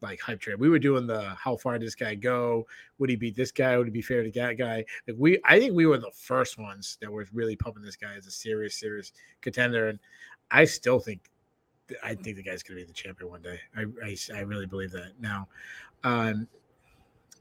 [0.04, 0.60] like hype train.
[0.60, 2.68] We were doing the how far did this guy go?
[3.00, 3.78] Would he beat this guy?
[3.78, 4.86] Would he be fair to that guy?
[5.08, 8.14] Like we, I think we were the first ones that were really pumping this guy
[8.16, 9.88] as a serious, serious contender.
[9.88, 10.00] And
[10.52, 11.22] I still think,
[12.04, 13.60] I think the guy's going to be the champion one day.
[13.76, 15.14] I, I, I really believe that.
[15.20, 15.48] Now,
[16.04, 16.48] um,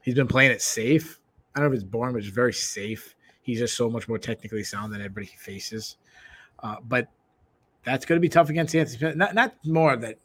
[0.01, 1.19] he's been playing it safe.
[1.55, 3.15] I don't know if it's born, but it's very safe.
[3.41, 5.97] He's just so much more technically sound than everybody he faces.
[6.61, 7.07] Uh, but
[7.83, 9.15] that's going to be tough against Anthony Smith.
[9.17, 10.17] Not not more that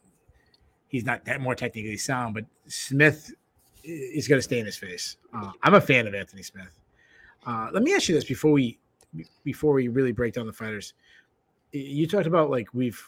[0.89, 3.33] he's not that more technically sound, but Smith
[3.85, 5.17] is going to stay in his face.
[5.33, 6.79] Uh, I'm a fan of Anthony Smith.
[7.47, 8.79] Uh, let me ask you this before we
[9.45, 10.95] before we really break down the fighters.
[11.73, 13.01] You talked about like we've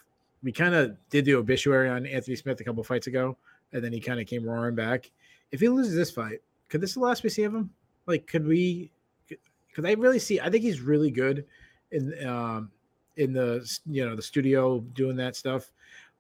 [0.43, 3.37] we kind of did the obituary on Anthony Smith a couple fights ago,
[3.73, 5.11] and then he kind of came roaring back.
[5.53, 7.71] If he loses this fight, could this be the last we see of him?
[8.07, 8.91] Like, could we?
[9.29, 10.41] Because I really see.
[10.41, 11.45] I think he's really good
[11.91, 12.71] in um,
[13.17, 15.71] in the you know the studio doing that stuff.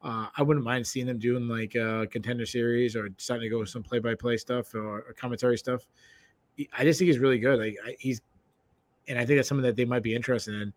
[0.02, 3.58] Uh, I wouldn't mind seeing them doing like a contender series or starting to go
[3.58, 5.86] with some play by play stuff or, or, commentary stuff.
[6.72, 7.58] I just think he's really good.
[7.58, 8.22] Like I, he's,
[9.08, 10.72] and I think that's something that they might be interested in.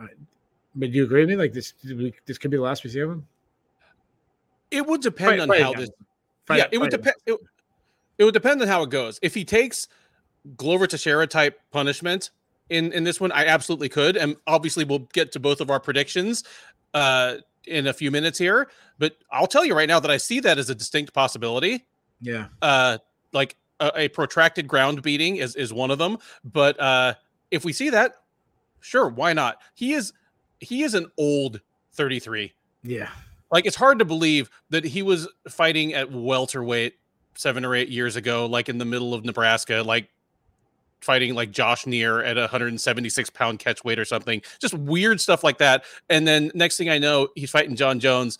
[0.00, 0.06] Uh,
[0.74, 1.36] but do you agree with me?
[1.36, 1.74] Like this,
[2.26, 3.26] this could be the last we see of him.
[4.70, 5.90] It would depend fight, on fight how this.
[6.46, 7.16] Fight, yeah, it would depend.
[7.26, 7.38] It,
[8.18, 9.18] it, would depend on how it goes.
[9.20, 9.88] If he takes
[10.56, 12.30] Glover Teixeira type punishment
[12.70, 15.80] in in this one, I absolutely could, and obviously we'll get to both of our
[15.80, 16.44] predictions.
[16.94, 18.68] Uh, in a few minutes here,
[18.98, 21.86] but I'll tell you right now that I see that as a distinct possibility.
[22.20, 22.46] Yeah.
[22.60, 22.98] Uh,
[23.32, 27.14] like a, a protracted ground beating is is one of them, but uh,
[27.50, 28.14] if we see that,
[28.80, 29.58] sure, why not?
[29.74, 30.12] He is
[30.60, 31.60] he is an old
[31.92, 32.52] 33.
[32.82, 33.08] Yeah.
[33.50, 36.94] Like it's hard to believe that he was fighting at welterweight
[37.34, 40.08] seven or eight years ago, like in the middle of Nebraska, like
[41.00, 44.42] fighting like Josh Neer at a 176 pound catch weight or something.
[44.60, 45.84] Just weird stuff like that.
[46.08, 48.38] And then next thing I know, he's fighting Jon Jones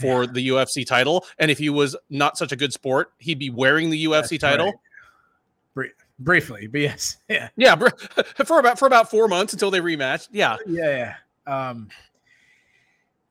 [0.00, 0.30] for yeah.
[0.32, 1.24] the UFC title.
[1.38, 4.42] And if he was not such a good sport, he'd be wearing the UFC That's
[4.42, 4.72] title.
[5.74, 5.90] Right.
[6.18, 7.76] briefly, but yes, yeah, yeah,
[8.44, 10.28] for about for about four months until they rematched.
[10.32, 11.14] Yeah, yeah,
[11.46, 11.68] yeah.
[11.68, 11.88] Um,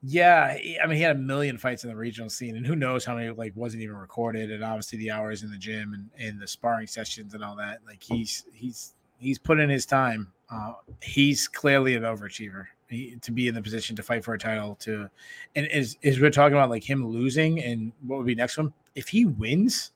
[0.02, 3.04] yeah, I mean, he had a million fights in the regional scene, and who knows
[3.04, 6.40] how many like wasn't even recorded, and obviously the hours in the gym and, and
[6.40, 7.80] the sparring sessions and all that.
[7.86, 10.32] Like he's he's he's put in his time.
[10.50, 10.72] Uh,
[11.02, 14.74] he's clearly an overachiever he, to be in the position to fight for a title.
[14.80, 15.10] To
[15.54, 18.72] and as as we're talking about like him losing and what would be next one
[18.94, 19.92] if he wins,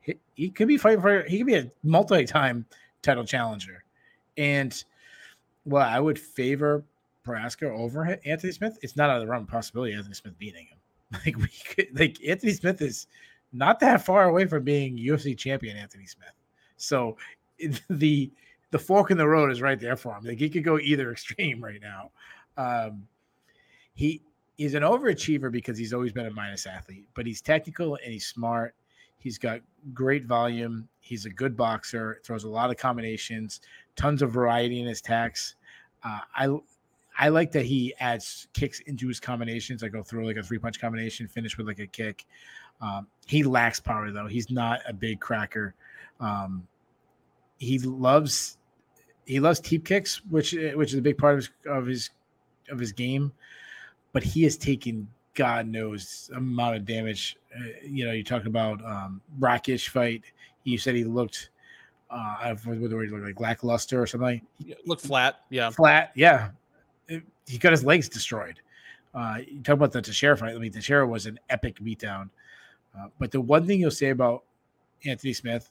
[0.00, 2.66] he, he could be fighting for he could be a multi-time
[3.00, 3.84] title challenger,
[4.36, 4.84] and
[5.64, 6.84] well, I would favor
[7.26, 10.66] Prochazka over Anthony Smith, it's not out of the realm of possibility Anthony Smith beating
[10.66, 10.78] him.
[11.24, 13.06] Like we could, like Anthony Smith is
[13.52, 16.32] not that far away from being UFC champion Anthony Smith.
[16.76, 17.16] So
[17.90, 18.30] the
[18.72, 20.24] the fork in the road is right there for him.
[20.24, 22.10] Like he could go either extreme right now.
[22.56, 23.06] Um,
[23.94, 24.22] he
[24.58, 28.26] is an overachiever because he's always been a minus athlete, but he's technical and he's
[28.26, 28.74] smart.
[29.18, 29.60] He's got
[29.92, 30.88] great volume.
[31.00, 32.20] He's a good boxer.
[32.24, 33.60] Throws a lot of combinations,
[33.96, 35.56] tons of variety in his attacks.
[36.02, 36.58] Uh, I
[37.18, 39.82] I like that he adds kicks into his combinations.
[39.82, 42.26] I go through like a three punch combination, finish with like a kick.
[42.80, 44.26] Um, he lacks power though.
[44.26, 45.74] He's not a big cracker.
[46.20, 46.66] Um,
[47.58, 48.58] he loves
[49.24, 52.10] he loves teep kicks, which which is a big part of his of his,
[52.70, 53.32] of his game.
[54.12, 57.36] But he has taken God knows amount of damage.
[57.54, 60.22] Uh, you know, you're talking about um, Rakic fight.
[60.64, 61.50] You said he looked.
[62.10, 64.40] Uh, I don't know what the word like lackluster or something.
[64.84, 66.50] Look flat, yeah, flat, yeah
[67.46, 68.60] he got his legs destroyed.
[69.14, 70.54] Uh, you talk about the Teixeira fight.
[70.54, 72.28] I mean, Teixeira was an epic beatdown.
[72.96, 74.44] Uh, but the one thing you'll say about
[75.04, 75.70] Anthony Smith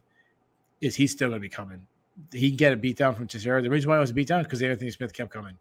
[0.81, 1.85] is he's still going to be coming.
[2.31, 3.61] He can get a beatdown from Teixeira.
[3.61, 5.57] The reason why it was a beatdown because Anthony Smith kept coming.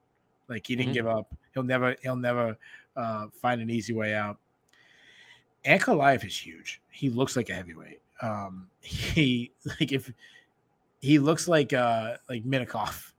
[0.48, 0.94] Like he didn't mm-hmm.
[0.94, 1.34] give up.
[1.52, 1.96] He'll never.
[2.02, 2.56] He'll never
[2.96, 4.38] uh, find an easy way out.
[5.64, 6.80] Ankalaev is huge.
[6.90, 8.00] He looks like a heavyweight.
[8.22, 9.50] Um, he
[9.80, 10.12] like if
[11.00, 13.12] he looks like uh like Minakov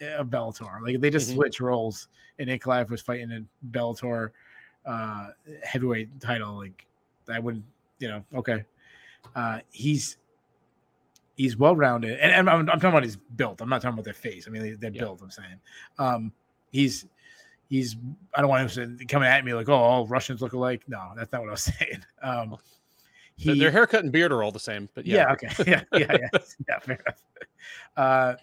[0.00, 0.80] of Bellator.
[0.82, 1.36] Like they just mm-hmm.
[1.36, 2.08] switch roles,
[2.38, 3.44] and Ankalaev was fighting a
[3.76, 4.30] Bellator
[4.86, 5.28] uh,
[5.64, 6.56] heavyweight title.
[6.56, 6.86] Like
[7.28, 7.64] I wouldn't,
[7.98, 8.64] you know, okay.
[9.34, 10.16] Uh, he's
[11.36, 13.60] he's well rounded, and, and I'm, I'm, talking about his built.
[13.60, 14.46] I'm not talking about their face.
[14.46, 15.00] I mean, they're yeah.
[15.00, 15.20] built.
[15.22, 15.60] I'm saying,
[15.98, 16.32] um,
[16.70, 17.06] he's
[17.68, 17.96] he's.
[18.34, 20.82] I don't want him to coming at me like, oh, all Russians look alike.
[20.88, 22.04] No, that's not what I was saying.
[22.22, 22.56] Um,
[23.36, 26.16] he, their haircut and beard are all the same, but yeah, yeah okay, yeah, yeah,
[26.20, 27.22] yeah, yeah, fair enough.
[27.96, 28.34] Uh,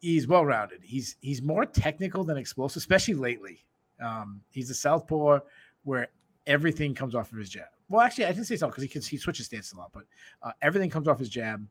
[0.00, 0.80] he's well rounded.
[0.82, 3.64] He's he's more technical than explosive, especially lately.
[4.00, 5.40] Um, he's a southpaw
[5.84, 6.08] where
[6.46, 7.66] everything comes off of his jab.
[7.88, 10.04] Well, actually, I didn't say so because he can, he switches stance a lot, but
[10.42, 11.66] uh, everything comes off his jab.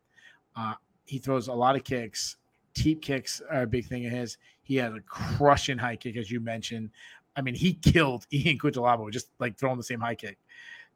[0.56, 0.74] Uh,
[1.06, 2.38] he throws a lot of kicks.
[2.74, 4.38] Teep kicks are a big thing of his.
[4.62, 6.92] He has a crushing high kick, as you mentioned.
[7.36, 10.38] I mean, he killed Ian Cutelaba just like throwing the same high kick.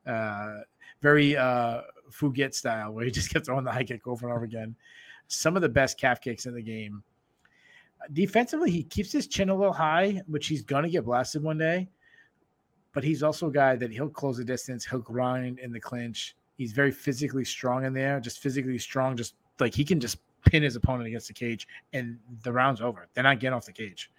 [0.05, 0.59] Uh,
[1.01, 4.45] very uh, Fugiet style, where he just kept throwing the high kick over and over
[4.45, 4.75] again
[5.27, 7.03] some of the best calf kicks in the game.
[8.13, 11.89] Defensively, he keeps his chin a little high, which he's gonna get blasted one day.
[12.93, 16.35] But he's also a guy that he'll close the distance, he'll grind in the clinch.
[16.57, 20.63] He's very physically strong in there, just physically strong, just like he can just pin
[20.63, 23.07] his opponent against the cage and the round's over.
[23.13, 24.11] They're not getting off the cage.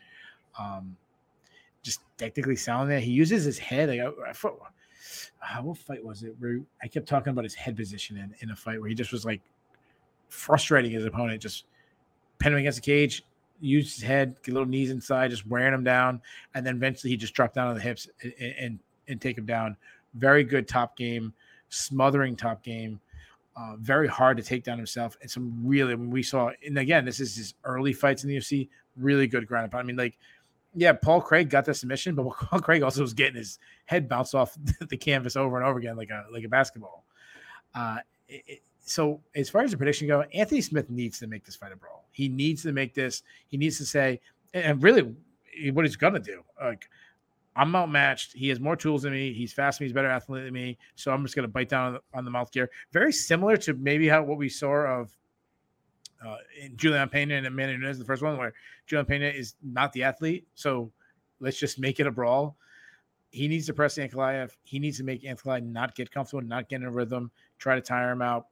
[0.59, 0.97] Um,
[1.83, 3.01] just technically sound there.
[3.01, 3.89] He uses his head.
[3.89, 7.77] Like, I, I, uh, what fight was it where I kept talking about his head
[7.77, 9.41] position in, in a fight where he just was like
[10.29, 11.65] frustrating his opponent, just
[12.39, 13.23] pin him against the cage,
[13.61, 16.21] use his head, get little knees inside, just wearing him down,
[16.55, 18.79] and then eventually he just dropped down on the hips and, and,
[19.09, 19.77] and take him down.
[20.15, 21.33] Very good top game,
[21.69, 23.01] smothering top game.
[23.57, 26.51] Uh, very hard to take down himself, and some really we saw.
[26.65, 28.69] And again, this is his early fights in the UFC.
[28.99, 29.75] Really good ground.
[29.75, 30.19] I mean, like,
[30.75, 34.35] yeah, Paul Craig got the submission, but Paul Craig also was getting his head bounced
[34.35, 34.57] off
[34.89, 37.05] the canvas over and over again, like a like a basketball.
[37.75, 37.99] Uh,
[38.29, 41.73] it, so as far as the prediction go, Anthony Smith needs to make this fight
[41.73, 42.05] a brawl.
[42.13, 43.25] He needs to make this.
[43.49, 44.21] He needs to say,
[44.55, 45.15] and really,
[45.73, 46.43] what he's gonna do.
[46.63, 46.89] Like,
[47.57, 48.33] I'm outmatched.
[48.33, 49.33] He has more tools than me.
[49.33, 49.83] He's faster.
[49.83, 50.79] He's better athlete than me.
[50.95, 52.71] So I'm just gonna bite down on the, on the mouth gear.
[52.93, 55.17] Very similar to maybe how what we saw of
[56.25, 56.37] uh,
[56.77, 58.53] Julian Pena and Amanda Nunes, the first one, where
[58.87, 60.47] Julian Pena is not the athlete.
[60.55, 60.93] So
[61.41, 62.57] let's just make it a brawl.
[63.31, 64.53] He needs to press Ankalaev.
[64.63, 67.81] He needs to make Ankalaev not get comfortable, not get in a rhythm, try to
[67.81, 68.47] tire him out,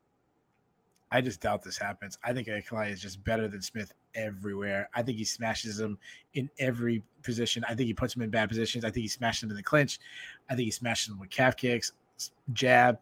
[1.15, 2.19] I just doubt this happens.
[2.25, 4.89] I think Ankalaev is just better than Smith everywhere.
[4.95, 5.97] I think he smashes him
[6.35, 7.65] in every position.
[7.69, 8.85] I think he puts him in bad positions.
[8.85, 10.01] I think he smashes him in the clinch.
[10.51, 11.93] I think he smashes him with calf kicks,
[12.53, 12.99] jab,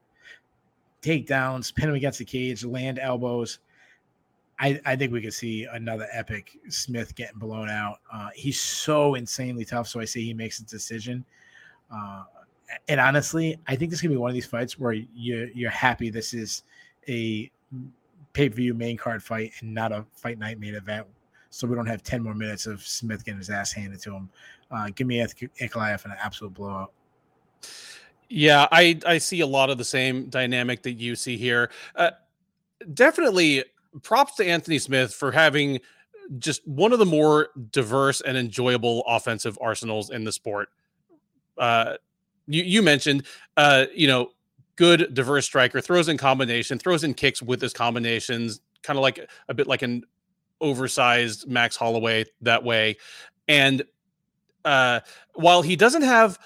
[1.00, 3.60] takedowns, pin him against the cage, land elbows.
[4.60, 8.00] I, I think we could see another epic Smith getting blown out.
[8.12, 9.88] Uh, he's so insanely tough.
[9.88, 11.24] So I say he makes a decision.
[11.90, 12.24] Uh,
[12.88, 15.70] and honestly, I think this is gonna be one of these fights where you you're
[15.70, 16.62] happy this is
[17.08, 17.50] a
[18.32, 21.06] pay per view main card fight and not a fight night main event.
[21.50, 24.30] So we don't have 10 more minutes of Smith getting his ass handed to him.
[24.70, 26.92] Uh, give me Ankalaev an absolute blowout.
[28.30, 31.70] Yeah, I I see a lot of the same dynamic that you see here.
[31.94, 32.12] Uh,
[32.94, 33.64] definitely
[34.02, 35.80] props to Anthony Smith for having
[36.38, 40.70] just one of the more diverse and enjoyable offensive arsenals in the sport.
[41.58, 41.96] Uh,
[42.46, 43.24] you you mentioned,
[43.58, 44.30] uh, you know,
[44.76, 49.28] good diverse striker throws in combination, throws in kicks with his combinations, kind of like
[49.48, 50.04] a bit like an
[50.60, 52.96] oversized Max Holloway that way,
[53.48, 53.84] and
[54.64, 55.00] uh,
[55.34, 56.38] while he doesn't have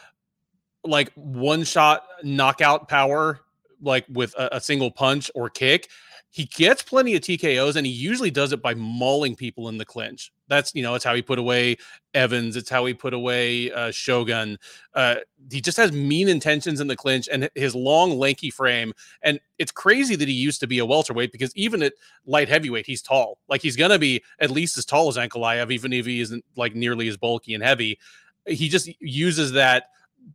[0.84, 3.40] like one shot knockout power,
[3.80, 5.88] like with a, a single punch or kick,
[6.30, 9.84] he gets plenty of TKOs and he usually does it by mauling people in the
[9.84, 10.32] clinch.
[10.48, 11.76] That's you know, it's how he put away
[12.14, 12.56] Evans.
[12.56, 14.58] It's how he put away uh, Shogun.
[14.94, 15.16] Uh,
[15.50, 18.92] he just has mean intentions in the clinch and his long, lanky frame.
[19.22, 21.94] And it's crazy that he used to be a welterweight because even at
[22.26, 23.38] light heavyweight, he's tall.
[23.48, 26.74] Like he's gonna be at least as tall as Ankalaev, even if he isn't like
[26.74, 27.98] nearly as bulky and heavy.
[28.46, 29.88] He just uses that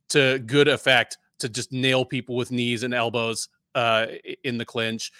[0.09, 4.07] to good effect to just nail people with knees and elbows uh,
[4.43, 5.11] in the clinch.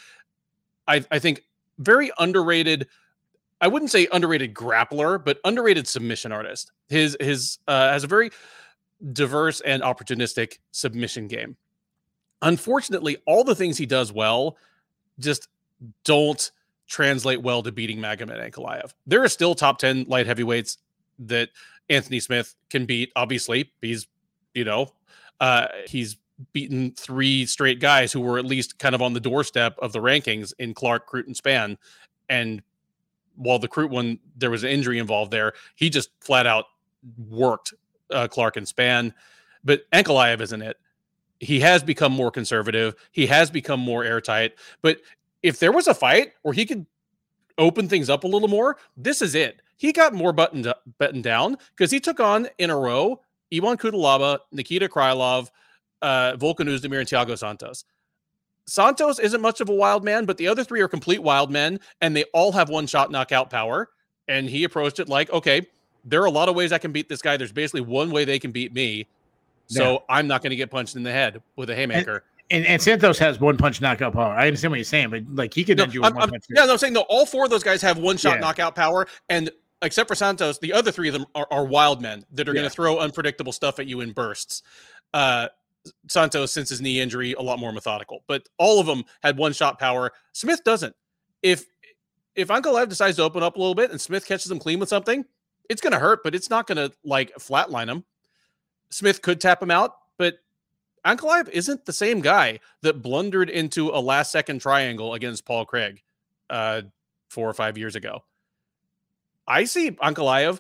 [0.88, 1.43] I, I think
[1.80, 2.88] very underrated.
[3.61, 6.71] I wouldn't say underrated grappler, but underrated submission artist.
[6.89, 8.31] His his uh, has a very
[9.13, 11.55] diverse and opportunistic submission game.
[12.41, 14.57] Unfortunately, all the things he does well
[15.19, 15.47] just
[16.03, 16.51] don't
[16.88, 18.91] translate well to beating Magomed Ankalaev.
[19.07, 20.77] There are still top 10 light heavyweights
[21.19, 21.49] that
[21.89, 23.11] Anthony Smith can beat.
[23.15, 24.07] Obviously, he's
[24.53, 24.88] you know,
[25.39, 26.17] uh, he's
[26.53, 29.99] beaten three straight guys who were at least kind of on the doorstep of the
[29.99, 31.77] rankings in Clark, Crute, and Spann.
[32.29, 32.61] And
[33.35, 36.65] while the Crute one, there was an injury involved there, he just flat out
[37.29, 37.73] worked
[38.11, 39.13] uh, Clark and Spann.
[39.63, 40.77] But Ankalaev isn't it.
[41.39, 42.95] He has become more conservative.
[43.11, 44.53] He has become more airtight.
[44.81, 44.99] But
[45.41, 46.85] if there was a fight where he could
[47.57, 49.61] open things up a little more, this is it.
[49.77, 53.21] He got more buttoned buttoned down because he took on in a row
[53.53, 55.49] Ivan Cutelaba, Nikita Krylov,
[56.01, 57.85] uh, Volkan Oezdemir, and Thiago Santos.
[58.72, 61.77] Santos isn't much of a wild man, but the other three are complete wild men,
[61.99, 63.89] and they all have one shot knockout power.
[64.30, 65.68] And he approached it like, okay,
[66.06, 67.35] there are a lot of ways I can beat this guy.
[67.35, 69.07] There's basically one way they can beat me.
[69.68, 69.98] So yeah.
[70.07, 72.23] I'm not going to get punched in the head with a haymaker.
[72.49, 74.34] And, and, and, Santos has one punch knockout power.
[74.34, 76.72] I understand what you're saying, but like he could no, do I'm, I'm, Yeah, no,
[76.72, 77.02] I'm saying no.
[77.10, 78.39] All four of those guys have one shot yeah.
[78.39, 82.23] knockout power, and except for Santos, the other three of them are, are wild men
[82.31, 82.61] that are yeah.
[82.61, 84.64] going to throw unpredictable stuff at you in bursts.
[85.14, 85.49] Uh,
[86.07, 89.53] Santos, since his knee injury, a lot more methodical, but all of them had one
[89.53, 90.11] shot power.
[90.33, 90.95] Smith doesn't.
[91.41, 91.65] If
[92.35, 94.79] if Uncle Ankalaev decides to open up a little bit and Smith catches him clean
[94.79, 95.25] with something,
[95.69, 98.05] it's going to hurt, but it's not going to like flatline him.
[98.89, 100.35] Smith could tap him out, but
[101.03, 105.65] Uncle Ankalaev isn't the same guy that blundered into a last second triangle against Paul
[105.65, 106.01] Craig
[106.49, 106.83] uh,
[107.29, 108.23] four or five years ago.
[109.47, 110.59] I see Uncle Ankalaev.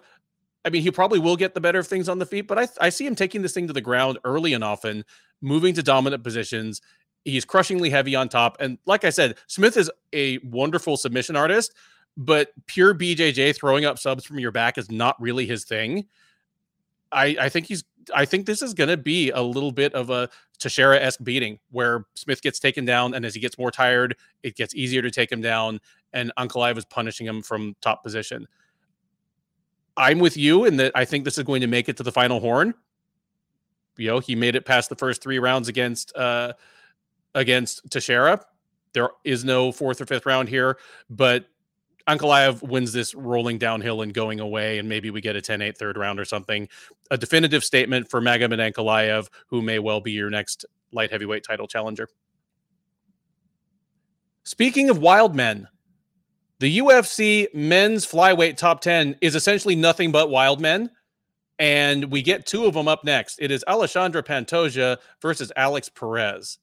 [0.63, 2.67] I mean, he probably will get the better of things on the feet, but I,
[2.79, 5.05] I see him taking this thing to the ground early and often,
[5.41, 6.81] moving to dominant positions.
[7.25, 8.57] He's crushingly heavy on top.
[8.59, 11.73] And like I said, Smith is a wonderful submission artist,
[12.15, 16.05] but pure BJJ throwing up subs from your back is not really his thing.
[17.11, 17.83] I, I think he's
[18.15, 20.29] I think this is going to be a little bit of a
[20.59, 24.55] Teixeira esque beating where Smith gets taken down, and as he gets more tired, it
[24.55, 25.79] gets easier to take him down,
[26.13, 28.47] and Ankalaev is punishing him from top position.
[29.97, 32.11] I'm with you in that I think this is going to make it to the
[32.11, 32.73] final horn.
[33.97, 36.53] You know, he made it past the first three rounds against uh
[37.35, 38.43] against Teixeira.
[38.93, 40.77] There is no fourth or fifth round here,
[41.09, 41.45] but
[42.07, 45.77] Ankalaev wins this rolling downhill and going away, and maybe we get a 10 8
[45.77, 46.67] third round or something.
[47.09, 51.67] A definitive statement for Magomed Ankalaev, who may well be your next light heavyweight title
[51.67, 52.09] challenger.
[54.43, 55.67] Speaking of wild men,
[56.61, 60.91] the UFC men's flyweight top 10 is essentially nothing but wild men.
[61.57, 63.39] And we get two of them up next.
[63.41, 66.59] It is Alexandre Pantoja versus Alex Perez.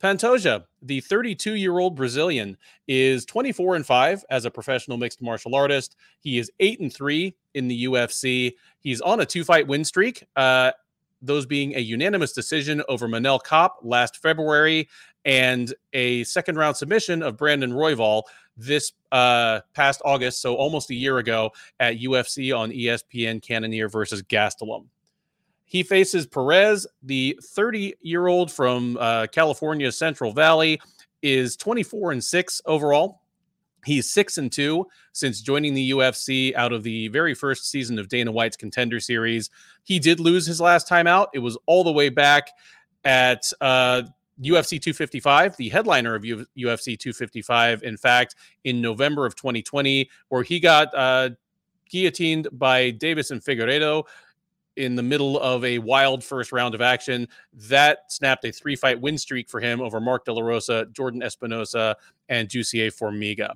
[0.00, 2.56] Pantoja, the 32 year old Brazilian,
[2.86, 5.96] is 24 and 5 as a professional mixed martial artist.
[6.20, 8.52] He is 8 and 3 in the UFC.
[8.78, 10.70] He's on a two fight win streak, uh,
[11.20, 14.88] those being a unanimous decision over Manel Kape last February
[15.24, 18.22] and a second round submission of Brandon Royval
[18.56, 24.22] this uh, past August, so almost a year ago, at UFC on ESPN Cannonier versus
[24.22, 24.86] Gastelum.
[25.64, 30.80] He faces Perez, the 30 year old from uh, California's Central Valley,
[31.22, 33.22] is 24 and 6 overall.
[33.84, 38.08] He's 6 and 2 since joining the UFC out of the very first season of
[38.08, 39.50] Dana White's Contender Series.
[39.82, 41.30] He did lose his last time out.
[41.34, 42.50] It was all the way back
[43.04, 44.02] at uh,
[44.42, 48.34] UFC 255, the headliner of UFC 255, in fact,
[48.64, 51.30] in November of 2020, where he got uh,
[51.88, 54.04] guillotined by Deiveson Figueiredo
[54.76, 57.28] in the middle of a wild first round of action.
[57.52, 61.22] That snapped a three fight win streak for him over Mark De La Rosa, Jordan
[61.22, 61.96] Espinosa,
[62.28, 63.54] and Jussier Formiga.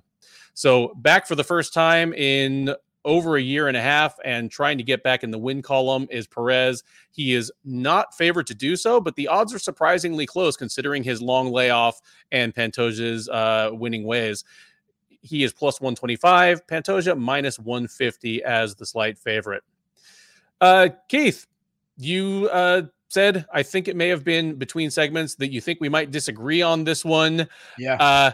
[0.55, 4.79] So back for the first time in over a year and a half and trying
[4.79, 6.83] to get back in the win column is Perez.
[7.11, 11.23] He is not favored to do so, but the odds are surprisingly close considering his
[11.23, 12.01] long layoff
[12.33, 14.45] and Pantoja's uh, winning ways.
[15.20, 19.62] He is plus 125, Pantoja minus 150 as the slight favorite.
[20.61, 21.47] Uh, Keith,
[21.97, 25.89] you uh, said, I think it may have been between segments that you think we
[25.89, 27.49] might disagree on this one.
[27.79, 28.33] Yeah.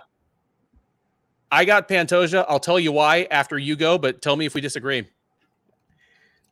[1.55, 2.45] I got Pantoja.
[2.49, 5.07] I'll tell you why after you go, but tell me if we disagree.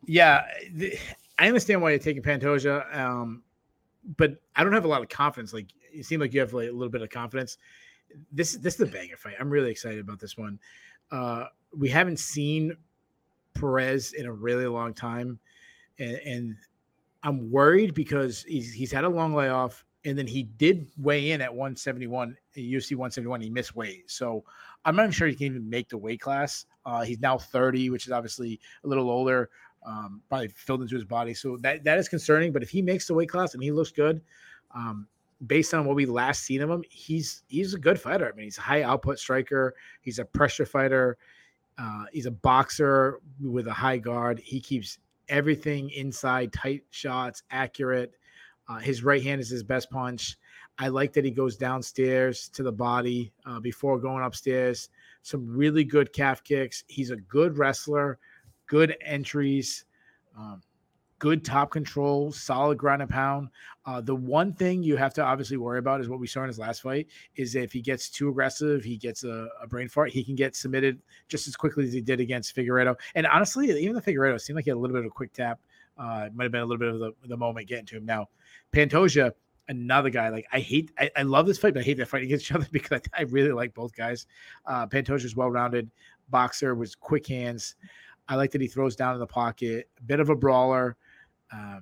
[0.06, 0.44] Yeah,
[1.38, 3.42] I understand why you're taking Pantoja, um,
[4.16, 5.52] but I don't have a lot of confidence.
[5.52, 7.58] Like you seem like you have like a little bit of confidence.
[8.30, 9.34] This this is a banger fight.
[9.40, 10.60] I'm really excited about this one.
[11.10, 11.46] Uh,
[11.76, 12.76] we haven't seen
[13.54, 15.40] Perez in a really long time,
[15.98, 16.56] and, and
[17.24, 21.40] I'm worried because he's he's had a long layoff, and then he did weigh in
[21.40, 23.40] at 171, UFC 171.
[23.40, 24.44] He missed weight, so
[24.84, 26.66] I'm not sure he can even make the weight class.
[26.84, 29.50] Uh, he's now 30, which is obviously a little older,
[29.86, 31.34] um, probably filled into his body.
[31.34, 32.52] So that, that is concerning.
[32.52, 34.20] But if he makes the weight class and he looks good,
[34.74, 35.06] um,
[35.46, 38.30] based on what we last seen of him, he's he's a good fighter.
[38.32, 39.74] I mean, he's a high output striker.
[40.00, 41.16] He's a pressure fighter.
[41.78, 44.40] Uh, he's a boxer with a high guard.
[44.40, 44.98] He keeps
[45.28, 48.14] everything inside, tight shots, accurate.
[48.72, 50.38] Uh, his right hand is his best punch.
[50.78, 54.88] I like that he goes downstairs to the body uh, before going upstairs.
[55.22, 56.84] Some really good calf kicks.
[56.88, 58.18] He's a good wrestler,
[58.66, 59.84] good entries,
[60.38, 60.62] um,
[61.18, 63.48] good top control, solid ground and pound.
[63.84, 66.48] Uh, the one thing you have to obviously worry about is what we saw in
[66.48, 70.10] his last fight is if he gets too aggressive, he gets a, a brain fart,
[70.10, 72.98] he can get submitted just as quickly as he did against Figueiredo.
[73.14, 75.34] And honestly, even the Figueiredo seemed like he had a little bit of a quick
[75.34, 75.60] tap.
[76.02, 78.04] Uh, it might have been a little bit of the, the moment getting to him.
[78.04, 78.28] Now,
[78.72, 79.32] Pantoja,
[79.68, 80.30] another guy.
[80.30, 82.52] Like I hate, I, I love this fight, but I hate that fight against each
[82.52, 84.26] other because I, I really like both guys.
[84.66, 85.90] Uh, Pantoja's well-rounded
[86.28, 87.76] boxer with quick hands.
[88.28, 89.88] I like that he throws down in the pocket.
[89.98, 90.96] A bit of a brawler.
[91.52, 91.80] Uh,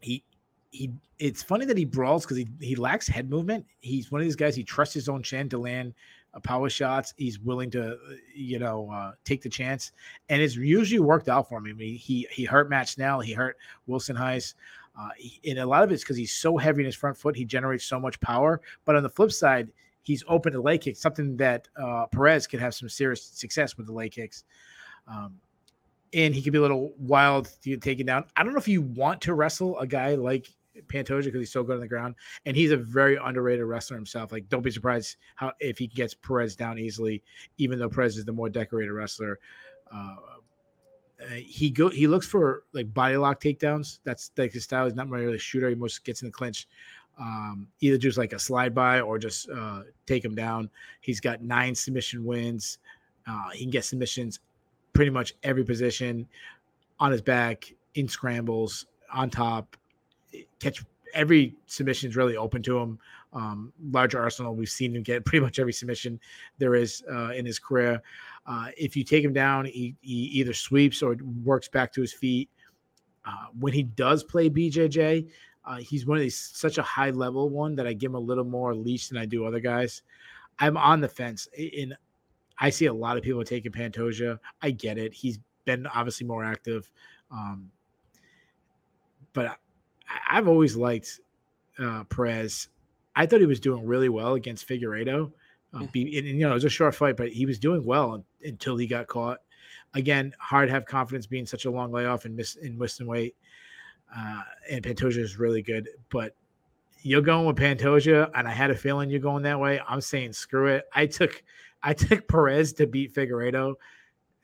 [0.00, 0.24] he
[0.70, 0.92] he.
[1.18, 3.66] It's funny that he brawls because he he lacks head movement.
[3.80, 4.54] He's one of these guys.
[4.54, 5.94] He trusts his own chin to land
[6.34, 7.14] a power shots.
[7.16, 7.96] He's willing to,
[8.34, 9.92] you know, uh, take the chance,
[10.28, 11.66] and it's usually worked out for him.
[11.66, 13.20] I mean, he he hurt Matt Schnell.
[13.20, 13.56] He hurt
[13.86, 14.54] Wilson Reis.
[14.98, 15.10] Uh,
[15.46, 18.00] a lot of it's because he's so heavy in his front foot, he generates so
[18.00, 18.60] much power.
[18.84, 19.68] But on the flip side,
[20.02, 23.86] he's open to leg kicks, something that uh, Perez could have some serious success with
[23.86, 24.44] the leg kicks.
[25.06, 25.36] Um,
[26.12, 28.24] and he could be a little wild to take it down.
[28.36, 30.48] I don't know if you want to wrestle a guy like
[30.86, 32.14] Pantoja because he's so good on the ground,
[32.46, 34.32] and he's a very underrated wrestler himself.
[34.32, 37.22] Like, don't be surprised how if he gets Perez down easily,
[37.58, 39.38] even though Perez is the more decorated wrestler.
[39.92, 40.16] Uh,
[41.20, 43.98] uh, he go he looks for like body lock takedowns.
[44.04, 44.84] That's like his style.
[44.84, 45.68] He's not really a shooter.
[45.68, 46.68] He most gets in the clinch,
[47.18, 50.70] um, either just like a slide by or just uh, take him down.
[51.00, 52.78] He's got nine submission wins.
[53.26, 54.40] Uh, he can get submissions
[54.92, 56.26] pretty much every position
[57.00, 59.76] on his back, in scrambles, on top,
[60.60, 60.84] catch
[61.14, 62.98] every submission is really open to him.
[63.32, 64.54] Um, larger arsenal.
[64.54, 66.18] We've seen him get pretty much every submission
[66.58, 68.02] there is uh, in his career.
[68.46, 72.12] Uh, if you take him down, he, he, either sweeps or works back to his
[72.12, 72.48] feet.
[73.24, 75.28] Uh, when he does play BJJ,
[75.66, 78.20] uh, he's one of these such a high level one that I give him a
[78.20, 80.02] little more leash than I do other guys.
[80.58, 81.94] I'm on the fence, and
[82.58, 84.38] I see a lot of people taking Pantoja.
[84.62, 86.90] I get it; he's been obviously more active,
[87.30, 87.70] um,
[89.34, 89.58] but
[90.08, 91.20] I, have always liked
[91.78, 92.68] uh, Perez.
[93.16, 95.32] I thought he was doing really well against Figueiredo.
[95.74, 98.24] Um, be, and, you know, it was a short fight, but he was doing well
[98.44, 99.38] until he got caught.
[99.94, 103.34] Again, hard to have confidence being such a long layoff and miss in Western weight.
[104.16, 106.34] Uh, and Pantoja is really good, but
[107.02, 109.80] you're going with Pantoja, and I had a feeling you're going that way.
[109.86, 110.84] I'm saying screw it.
[110.94, 111.42] I took
[111.82, 113.74] I took Perez to beat Figueiredo.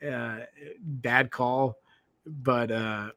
[0.07, 0.39] Uh,
[0.79, 1.77] bad call,
[2.25, 3.09] but uh,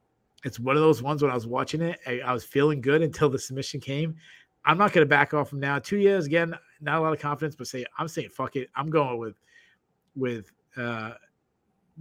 [0.45, 3.03] it's one of those ones when I was watching it, I, I was feeling good
[3.03, 4.17] until the submission came.
[4.65, 5.79] I'm not going to back off from now.
[5.79, 8.69] Two years again, not a lot of confidence, but say I'm saying fuck it.
[8.77, 9.37] I'm going with
[10.15, 11.13] with uh,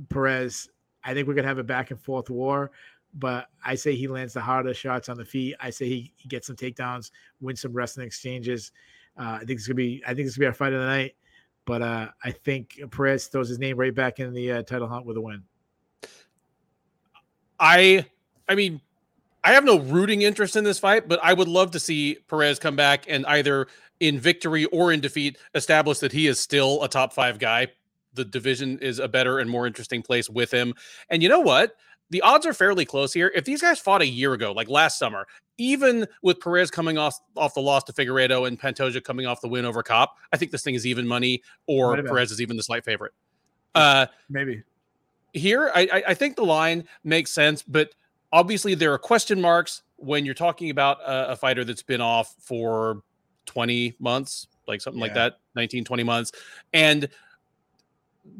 [0.09, 0.69] Perez.
[1.03, 2.71] I think we're gonna have a back and forth war,
[3.13, 5.55] but I say he lands the harder shots on the feet.
[5.59, 8.71] I say he, he gets some takedowns, wins some wrestling exchanges.
[9.17, 10.03] Uh, I think it's gonna be.
[10.05, 11.15] I think it's gonna be our fight of the night.
[11.65, 15.05] But uh, I think Perez throws his name right back in the uh, title hunt
[15.05, 15.43] with a win.
[17.59, 18.05] I,
[18.47, 18.81] I mean,
[19.43, 22.59] I have no rooting interest in this fight, but I would love to see Perez
[22.59, 23.67] come back and either
[23.99, 27.67] in victory or in defeat establish that he is still a top five guy.
[28.13, 30.73] The division is a better and more interesting place with him.
[31.09, 31.75] And you know what?
[32.09, 33.31] The odds are fairly close here.
[33.35, 37.19] If these guys fought a year ago, like last summer, even with Perez coming off
[37.35, 40.51] off the loss to Figueiredo and Pantoja coming off the win over Kape, I think
[40.51, 43.11] this thing is even money, or Perez is even the slight favorite.
[43.75, 44.63] Uh, Maybe
[45.33, 47.93] here, I, I think the line makes sense, but
[48.31, 52.35] obviously there are question marks when you're talking about a, a fighter that's been off
[52.39, 53.01] for
[53.45, 55.05] 20 months, like something yeah.
[55.05, 56.31] like that, 19, 20 months.
[56.73, 57.09] And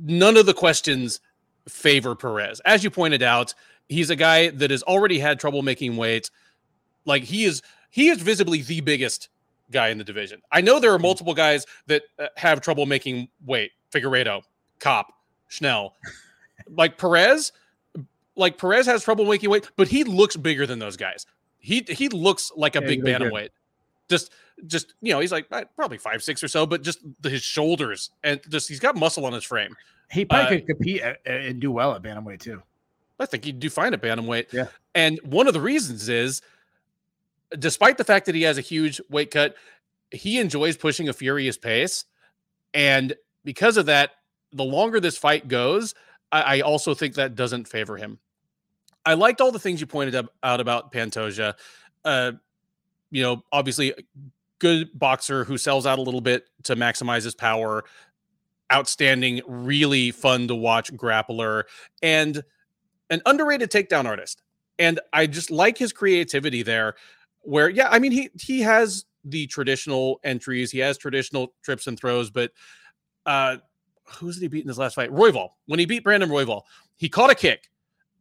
[0.04, 1.20] none of the questions
[1.68, 2.60] favor Perez.
[2.62, 3.54] As you pointed out,
[3.90, 6.30] he's a guy that has already had trouble making weight.
[7.06, 9.30] Like he is, he is visibly the biggest
[9.72, 10.42] guy in the division.
[10.52, 11.04] I know there are mm.
[11.04, 13.72] multiple guys that uh, have trouble making weight.
[13.92, 14.44] Figueiredo,
[14.80, 15.08] Kape,
[15.48, 15.96] Schnell,
[16.70, 17.52] like Perez
[18.38, 21.26] like Perez has trouble making weight, but he looks bigger than those guys.
[21.60, 23.50] He he looks like a yeah, big bantamweight.
[24.10, 24.32] Just
[24.66, 28.12] just you know, he's like uh, probably five six or so, but just his shoulders
[28.24, 29.76] and just he's got muscle on his frame.
[30.10, 32.62] He probably uh, could compete at, and do well at bantamweight too.
[33.20, 34.54] I think he'd do fine at bantamweight.
[34.54, 34.68] Yeah.
[34.94, 36.42] And one of the reasons is,
[37.58, 39.56] despite the fact that he has a huge weight cut,
[40.12, 42.06] he enjoys pushing a furious pace,
[42.74, 44.12] and because of that,
[44.54, 45.96] the longer this fight goes,
[46.32, 48.20] I, I also think that doesn't favor him.
[49.08, 51.54] I liked all the things you pointed out about Pantoja.
[52.04, 52.34] Uh,
[53.10, 53.94] you know, obviously,
[54.60, 57.86] good boxer who sells out a little bit to maximize his power.
[58.72, 61.64] Outstanding, really fun to watch grappler,
[62.04, 62.44] and
[63.10, 64.42] an underrated takedown artist.
[64.78, 66.96] And I just like his creativity there.
[67.44, 71.98] Where, yeah, I mean, he he has the traditional entries, he has traditional trips and
[71.98, 72.52] throws, but
[73.26, 73.56] uh,
[74.04, 75.12] who's he beat in his last fight?
[75.12, 75.52] Royval.
[75.68, 76.64] When he beat Brandon Royval,
[76.98, 77.70] he caught a kick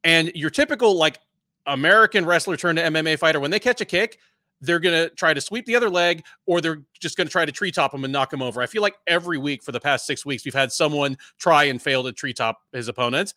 [0.07, 1.19] and your typical like
[1.66, 4.19] American wrestler turned to MMA fighter, when they catch a kick,
[4.61, 7.93] they're gonna try to sweep the other leg, or they're just gonna try to treetop
[7.93, 8.62] him and knock him over.
[8.62, 11.83] I feel like every week for the past six weeks, we've had someone try and
[11.83, 13.35] fail to treetop his opponent.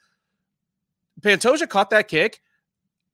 [1.21, 2.39] Pantoja caught that kick,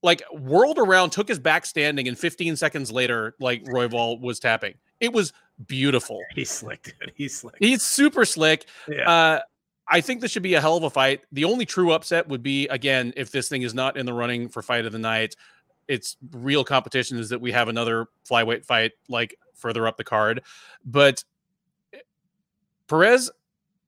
[0.04, 4.76] like whirled around, took his back standing, and 15 seconds later, like Royval was tapping.
[5.00, 5.32] It was
[5.66, 6.22] beautiful.
[6.36, 7.14] He's slick, dude.
[7.16, 7.56] He's slick.
[7.60, 8.68] He's super slick.
[8.88, 9.10] Yeah.
[9.10, 9.40] Uh,
[9.88, 11.22] I think this should be a hell of a fight.
[11.32, 14.50] The only true upset would be again if this thing is not in the running
[14.50, 15.36] for fight of the night.
[15.88, 20.42] Its real competition is that we have another flyweight fight like further up the card.
[20.84, 21.24] But
[21.94, 22.00] eh,
[22.88, 23.30] Perez,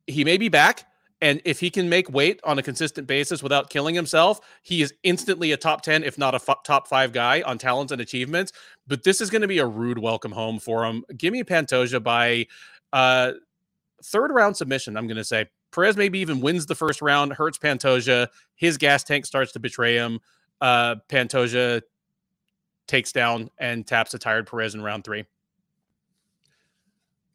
[0.06, 0.86] he may be back.
[1.20, 4.94] And if he can make weight on a consistent basis without killing himself, he is
[5.02, 8.52] instantly a top 10, if not a f- top five guy on talents and achievements.
[8.86, 11.04] But this is going to be a rude welcome home for him.
[11.18, 12.46] Give me Pantoja by
[12.94, 13.32] uh,
[14.04, 15.48] third round submission, I'm going to say.
[15.72, 18.28] Perez maybe even wins the first round, hurts Pantoja.
[18.56, 20.20] His gas tank starts to betray him.
[20.62, 21.82] Uh, Pantoja
[22.88, 25.26] takes down and taps a tired Perez in round three.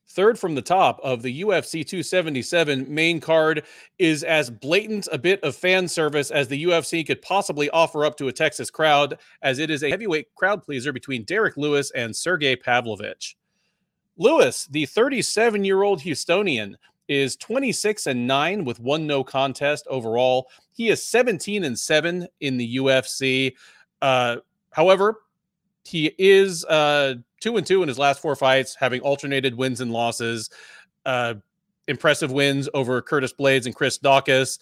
[0.09, 3.65] Third from the top of the UFC 277 main card
[3.99, 8.19] is as blatant a bit of fan service as the UFC could possibly offer up
[8.19, 12.15] to a Texas crowd, as it is a heavyweight crowd pleaser between Derrick Lewis and
[12.15, 13.39] Sergei Pavlovich.
[14.19, 16.75] Lewis, the 37 year old Houstonian,
[17.09, 20.49] is 26 and 9 with one no contest overall.
[20.73, 23.55] He is 17 and 7 in the UFC.
[24.01, 24.37] Uh,
[24.71, 25.17] however,
[25.85, 29.93] he is uh, 2 and 2 in his last four fights, having alternated wins and
[29.93, 30.51] losses.
[31.05, 31.35] Uh,
[31.89, 34.59] impressive wins over Curtis Blades and Chris Daukaus,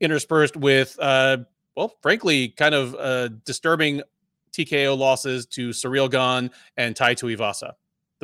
[0.00, 1.38] interspersed with, uh,
[1.76, 4.02] well, frankly, kind of uh, disturbing
[4.52, 7.72] TKO losses to Ciryl Gane and Tai Tuivasa.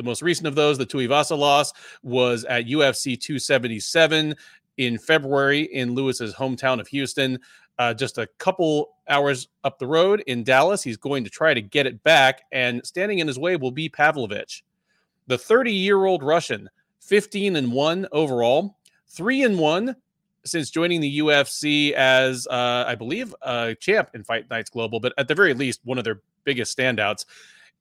[0.01, 4.33] The most recent of those, the Tuivasa loss, was at UFC 277
[4.77, 7.37] in February in Lewis's hometown of Houston.
[7.77, 11.61] Uh, just a couple hours up the road in Dallas, he's going to try to
[11.61, 14.63] get it back, and standing in his way will be Pavlovich,
[15.27, 16.67] the 30 year old Russian,
[17.01, 19.95] 15 and one overall, three and one
[20.45, 25.13] since joining the UFC as uh, I believe a champ in Fight Nights Global, but
[25.19, 27.25] at the very least one of their biggest standouts.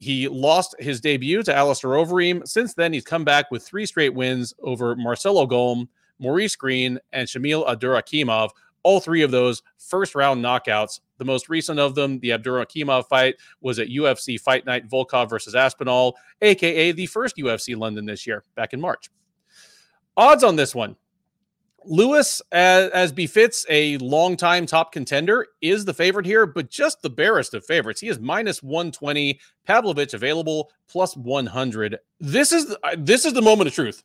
[0.00, 2.48] He lost his debut to Alistair Overeem.
[2.48, 7.28] Since then, he's come back with three straight wins over Marcelo Golm, Maurice Greene, and
[7.28, 8.50] Shamil Abdurakhimov.
[8.82, 11.00] All three of those first round knockouts.
[11.18, 15.54] The most recent of them, the Abdurakhimov fight, was at UFC Fight Night Volkov versus
[15.54, 19.10] Aspinall, aka the first UFC London this year, back in March.
[20.16, 20.96] Odds on this one
[21.84, 27.10] Lewis, as, as, befits a longtime top contender, is the favorite here, but just the
[27.10, 28.00] barest of favorites.
[28.00, 29.40] He is minus 120.
[29.64, 31.98] Pavlovich available plus 100.
[32.18, 34.02] This is this is the moment of truth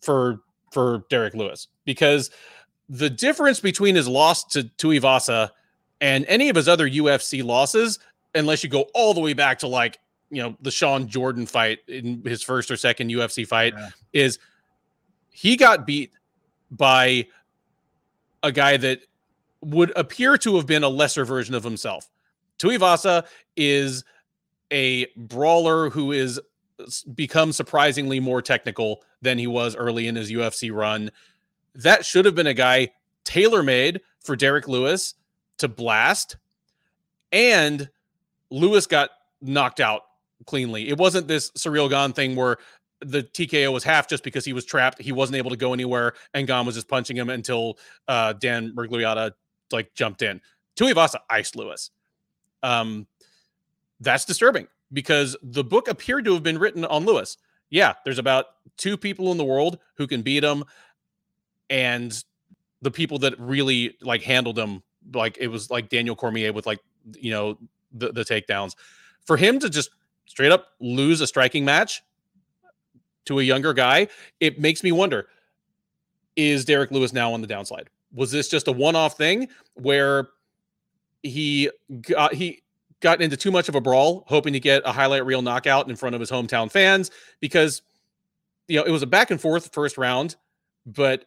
[0.00, 0.40] for
[0.70, 2.30] for Derrick Lewis because
[2.88, 5.50] the difference between his loss to Tuivasa
[6.00, 7.98] and any of his other UFC losses
[8.34, 9.98] unless you go all the way back to like
[10.30, 13.88] you know the Shawn Jordan fight in his first or second UFC fight yeah.
[14.12, 14.38] is
[15.30, 16.12] he got beat
[16.70, 17.26] by
[18.42, 19.00] a guy that
[19.60, 22.08] would appear to have been a lesser version of himself.
[22.58, 23.26] Tuivasa
[23.56, 24.04] is
[24.72, 26.40] a brawler who is
[27.14, 31.10] become surprisingly more technical than he was early in his UFC run.
[31.74, 32.90] That should have been a guy
[33.24, 35.14] tailor made for Derrick Lewis
[35.58, 36.36] to blast.
[37.32, 37.88] And
[38.50, 39.10] Lewis got
[39.40, 40.02] knocked out
[40.46, 40.88] cleanly.
[40.88, 42.58] It wasn't this surreal Gane thing where
[43.00, 45.00] the TKO was half just because he was trapped.
[45.00, 47.78] He wasn't able to go anywhere, and Gane was just punching him until
[48.08, 49.32] uh, Dan Miragliotta
[49.72, 50.40] like jumped in.
[50.76, 51.90] Tuivasa iced Lewis.
[52.62, 53.06] Um,
[54.00, 57.36] that's disturbing because the book appeared to have been written on Lewis.
[57.70, 58.46] Yeah, there's about
[58.76, 60.64] two people in the world who can beat him,
[61.68, 62.22] and
[62.82, 64.82] the people that really like handled him,
[65.12, 66.80] like it was like Daniel Cormier with like
[67.18, 67.58] you know
[67.92, 68.74] the, the takedowns.
[69.24, 69.90] For him to just
[70.26, 72.02] straight up lose a striking match
[73.26, 74.08] to a younger guy,
[74.40, 75.28] it makes me wonder:
[76.36, 77.88] Is Derrick Lewis now on the downslide?
[78.14, 80.28] Was this just a one-off thing where
[81.22, 81.70] he
[82.02, 82.62] got he
[83.00, 85.96] got into too much of a brawl, hoping to get a highlight reel knockout in
[85.96, 87.82] front of his hometown fans because
[88.68, 90.36] you know it was a back and forth first round,
[90.86, 91.26] but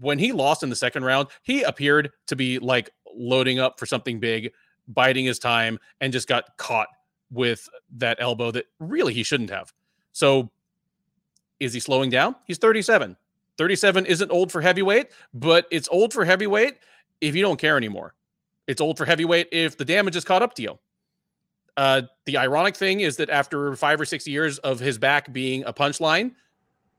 [0.00, 3.86] when he lost in the second round, he appeared to be like loading up for
[3.86, 4.52] something big,
[4.88, 6.88] biding his time, and just got caught
[7.30, 9.72] with that elbow that really he shouldn't have.
[10.12, 10.50] So
[11.60, 12.36] is he slowing down?
[12.44, 13.16] He's 37.
[13.56, 16.74] 37 isn't old for heavyweight, but it's old for heavyweight
[17.20, 18.14] if you don't care anymore.
[18.66, 20.78] It's old for heavyweight if the damage is caught up to you.
[21.76, 25.64] Uh, the ironic thing is that after five or six years of his back being
[25.64, 26.32] a punchline,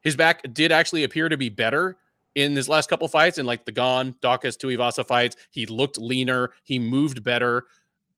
[0.01, 1.97] his back did actually appear to be better
[2.35, 3.37] in his last couple fights.
[3.37, 7.65] In like the Gane, Daukaus, Tuivasa fights, he looked leaner, he moved better,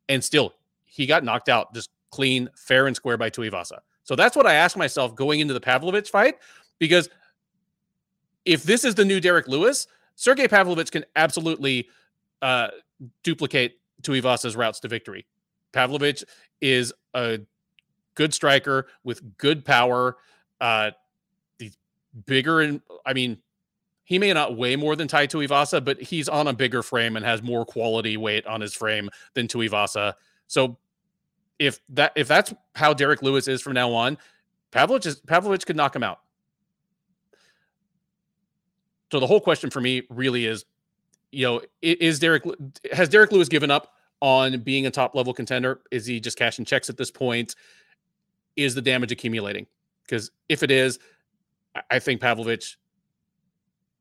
[0.09, 0.53] and still
[0.85, 3.79] he got knocked out just clean, fair and square by Tuivasa.
[4.07, 6.37] So that's what I asked myself going into the Pavlovich fight,
[6.79, 7.09] because
[8.45, 9.85] if this is the new Derrick Lewis,
[10.15, 11.89] Sergei Pavlovich can absolutely
[12.41, 12.69] uh,
[13.23, 15.25] duplicate Tuivasa's routes to victory.
[15.73, 16.23] Pavlovich
[16.61, 17.41] is a
[18.15, 20.15] good striker with good power.
[20.61, 20.91] Uh,
[21.59, 21.77] he's
[22.25, 23.37] bigger and I mean,
[24.05, 27.25] he may not weigh more than Tai Tuivasa, but he's on a bigger frame and
[27.25, 30.13] has more quality weight on his frame than Tuivasa.
[30.47, 30.77] So
[31.59, 34.17] if that if that's how Derrick Lewis is from now on,
[34.71, 35.21] Pavlovich is,
[35.65, 36.19] could knock him out.
[39.11, 40.65] So the whole question for me really is,
[41.31, 42.43] you know, is Derrick
[42.91, 45.81] has Derrick Lewis given up on being a top level contender?
[45.91, 47.55] Is he just cashing checks at this point?
[48.55, 49.67] Is the damage accumulating?
[50.03, 50.99] Because if it is,
[51.89, 52.77] I think Pavlovich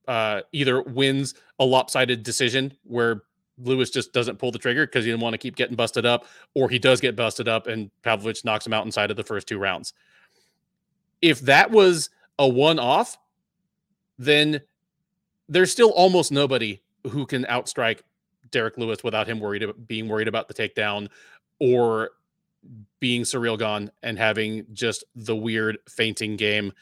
[0.09, 3.23] uh, either wins a lopsided decision where
[3.59, 6.27] Lewis just doesn't pull the trigger because he didn't want to keep getting busted up,
[6.55, 9.47] or he does get busted up and Pavlovich knocks him out inside of the first
[9.47, 9.93] two rounds.
[11.23, 13.17] If that was a one off,
[14.19, 14.61] then
[15.49, 18.01] there's still almost nobody who can outstrike
[18.51, 21.09] Derrick Lewis without him worried being worried about the takedown
[21.59, 22.11] or
[23.01, 26.73] being Ciryl Gane and having just the weird feinting game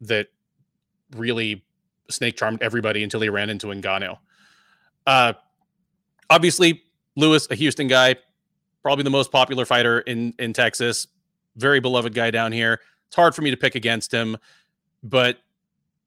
[0.00, 0.28] that
[1.16, 1.64] really
[2.08, 4.18] snake charmed everybody until he ran into Ngannou.
[5.06, 5.32] Uh,
[6.30, 6.82] obviously,
[7.16, 8.14] Lewis, a Houston guy,
[8.82, 11.08] probably the most popular fighter in in Texas,
[11.56, 12.80] very beloved guy down here.
[13.08, 14.36] It's hard for me to pick against him,
[15.02, 15.38] but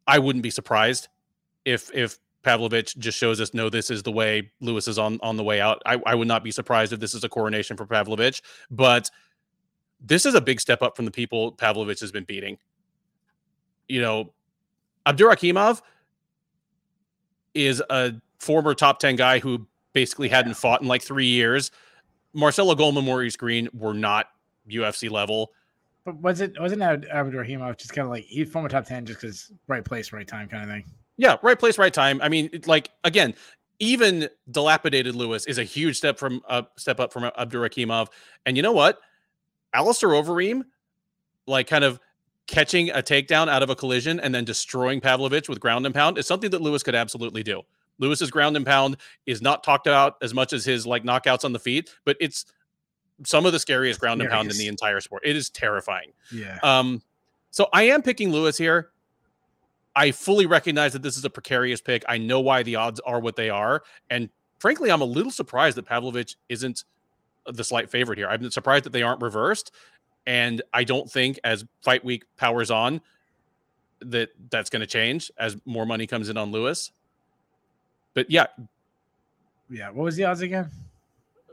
[0.08, 1.10] I wouldn't be surprised
[1.66, 5.38] if if Pavlovich just shows us no, this is the way Lewis is on on
[5.38, 5.82] the way out.
[5.86, 8.42] I, I would not be surprised if this is a coronation for Pavlovich,
[8.72, 9.10] but
[10.02, 12.58] this is a big step up from the people Pavlovich has been beating.
[13.88, 14.34] You know,
[15.06, 15.82] Abdurakhimov
[17.54, 21.72] is a former top 10 guy who basically hadn't fought in like three years.
[22.34, 24.28] Marcelo Goldman, Maurice Greene were not
[24.70, 25.52] UFC level.
[26.06, 29.52] But was it wasn't Abdurakhimov just kind of like he's former top 10 just because
[29.68, 30.84] right place, right time kind of thing?
[31.16, 32.20] Yeah, right place, right time.
[32.22, 33.36] I mean, like again,
[33.80, 38.08] even dilapidated Lewis is a huge step from a uh, step up from Abdurakhimov.
[38.46, 39.00] And you know what?
[39.74, 40.64] Alistair Overeem,
[41.48, 42.00] like kind of
[42.48, 46.18] catching a takedown out of a collision and then destroying Pavlovich with ground and pound
[46.18, 47.62] is something that Lewis could absolutely do.
[48.00, 51.54] Lewis's ground and pound is not talked about as much as his like knockouts on
[51.54, 52.46] the feet, but it's
[53.26, 55.24] some of the scariest ground and pound in the entire sport.
[55.26, 56.12] It is terrifying.
[56.32, 56.58] Yeah.
[56.64, 57.02] Um,
[57.52, 58.90] so I am picking Lewis here.
[59.96, 62.04] I fully recognize that this is a precarious pick.
[62.10, 63.84] I know why the odds are what they are.
[64.10, 64.30] And
[64.60, 66.84] frankly, I'm a little surprised that Pavlovich isn't
[67.46, 68.28] the slight favorite here.
[68.28, 69.72] I'm surprised that they aren't reversed.
[70.26, 73.02] And I don't think as fight week powers on
[74.00, 76.92] that that's going to change as more money comes in on Lewis.
[78.14, 78.48] But yeah.
[79.70, 79.90] Yeah.
[79.90, 80.70] What was the odds again?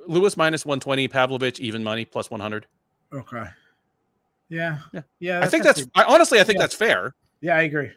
[0.07, 2.67] Lewis minus 120, Pavlovich even money plus 100.
[3.13, 3.45] Okay.
[4.49, 4.79] Yeah.
[4.93, 5.03] Yeah.
[5.19, 5.41] Yeah.
[5.41, 6.63] I think that's, I, honestly, I think yeah.
[6.63, 7.15] that's fair.
[7.41, 7.91] Yeah, I agree.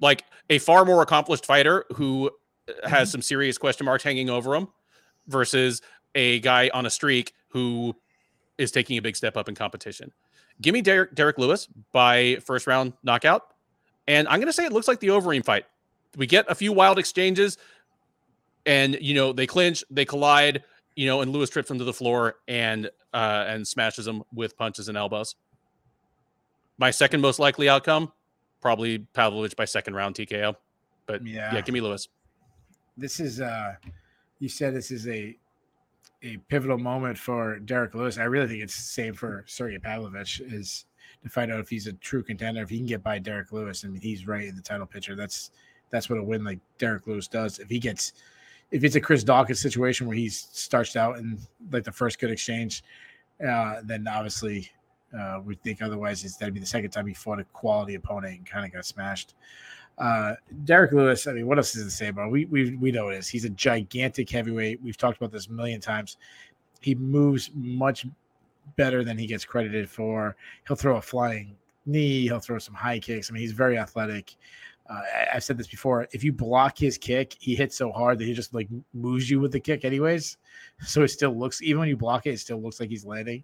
[0.00, 2.30] Like a far more accomplished fighter who
[2.84, 3.12] has mm-hmm.
[3.12, 4.68] some serious question marks hanging over him
[5.28, 5.82] versus
[6.14, 7.94] a guy on a streak who
[8.58, 10.12] is taking a big step up in competition.
[10.60, 13.42] Give me Derek, Derrick Lewis by first round knockout.
[14.08, 15.66] And I'm going to say it looks like the Overeem fight.
[16.16, 17.58] We get a few wild exchanges
[18.66, 20.64] and, you know, they clinch, they collide,
[20.94, 24.56] you know, and Lewis trips him to the floor and, uh, and smashes him with
[24.56, 25.36] punches and elbows.
[26.78, 28.12] My second most likely outcome,
[28.60, 30.56] probably Pavlovich by second round TKO.
[31.06, 32.08] But yeah, yeah give me Lewis.
[32.96, 33.76] This is, uh,
[34.38, 35.36] you said this is a
[36.22, 38.18] a pivotal moment for Derrick Lewis.
[38.18, 40.86] I really think it's the same for Sergei Pavlovich is
[41.22, 42.62] to find out if he's a true contender.
[42.62, 45.14] If he can get by Derrick Lewis, I mean, he's right in the title picture.
[45.14, 45.50] That's
[45.90, 47.58] that's what a win like Derrick Lewis does.
[47.58, 48.12] If he gets,
[48.70, 51.38] if it's a Chris Daukaus situation where he's starts out in
[51.70, 52.82] like the first good exchange,
[53.46, 54.70] uh, then obviously
[55.16, 56.24] uh, we think otherwise.
[56.24, 58.84] It's that'd be the second time he fought a quality opponent and kind of got
[58.84, 59.34] smashed.
[59.98, 60.34] Uh,
[60.64, 62.30] Derrick Lewis, I mean, what else is to say about?
[62.30, 63.28] We we we know it is.
[63.28, 64.82] He's a gigantic heavyweight.
[64.82, 66.16] We've talked about this a million times.
[66.80, 68.06] He moves much
[68.76, 70.36] better than he gets credited for.
[70.66, 71.56] He'll throw a flying
[71.86, 72.22] knee.
[72.24, 73.30] He'll throw some high kicks.
[73.30, 74.36] I mean, he's very athletic.
[74.88, 75.00] Uh,
[75.34, 76.06] I've said this before.
[76.12, 79.40] If you block his kick, he hits so hard that he just like moves you
[79.40, 80.38] with the kick, anyways.
[80.86, 83.42] So it still looks, even when you block it, it still looks like he's landing.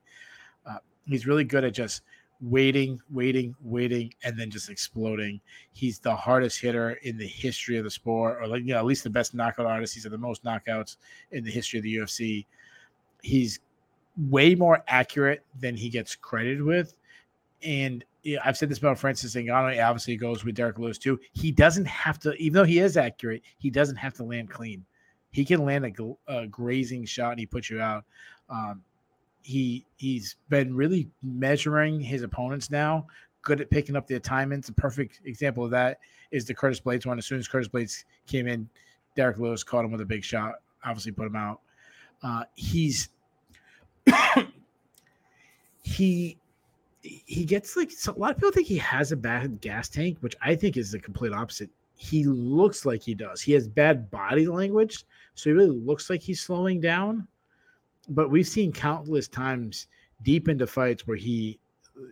[0.66, 2.02] Uh, he's really good at just
[2.43, 5.40] waiting, waiting, waiting, and then just exploding.
[5.73, 8.85] He's the hardest hitter in the history of the sport, or like you know, at
[8.85, 9.94] least the best knockout artist.
[9.94, 10.97] He's had the most knockouts
[11.31, 12.44] in the history of the UFC.
[13.23, 13.60] He's
[14.16, 16.94] way more accurate than he gets credited with.
[17.62, 18.05] And
[18.44, 19.85] I've said this about Francis Ngannou.
[19.85, 21.19] Obviously, goes with Derrick Lewis too.
[21.32, 24.85] He doesn't have to, even though he is accurate, he doesn't have to land clean.
[25.31, 28.05] He can land a, a grazing shot and he puts you out.
[28.49, 28.82] Um,
[29.43, 33.07] he he's been really measuring his opponents now.
[33.43, 34.69] Good at picking up the assignments.
[34.69, 35.99] A perfect example of that
[36.31, 37.19] is the Curtis Blades one.
[37.19, 38.69] As soon as Curtis Blades came in,
[39.16, 40.55] Derrick Lewis caught him with a big shot.
[40.85, 41.61] Obviously, put him out.
[42.23, 43.09] Uh, he's
[45.82, 46.39] he
[47.03, 50.19] he gets like so a lot of people think he has a bad gas tank,
[50.20, 51.70] which I think is the complete opposite.
[51.95, 53.41] He looks like he does.
[53.41, 55.05] He has bad body language,
[55.35, 57.27] so he really looks like he's slowing down
[58.09, 59.87] but we've seen countless times
[60.23, 61.59] deep into fights where he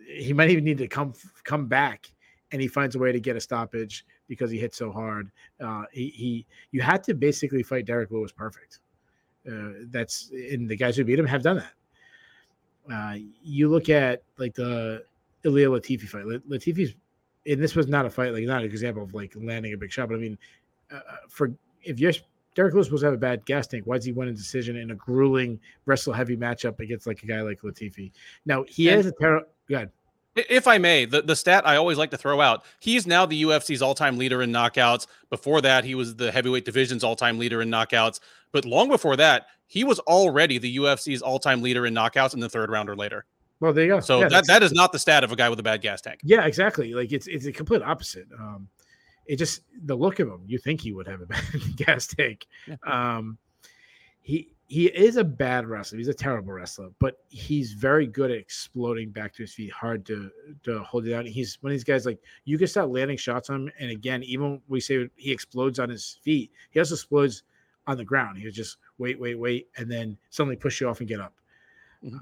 [0.07, 1.13] he might even need to come
[1.43, 2.11] come back
[2.51, 5.31] and he finds a way to get a stoppage because he hit so hard.
[5.59, 8.79] Uh, he, he you had to basically fight Derrick Lewis perfect.
[9.49, 11.73] Uh, that's and the guys who beat him have done that.
[12.91, 15.03] Uh, you look at like the
[15.43, 16.25] Ilir Latifi fight.
[16.25, 16.95] Latifi's
[17.47, 19.91] and this was not a fight like not an example of like landing a big
[19.91, 20.37] shot, but I mean,
[20.91, 20.99] uh,
[21.29, 21.51] for
[21.83, 22.13] if you're
[22.53, 23.85] Derrick Lewis supposed to have a bad gas tank.
[23.85, 27.25] Why does he win a decision in a grueling wrestle heavy matchup against like a
[27.25, 28.11] guy like Latifi?
[28.45, 29.47] Now he and, has a terrible.
[29.67, 29.89] Good.
[30.35, 33.43] If I may, the, the stat I always like to throw out, he's now the
[33.43, 35.07] UFC's all time leader in knockouts.
[35.29, 38.19] Before that, he was the heavyweight division's all time leader in knockouts.
[38.51, 42.39] But long before that, he was already the UFC's all time leader in knockouts in
[42.39, 43.25] the third round or later.
[43.59, 43.99] Well, there you go.
[43.99, 46.01] So yeah, that, that is not the stat of a guy with a bad gas
[46.01, 46.21] tank.
[46.23, 46.93] Yeah, exactly.
[46.93, 48.27] Like it's it's a complete opposite.
[48.37, 48.67] Um,
[49.27, 51.45] it just the look of him, you think he would have a bad
[51.75, 52.47] gas tank.
[52.67, 52.75] Yeah.
[52.85, 53.37] Um,
[54.21, 55.97] he he is a bad wrestler.
[55.97, 59.69] He's a terrible wrestler, but he's very good at exploding back to his feet.
[59.73, 60.31] Hard to
[60.63, 61.25] to hold it down.
[61.25, 64.23] He's one of these guys like you can start landing shots on him, and again,
[64.23, 67.43] even we say he explodes on his feet, he also explodes
[67.85, 68.37] on the ground.
[68.37, 71.33] He'll just wait, wait, wait, and then suddenly push you off and get up.
[72.01, 72.17] Mm-hmm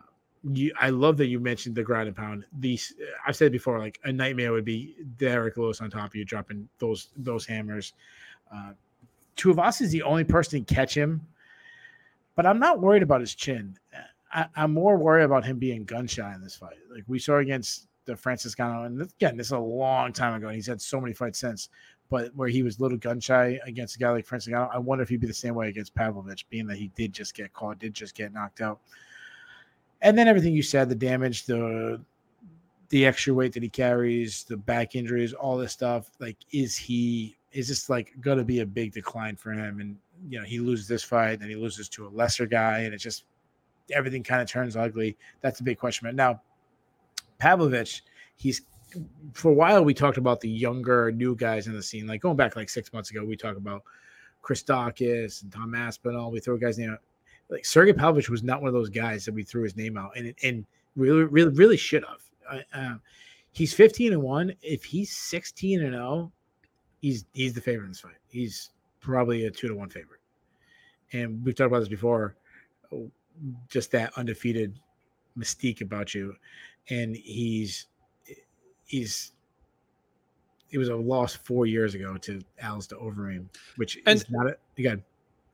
[0.53, 2.45] you, I love that you mentioned the ground and pound.
[2.59, 2.93] These
[3.27, 6.67] I've said before, like a nightmare would be Derrick Lewis on top of you, dropping
[6.79, 7.93] those those hammers.
[8.51, 8.71] Uh,
[9.35, 11.21] Tuivasa is the only person to catch him,
[12.39, 13.77] but I'm not worried about his chin.
[14.31, 16.77] I, am more worried about him being gun shy in this fight.
[16.89, 20.47] Like we saw against the Francis Ngannou, and again, this is a long time ago,
[20.47, 21.67] and he's had so many fights since.
[22.09, 24.77] But where he was a little gun shy against a guy like Francis Ngannou, I
[24.77, 27.51] wonder if he'd be the same way against Pavlovich, being that he did just get
[27.51, 28.79] caught, did just get knocked out
[30.01, 32.01] and then everything you said, the damage, the
[32.89, 36.09] the extra weight that he carries, the back injuries, all this stuff.
[36.19, 39.79] Like, is he is this like going to be a big decline for him?
[39.79, 39.97] And
[40.27, 42.97] you know, he loses this fight, then he loses to a lesser guy, and it
[42.97, 43.25] just
[43.91, 45.17] everything kind of turns ugly.
[45.41, 46.07] That's a big question.
[46.07, 46.41] But now,
[47.37, 48.03] Pavlovich,
[48.35, 48.61] he's
[49.33, 52.07] for a while we talked about the younger new guys in the scene.
[52.07, 53.83] Like going back like six months ago, we talked about
[54.41, 56.31] Chris Daukaus and Tom Aspinall.
[56.31, 56.99] We throw guys name out.
[57.49, 60.11] like Sergei Pavlovich was not one of those guys that we threw his name out,
[60.15, 60.65] and and
[60.95, 62.63] really, really, really should have.
[62.73, 62.95] Uh,
[63.51, 64.53] he's 15 and one.
[64.61, 66.31] If he's 16 and 0,
[67.01, 68.13] he's he's the favorite in this fight.
[68.29, 70.19] He's probably a two to one favorite.
[71.13, 72.35] And we've talked about this before.
[73.69, 74.77] just that undefeated
[75.37, 76.35] mystique about you,
[76.89, 77.87] and he's
[78.85, 79.31] he's
[80.71, 83.45] it was a loss four years ago to Alistair Overeem,
[83.77, 85.03] which and, is not a again.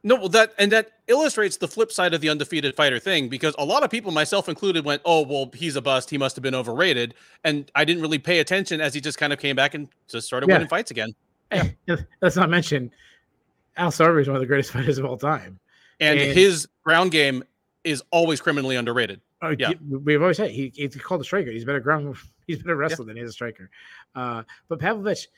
[0.04, 3.56] No, well, that and that illustrates the flip side of the undefeated fighter thing because
[3.58, 6.10] a lot of people, myself included, went, "Oh, well, he's a bust.
[6.10, 9.34] He must have been overrated," and I didn't really pay attention as he just kind
[9.34, 10.56] of came back and just started yeah.
[10.56, 11.16] winning fights again.
[11.52, 11.98] Yeah.
[12.22, 12.92] Let's not mention
[13.78, 15.60] Al Sarver is one of the greatest fighters of all time,
[16.00, 17.44] and, and his ground game
[17.84, 19.22] is always criminally underrated.
[19.42, 21.52] Oh, yeah, we've always said he, he's called a striker.
[21.52, 22.16] He's better ground.
[22.48, 23.08] He's better wrestler yeah.
[23.08, 23.72] than he's a striker.
[24.14, 25.30] Uh, but Pavlovich,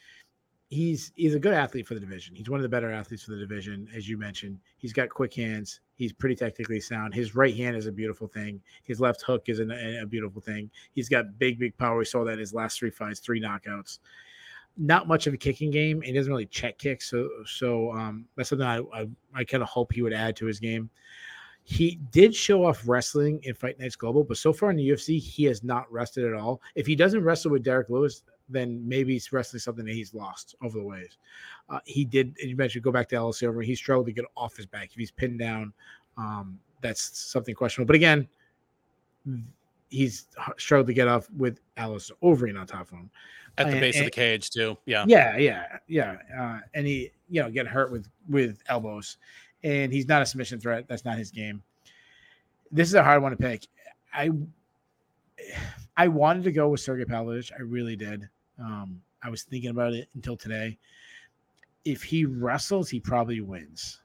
[0.70, 2.36] he's he's a good athlete for the division.
[2.36, 4.60] He's one of the better athletes for the division, as you mentioned.
[4.78, 5.80] He's got quick hands.
[5.96, 7.14] He's pretty technically sound.
[7.14, 8.62] His right hand is a beautiful thing.
[8.84, 10.70] His left hook is a, a beautiful thing.
[10.92, 11.98] He's got big, big power.
[11.98, 14.00] We saw that in his last three fights, three knockouts.
[14.78, 15.98] Not much of a kicking game.
[15.98, 19.64] And he doesn't really check kicks, so so um, that's something I I, I kind
[19.64, 20.90] of hope he would add to his game.
[21.64, 25.20] He did show off wrestling in Fight Nights Global, but so far in the UFC,
[25.20, 26.62] he has not rested at all.
[26.76, 30.56] If he doesn't wrestle with Derrick Lewis, then maybe he's wrestling something that he's lost
[30.62, 31.18] over the ways.
[31.70, 33.62] Uh, he did, you mentioned go back to Ellis Silver.
[33.62, 34.92] He struggled to get off his back.
[34.92, 35.74] If he's pinned down,
[36.18, 37.88] um, that's something questionable.
[37.88, 38.28] But again,
[39.90, 40.28] he's
[40.58, 43.10] struggled to get off with Alice Overeem on top of him.
[43.58, 44.78] At the and, base and, of the cage, too.
[44.86, 45.06] Yeah.
[45.08, 45.38] Yeah.
[45.38, 45.66] Yeah.
[45.88, 46.18] Yeah.
[46.40, 49.18] Uh, and he, you know, getting hurt with with elbows
[49.64, 50.88] and he's not a submission threat.
[50.88, 51.62] That's not his game.
[52.72, 53.68] This is a hard one to pick.
[54.14, 54.32] I
[55.98, 57.52] I wanted to go with Sergei Pavlovich.
[57.58, 58.30] I really did.
[58.60, 60.78] Um, I was thinking about it until today.
[61.86, 64.02] If he wrestles, he probably wins.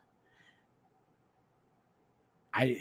[2.55, 2.79] I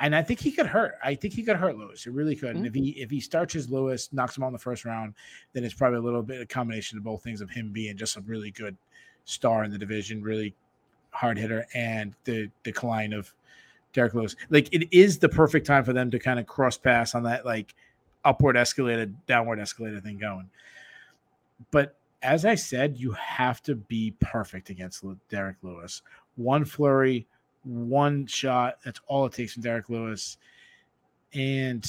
[0.00, 0.94] and I think he could hurt.
[1.04, 2.06] I think he could hurt Lewis.
[2.06, 2.50] It really could.
[2.50, 2.56] Mm-hmm.
[2.58, 5.14] And if he if he starches Lewis, knocks him on the first round,
[5.52, 8.16] then it's probably a little bit of combination of both things of him being just
[8.16, 8.76] a really good
[9.24, 10.54] star in the division, really
[11.10, 13.32] hard hitter and the decline of
[13.92, 14.36] Derrick Lewis.
[14.48, 17.44] Like it is the perfect time for them to kind of cross pass on that
[17.44, 17.74] like
[18.24, 20.48] upward escalated, downward escalated thing going.
[21.70, 26.02] But as I said, you have to be perfect against Derrick Lewis.
[26.36, 27.26] One flurry,
[27.64, 28.78] one shot.
[28.84, 30.38] That's all it takes from Derrick Lewis.
[31.32, 31.86] And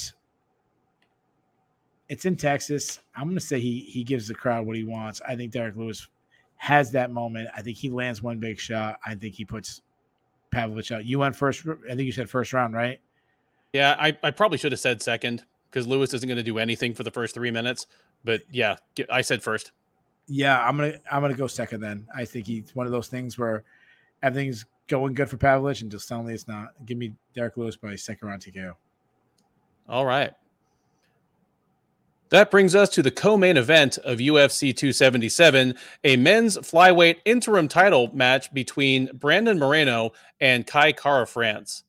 [2.08, 3.00] it's in Texas.
[3.16, 5.20] I'm going to say he he gives the crowd what he wants.
[5.26, 6.08] I think Derrick Lewis
[6.56, 7.48] has that moment.
[7.56, 9.00] I think he lands one big shot.
[9.04, 9.82] I think he puts
[10.50, 11.04] Pavlovich out.
[11.04, 11.66] You went first.
[11.66, 13.00] I think you said first round, right?
[13.72, 16.92] Yeah, I, I probably should have said second because Lewis isn't going to do anything
[16.92, 17.86] for the first three minutes.
[18.22, 18.76] But yeah,
[19.10, 19.72] I said first.
[20.28, 22.06] Yeah, I'm gonna I'm gonna go second then.
[22.14, 23.64] I think he's one of those things where
[24.22, 26.70] everything's going good for Pavlovich and just suddenly it's not.
[26.84, 28.74] Give me Derrick Lewis by second round TKO.
[29.88, 30.32] All right.
[32.32, 37.68] That brings us to the co main event of UFC 277, a men's flyweight interim
[37.68, 41.84] title match between Brandon Moreno and Kai Kara France.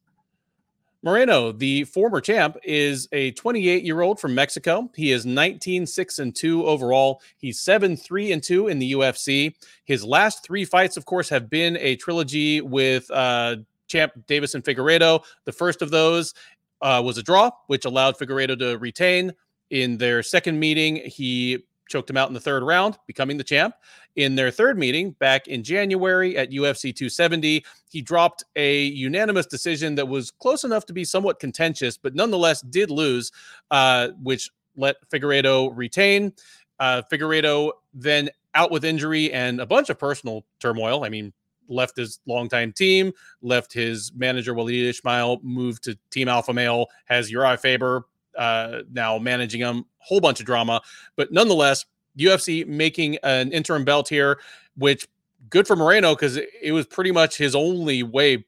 [1.03, 4.89] Moreno, the former champ, is a 28 year old from Mexico.
[4.95, 7.21] He is 19 6 and 2 overall.
[7.37, 9.53] He's 7 3 and 2 in the UFC.
[9.83, 13.57] His last three fights, of course, have been a trilogy with uh,
[13.87, 15.23] champ Deiveson Figueiredo.
[15.43, 16.33] The first of those
[16.81, 19.33] uh, was a draw, which allowed Figueiredo to retain.
[19.71, 23.75] In their second meeting, he choked him out in the third round, becoming the champ.
[24.15, 29.95] In their third meeting back in January at UFC 270, he dropped a unanimous decision
[29.95, 33.31] that was close enough to be somewhat contentious, but nonetheless did lose,
[33.71, 36.31] uh, which let Figueiredo retain.
[36.79, 41.03] Uh, Figueiredo then out with injury and a bunch of personal turmoil.
[41.03, 41.33] I mean,
[41.67, 43.11] left his longtime team,
[43.41, 48.05] left his manager Walid Ismail, moved to Team Alpha Male, has Urijah Faber
[48.37, 49.85] uh, now managing them.
[49.97, 50.81] Whole bunch of drama,
[51.15, 51.85] but nonetheless,
[52.17, 54.39] UFC making an interim belt here,
[54.77, 55.07] which
[55.49, 58.45] good for Moreno because it was pretty much his only way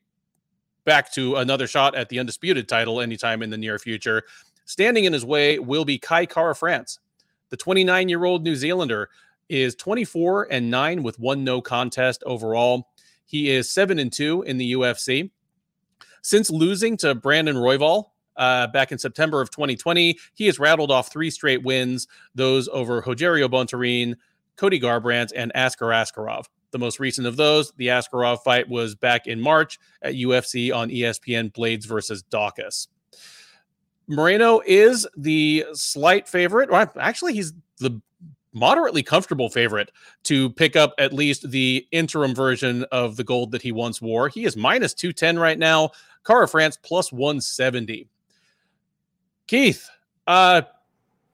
[0.86, 4.24] back to another shot at the undisputed title anytime in the near future.
[4.66, 7.00] Standing in his way will be Kai Kara France.
[7.50, 9.10] The 29 year old New Zealander
[9.50, 12.90] is 24 and 9 with one no contest overall.
[13.26, 15.32] He is 7 and 2 in the UFC.
[16.22, 18.06] Since losing to Brandon Royval
[18.38, 20.18] uh, back in September of 2020.
[20.34, 24.16] He has rattled off three straight wins, those over Rogerio Bontorin,
[24.56, 26.46] Cody Garbrandt, and Askar Askarov.
[26.72, 30.90] The most recent of those, the Askarov fight, was back in March at UFC on
[30.90, 32.88] ESPN Blades versus Daukaus.
[34.08, 36.70] Moreno is the slight favorite.
[36.70, 38.02] Or actually, he's the
[38.54, 39.92] moderately comfortable favorite
[40.24, 44.30] to pick up at least the interim version of the gold that he once wore.
[44.30, 45.92] He is minus 210 right now.
[46.26, 48.08] Kara France plus 170.
[49.48, 49.90] Keith,
[50.28, 50.64] uh,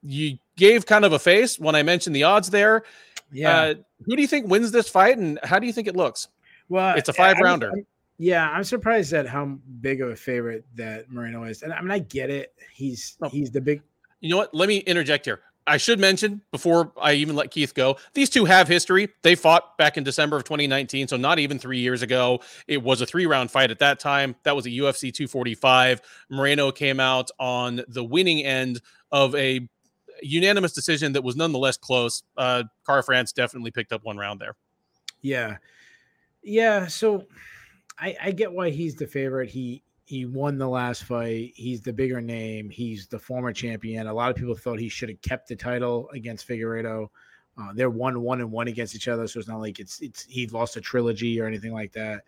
[0.03, 2.83] you gave kind of a face when I mentioned the odds there.
[3.31, 3.61] Yeah.
[3.61, 3.73] Uh,
[4.05, 6.27] who do you think wins this fight, and how do you think it looks?
[6.69, 7.71] Well, it's a five rounder.
[8.17, 11.63] Yeah, I'm surprised at how big of a favorite that Moreno is.
[11.63, 12.53] And I mean, I get it.
[12.71, 13.29] He's oh.
[13.29, 13.81] he's the big.
[14.19, 14.53] You know what?
[14.53, 15.41] Let me interject here.
[15.67, 19.09] I should mention before I even let Keith go, these two have history.
[19.21, 22.41] They fought back in December of 2019, so not even three years ago.
[22.67, 24.35] It was a three round fight at that time.
[24.43, 26.01] That was a UFC 245.
[26.29, 28.81] Moreno came out on the winning end
[29.11, 29.67] of a
[30.21, 32.23] unanimous decision that was nonetheless close.
[32.37, 34.55] Uh, Kara-France definitely picked up one round there.
[35.21, 35.57] Yeah.
[36.43, 36.87] Yeah.
[36.87, 37.27] So
[37.99, 39.49] I, I get why he's the favorite.
[39.49, 41.53] He he won the last fight.
[41.55, 42.69] He's the bigger name.
[42.69, 44.07] He's the former champion.
[44.07, 47.07] A lot of people thought he should have kept the title against Figueiredo.
[47.57, 50.25] Uh, they're one one and one against each other, so it's not like it's it's
[50.25, 52.23] he lost a trilogy or anything like that.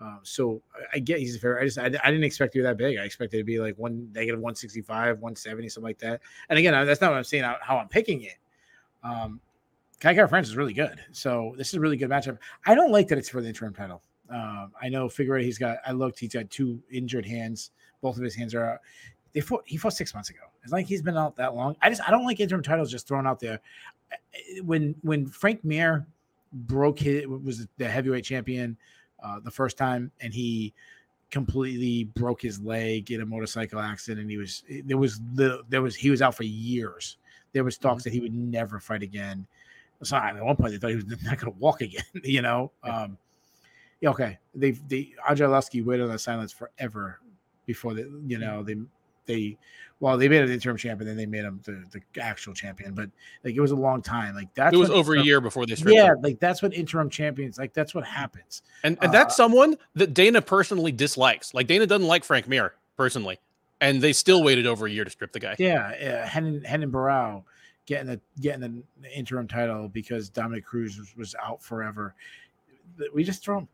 [0.00, 0.62] Um, so
[0.94, 1.60] I get he's a fair.
[1.60, 2.96] I just I, I, didn't expect to be that big.
[2.96, 6.22] I expected to be like one negative one sixty five, one seventy, something like that.
[6.48, 7.44] And again, that's not what I'm saying.
[7.60, 8.38] How, I'm picking it.
[9.04, 9.38] Um,
[10.00, 10.98] Kai Kara-France is really good.
[11.12, 12.38] So this is a really good matchup.
[12.64, 14.00] I don't like that it's for the interim title.
[14.30, 17.70] Um, I know Figueroa, he's got, I looked, he's got two injured hands.
[18.00, 18.78] Both of his hands are out.
[19.32, 20.40] They fought, he fought six months ago.
[20.62, 21.76] It's like he's been out that long.
[21.82, 23.60] I just, I don't like interim titles just thrown out there.
[24.62, 26.06] When, when Frank Mir
[26.52, 28.76] broke his, was the heavyweight champion
[29.22, 30.72] uh, the first time and he
[31.30, 35.82] completely broke his leg in a motorcycle accident and he was, there was the, there
[35.82, 37.18] was, he was out for years.
[37.52, 38.10] There was talks mm-hmm.
[38.10, 39.46] that he would never fight again.
[40.02, 42.72] So at one point they thought he was not going to walk again, you know?
[42.82, 43.18] Um,
[44.00, 44.38] yeah, okay.
[44.54, 47.20] They they Arlovsky waited on the silence forever
[47.66, 48.76] before they you know they
[49.26, 49.58] they
[50.00, 52.94] well they made him the interim champion then they made him the, the actual champion
[52.94, 53.10] but
[53.44, 54.34] like it was a long time.
[54.34, 56.22] Like that it was over a year before this yeah him.
[56.22, 58.62] like that's what interim champions like that's what happens.
[58.84, 61.52] And and uh, that's someone that Dana personally dislikes.
[61.52, 63.38] Like Dana doesn't like Frank Mir personally.
[63.80, 65.56] And they still waited over a year to strip the guy.
[65.58, 67.42] Yeah yeah Renan Renan Barão
[67.86, 72.14] getting the getting the interim title because Dominick Cruz was, was out forever.
[73.12, 73.68] We just throw him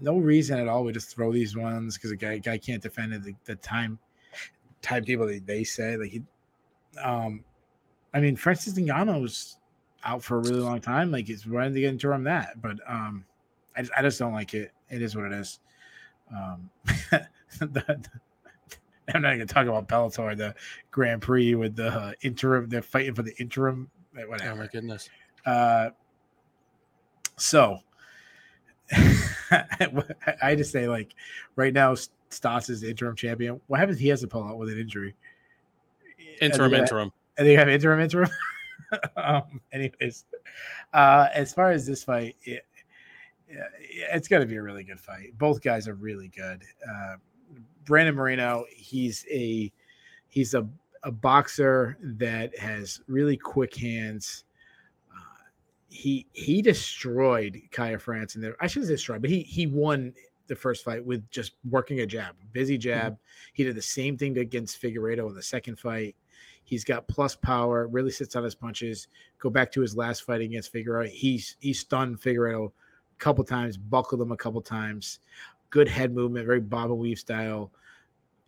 [0.00, 0.84] no reason at all.
[0.84, 3.22] We just throw these ones because the guy guy can't defend it.
[3.22, 3.98] The, the time
[4.82, 6.22] timetable they, they say like he,
[7.02, 7.44] um,
[8.14, 9.58] I mean Francis Ngannou was
[10.04, 11.10] out for a really long time.
[11.10, 13.24] Like it's when to get into him that, but um,
[13.76, 14.72] I just, I just don't like it.
[14.88, 15.60] It is what it is.
[16.34, 16.70] Um,
[17.60, 18.08] the,
[19.14, 20.54] I'm not going to talk about Bellator, the
[20.90, 22.68] Grand Prix with the uh, interim.
[22.68, 23.90] They're fighting for the interim.
[24.14, 24.52] Whatever.
[24.52, 25.08] Oh my goodness.
[25.46, 25.90] Uh,
[27.36, 27.78] so
[30.42, 31.14] I just say like
[31.56, 31.94] right now
[32.30, 33.60] Stoss is interim champion.
[33.66, 35.14] What happens if he has to pull out with an injury?
[36.40, 37.12] Interim, and interim.
[37.36, 38.30] And they have interim, interim.
[39.16, 40.24] um, anyways,
[40.92, 42.64] uh, as far as this fight, it,
[43.48, 45.36] it's going to be a really good fight.
[45.38, 46.62] Both guys are really good.
[46.88, 47.16] Uh,
[47.84, 49.72] Brandon Moreno, he's a
[50.28, 50.68] he's a
[51.04, 54.44] a boxer that has really quick hands
[55.88, 58.56] he he destroyed Kara-France in there.
[58.60, 60.12] I shouldn't say destroyed, but he he won
[60.46, 62.82] the first fight with just working a jab, busy mm-hmm.
[62.82, 63.12] jab.
[63.14, 63.52] Mm-hmm.
[63.54, 66.16] He did the same thing against Figueiredo in the second fight.
[66.64, 69.08] He's got plus power, really sits on his punches.
[69.38, 71.08] Go back to his last fight against Figueiredo.
[71.08, 72.70] He's he stunned Figueiredo a
[73.18, 75.20] couple times, buckled him a couple times.
[75.70, 77.72] Good head movement, very bob and weave style.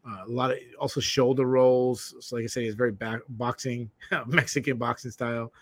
[0.07, 2.15] Uh, a lot of also shoulder rolls.
[2.21, 3.91] So, like I said, he's very back boxing,
[4.27, 5.53] Mexican boxing style.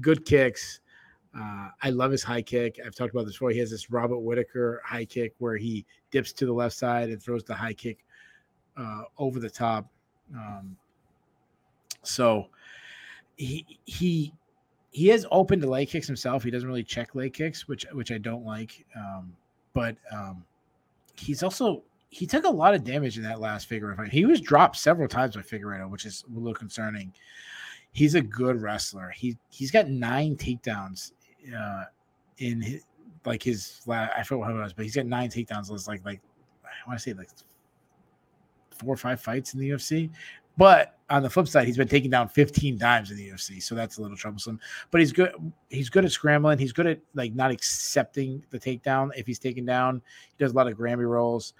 [0.00, 0.80] Good kicks.
[1.36, 2.78] Uh, I love his high kick.
[2.84, 3.50] I've talked about this before.
[3.50, 7.20] He has this Robert Whitaker high kick where he dips to the left side and
[7.20, 8.04] throws the high kick
[8.76, 9.86] uh, over the top.
[10.34, 10.76] Um,
[12.02, 12.48] so
[13.36, 14.32] he he
[14.90, 16.44] he is open to leg kicks himself.
[16.44, 18.84] He doesn't really check leg kicks, which which I don't like.
[18.96, 19.34] Um,
[19.72, 20.44] but um,
[21.16, 24.12] he's also he took a lot of damage in that last Figueroa fight.
[24.12, 27.12] He was dropped several times by Figueroa, which is a little concerning.
[27.90, 29.10] He's a good wrestler.
[29.10, 31.10] He he's got nine takedowns
[31.56, 31.84] uh,
[32.38, 32.84] in his,
[33.24, 35.72] like his I forget what it was, but he's got nine takedowns.
[35.72, 36.20] It's like like
[36.64, 37.30] I want to say like
[38.70, 40.10] four or five fights in the UFC.
[40.56, 43.74] But on the flip side, he's been taken down 15 times in the UFC, so
[43.74, 44.60] that's a little troublesome.
[44.90, 45.32] But he's good.
[45.68, 46.58] He's good at scrambling.
[46.58, 50.00] He's good at like not accepting the takedown if he's taken down.
[50.36, 51.54] He does a lot of Granby rolls.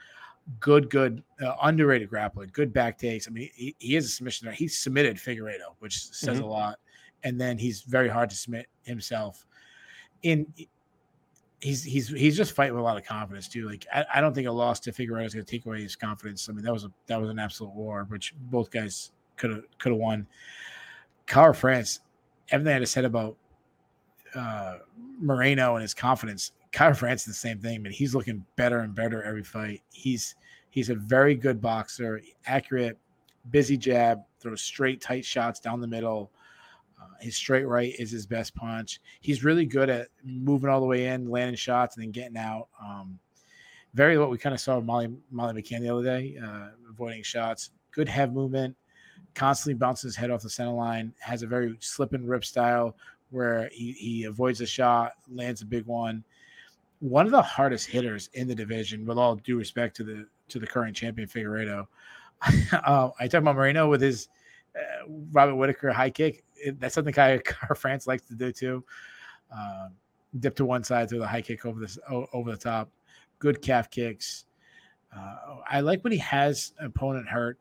[0.60, 2.50] Good, good, uh, underrated grappling.
[2.52, 3.26] Good back takes.
[3.26, 4.52] I mean, he, he is a submission.
[4.52, 6.44] He submitted Figueiredo, which says mm-hmm.
[6.44, 6.78] a lot.
[7.22, 9.46] And then he's very hard to submit himself
[10.24, 10.46] in
[11.60, 13.68] he's he's he's just fighting with a lot of confidence too.
[13.68, 15.94] Like I, I don't think a loss to Figueroa is going to take away his
[15.94, 16.48] confidence.
[16.48, 19.62] I mean that was a that was an absolute war, which both guys could have
[19.78, 20.26] could have won.
[21.26, 22.00] Kara-France,
[22.50, 23.36] everything I just said about
[24.34, 24.78] uh,
[25.18, 26.52] Moreno and his confidence.
[26.72, 29.82] Kara-France is the same thing, but he's looking better and better every fight.
[29.92, 30.34] He's
[30.70, 32.98] he's a very good boxer, accurate,
[33.50, 36.30] busy jab, throws straight tight shots down the middle.
[37.20, 39.00] His straight right is his best punch.
[39.20, 42.68] He's really good at moving all the way in, landing shots, and then getting out.
[42.82, 43.18] Um,
[43.94, 47.70] very what we kind of saw Molly Molly McCann the other day, uh, avoiding shots,
[47.92, 48.76] good head movement,
[49.34, 52.96] constantly bounces his head off the center line, has a very slip and rip style
[53.30, 56.24] where he, he avoids a shot, lands a big one.
[57.00, 60.58] One of the hardest hitters in the division, with all due respect to the to
[60.58, 61.86] the current champion Figueiredo.
[62.72, 64.28] uh, I talk about Moreno with his
[64.76, 66.44] uh, Robert Whitaker high kick.
[66.64, 67.40] It, that's something Kai
[67.76, 68.84] France likes to do too.
[69.54, 69.88] Uh,
[70.40, 72.90] dip to one side through the high kick over this over the top.
[73.38, 74.46] Good calf kicks.
[75.14, 75.36] Uh,
[75.70, 77.58] I like when he has opponent hurt,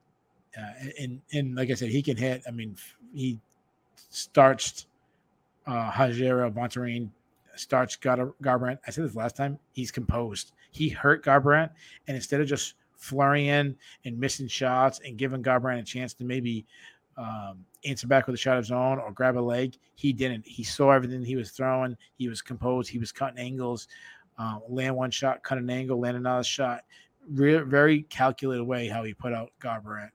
[0.57, 2.41] uh, and and like I said, he can hit.
[2.47, 2.75] I mean,
[3.13, 3.39] he
[4.09, 4.87] starched
[5.67, 7.09] uh, Rogerio Bontorin,
[7.55, 8.79] starched Gar- Garbrandt.
[8.87, 9.59] I said this last time.
[9.73, 10.53] He's composed.
[10.71, 11.69] He hurt Garbrandt,
[12.07, 13.75] and instead of just flurrying
[14.05, 16.65] and missing shots and giving Garbrandt a chance to maybe
[17.17, 19.77] um, answer back with a shot of his own or grab a leg.
[19.95, 20.45] He didn't.
[20.45, 21.95] He saw everything he was throwing.
[22.15, 22.89] He was composed.
[22.89, 23.87] He was cutting angles,
[24.37, 26.83] uh, land one shot, cut an angle, land another shot.
[27.29, 30.09] Re- very calculated way how he put out Garbrandt.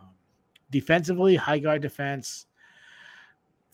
[0.00, 0.10] Um,
[0.70, 2.46] defensively, high guard defense.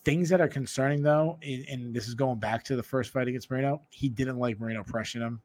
[0.05, 3.29] Things that are concerning though, and, and this is going back to the first fight
[3.29, 3.83] against Moreno.
[3.91, 5.41] He didn't like Moreno pressuring him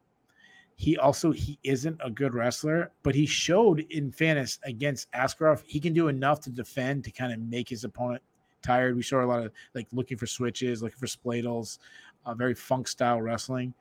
[0.77, 5.79] he also he isn't a good wrestler, but he showed in fairness against Askarov he
[5.79, 8.21] can do enough to defend to kind of make his opponent
[8.61, 8.95] tired.
[8.95, 11.79] We saw a lot of like looking for switches, looking for spladles,
[12.27, 13.73] uh, very funk style wrestling.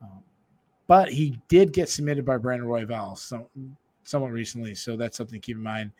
[0.00, 0.22] Um,
[0.86, 3.48] but he did get submitted by Brandon Royval so,
[4.02, 5.92] somewhat recently, so that's something to keep in mind.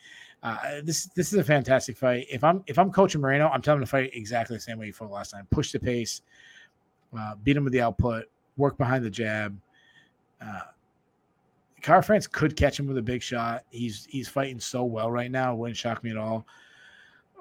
[0.42, 2.26] Uh, this this is a fantastic fight.
[2.30, 4.86] If I'm if I'm coaching Moreno, I'm telling him to fight exactly the same way
[4.86, 5.46] he fought last time.
[5.50, 6.22] Push the pace,
[7.16, 8.24] uh, beat him with the output,
[8.56, 9.54] work behind the jab
[10.43, 10.60] uh,
[11.82, 13.64] Kara-France could catch him with a big shot.
[13.70, 15.52] He's he's fighting so well right now.
[15.52, 16.47] It wouldn't shock me at all.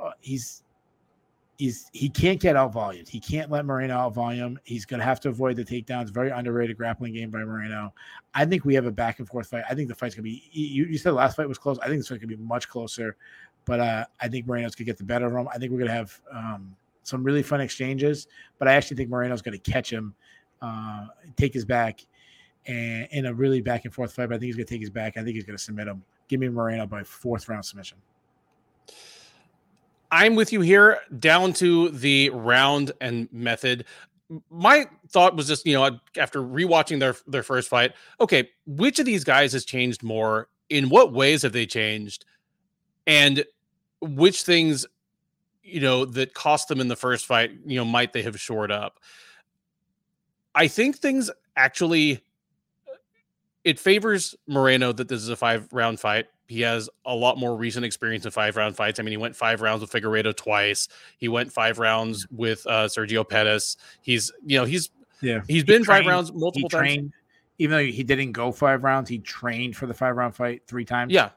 [0.01, 0.63] Uh, he's
[1.57, 3.05] he's he can't get out volume.
[3.07, 4.59] He can't let Moreno out volume.
[4.63, 6.09] He's going to have to avoid the takedowns.
[6.09, 7.93] Very underrated grappling game by Moreno.
[8.33, 9.63] I think we have a back and forth fight.
[9.69, 10.49] I think the fight's going to be.
[10.51, 11.77] You, you said the last fight was close.
[11.79, 13.15] I think this fight could be much closer.
[13.65, 15.47] But uh, I think Moreno's going to get the better of him.
[15.53, 18.27] I think we're going to have um, some really fun exchanges.
[18.57, 20.15] But I actually think Moreno's going to catch him,
[20.63, 21.07] uh,
[21.37, 22.01] take his back,
[22.67, 24.29] and in a really back and forth fight.
[24.29, 25.17] But I think he's going to take his back.
[25.17, 26.03] I think he's going to submit him.
[26.27, 27.97] Give me Moreno by fourth round submission.
[30.11, 33.85] I'm with you here, down to the round and method.
[34.49, 39.05] My thought was just, you know, after rewatching their their first fight, okay, which of
[39.05, 40.49] these guys has changed more?
[40.69, 42.23] In what ways have they changed?
[43.07, 43.43] And
[44.01, 44.85] which things,
[45.63, 48.71] you know, that cost them in the first fight, you know, might they have shored
[48.71, 48.99] up?
[50.55, 52.23] I think things actually
[53.63, 56.27] it favors Moreno that this is a five round fight.
[56.47, 58.99] He has a lot more recent experience in five round fights.
[58.99, 60.87] I mean, he went five rounds with Figueiredo twice.
[61.17, 63.77] He went five rounds with uh, Sergio Pettis.
[64.01, 64.89] He's, you know, he's
[65.21, 67.13] yeah, he's been trained, five rounds multiple trained, times.
[67.59, 70.85] Even though he didn't go five rounds, he trained for the five round fight three
[70.85, 71.13] times.
[71.13, 71.29] Yeah,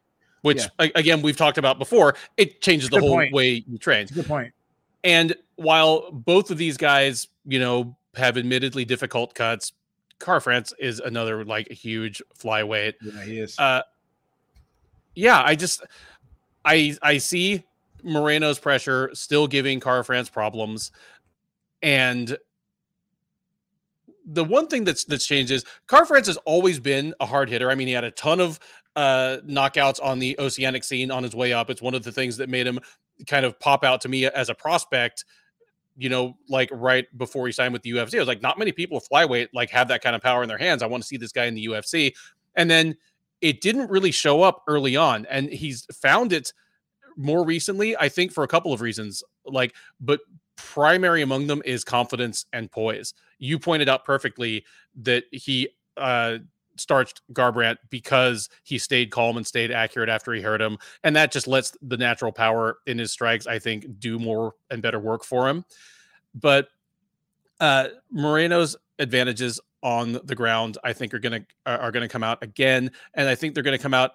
[0.42, 0.88] which yeah.
[0.94, 2.16] again we've talked about before.
[2.36, 3.32] It changes the whole point.
[3.32, 4.06] way you train.
[4.06, 4.52] Good point.
[5.05, 9.72] And while both of these guys, you know, have admittedly difficult cuts,
[10.24, 12.94] Kara-France is another like a huge flyweight.
[13.02, 13.59] Yeah, he is.
[13.59, 13.82] Uh,
[15.14, 15.84] yeah, I just
[16.64, 17.64] I I see
[18.02, 20.92] Moreno's pressure still giving Kara-France problems,
[21.82, 22.36] and
[24.26, 27.70] the one thing that's that's changed is Kara-France has always been a hard hitter.
[27.70, 28.59] I mean, he had a ton of
[28.96, 31.68] uh, knockouts on the oceanic scene on his way up.
[31.68, 32.80] It's one of the things that made him
[33.26, 35.24] kind of pop out to me as a prospect
[35.97, 38.16] you know, like right before he signed with the UFC.
[38.16, 40.59] I was like, not many people flyweight like have that kind of power in their
[40.59, 40.83] hands.
[40.83, 42.15] I want to see this guy in the UFC.
[42.57, 42.97] And then
[43.41, 45.27] it didn't really show up early on.
[45.31, 46.53] And he's found it
[47.16, 49.23] more recently, I think, for a couple of reasons.
[49.45, 50.21] Like, but
[50.57, 53.15] primary among them is confidence and poise.
[53.39, 54.65] You pointed out perfectly
[55.03, 56.39] that he uh
[56.76, 60.78] starched Garbrandt because he stayed calm and stayed accurate after he hurt him.
[61.02, 64.82] And that just lets the natural power in his strikes, I think, do more and
[64.82, 65.64] better work for him.
[66.34, 66.68] But
[67.60, 72.90] uh, Moreno's advantages on the ground, I think, are gonna are gonna come out again,
[73.14, 74.12] and I think they're gonna come out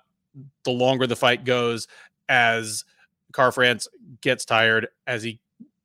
[0.64, 1.88] the longer the fight goes
[2.28, 2.86] as
[3.34, 3.88] Kara-France
[4.22, 5.40] gets tired, as he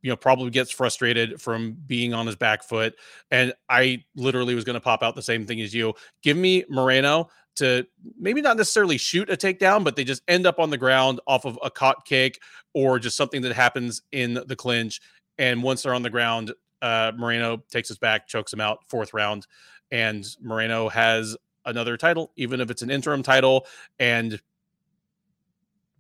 [0.05, 2.95] you know, probably gets frustrated from being on his back foot.
[3.31, 5.95] And I literally was going to pop out the same thing as you.
[6.23, 7.87] Give me Moreno to
[8.21, 11.47] maybe not necessarily shoot a takedown, but they just end up on the ground off
[11.47, 12.39] of a caught kick
[12.75, 15.01] or just something that happens in the clinch.
[15.39, 16.53] And once they're on the ground,
[16.83, 19.47] uh, Moreno takes his back, chokes him out, fourth round.
[19.91, 23.65] And Moreno has another title, even if it's an interim title.
[23.99, 24.39] And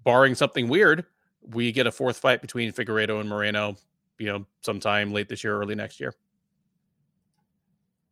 [0.05, 1.06] barring something weird,
[1.40, 3.76] we get a fourth fight between Figueiredo and Moreno
[4.19, 6.15] you know, sometime late this year, early next year.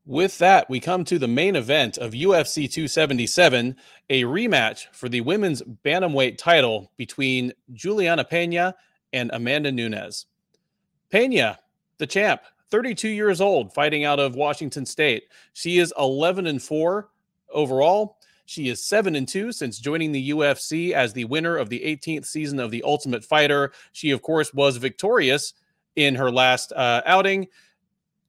[0.04, 3.76] With that, we come to the main event of UFC 277,
[4.10, 8.74] a rematch for the women's bantamweight title between Julianna Pena
[9.12, 10.26] and Amanda Nunes.
[11.08, 11.60] Pena,
[11.98, 12.42] the champ,
[12.72, 15.24] 32 years old, fighting out of Washington State.
[15.52, 17.08] She is 11 and 4
[17.52, 18.16] overall.
[18.44, 22.26] She is 7 and 2 since joining the UFC as the winner of the 18th
[22.26, 23.72] season of The Ultimate Fighter.
[23.92, 25.54] She, of course, was victorious
[25.96, 27.46] in her last uh, outing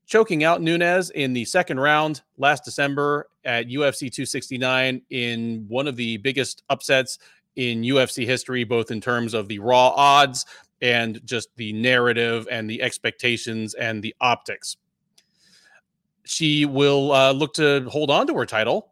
[0.05, 5.95] choking out Nunes in the second round last December at UFC 269 in one of
[5.95, 7.19] the biggest upsets
[7.55, 10.45] in UFC history, both in terms of the raw odds
[10.81, 14.77] and just the narrative and the expectations and the optics.
[16.25, 18.89] She will uh, look to hold on to her title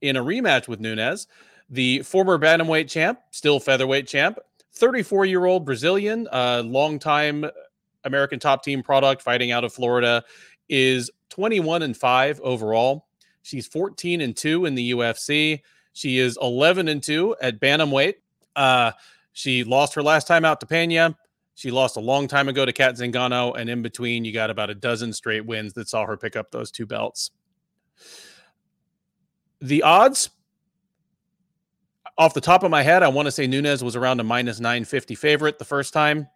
[0.00, 1.28] in a rematch with Nunes.
[1.70, 4.38] The former bantamweight champ, still featherweight champ,
[4.74, 7.46] 34 year old Brazilian, uh, longtime
[8.04, 10.24] American top team product fighting out of Florida
[10.68, 13.06] is 21 and 5 overall.
[13.42, 15.60] She's 14 and 2 in the UFC.
[15.92, 18.14] She is 11 and 2 at bantamweight.
[18.54, 18.92] Uh,
[19.32, 21.16] she lost her last time out to Pena.
[21.54, 24.70] She lost a long time ago to Cat Zingano, and in between, you got about
[24.70, 27.30] a dozen straight wins that saw her pick up those two belts.
[29.60, 30.30] The odds,
[32.16, 34.60] off the top of my head, I want to say Nunes was around a minus
[34.60, 36.26] 950 favorite the first time.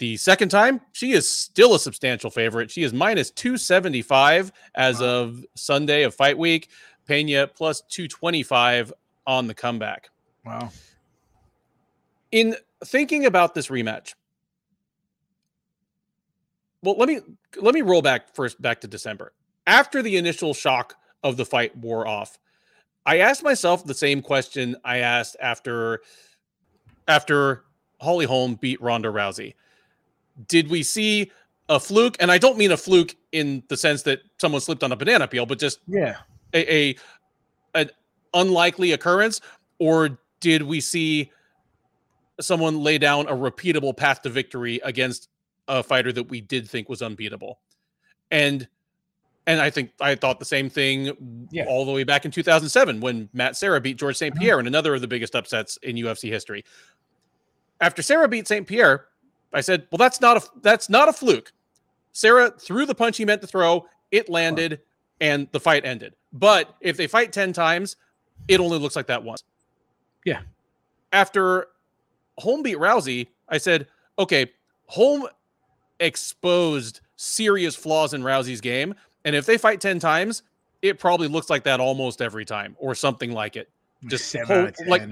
[0.00, 2.70] The second time, she is still a substantial favorite.
[2.70, 5.06] She is minus 275 as wow.
[5.06, 6.70] of Sunday of fight week.
[7.06, 8.94] Pena plus 225
[9.26, 10.08] on the comeback.
[10.46, 10.70] Wow.
[12.32, 14.14] In thinking about this rematch,
[16.82, 17.20] well, let me
[17.60, 19.34] let me roll back first back to December.
[19.66, 22.38] After the initial shock of the fight wore off,
[23.04, 26.00] I asked myself the same question I asked after
[27.06, 27.64] after
[28.00, 29.52] Holly Holm beat Ronda Rousey
[30.48, 31.30] did we see
[31.68, 32.16] a fluke?
[32.20, 35.28] And I don't mean a fluke in the sense that someone slipped on a banana
[35.28, 36.16] peel, but just yeah,
[36.52, 36.96] a, a
[37.74, 37.90] an
[38.34, 39.40] unlikely occurrence,
[39.78, 41.30] or did we see
[42.40, 45.28] someone lay down a repeatable path to victory against
[45.68, 47.60] a fighter that we did think was unbeatable?
[48.30, 48.66] And
[49.46, 51.64] and I think I thought the same thing yeah.
[51.66, 54.34] all the way back in 2007 when Matt Serra beat George St.
[54.36, 54.60] Pierre uh-huh.
[54.60, 56.64] in another of the biggest upsets in UFC history.
[57.80, 58.66] After Serra beat St.
[58.66, 59.06] Pierre,
[59.52, 61.52] I said, well, that's not a that's not a fluke.
[62.12, 64.80] Serra threw the punch he meant to throw, it landed,
[65.20, 66.14] and the fight ended.
[66.32, 67.96] But if they fight 10 times,
[68.48, 69.44] it only looks like that once.
[70.24, 70.40] Yeah.
[71.12, 71.68] After
[72.38, 73.86] Holm beat Rousey, I said,
[74.18, 74.50] okay,
[74.86, 75.26] Holm
[75.98, 78.94] exposed serious flaws in Rousey's game.
[79.24, 80.42] And if they fight 10 times,
[80.82, 83.68] it probably looks like that almost every time or something like it
[84.06, 85.02] just like, like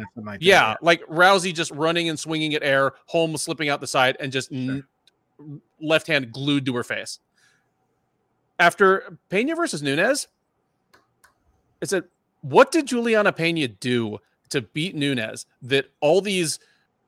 [0.40, 4.32] yeah, like Rousey just running and swinging at air, Holmes slipping out the side, and
[4.32, 4.58] just sure.
[4.58, 7.20] n- left hand glued to her face.
[8.58, 10.28] After Pena versus Nunes,
[11.80, 12.04] it's a
[12.40, 14.18] what did Julianna Pena do
[14.50, 16.58] to beat Nunes that all these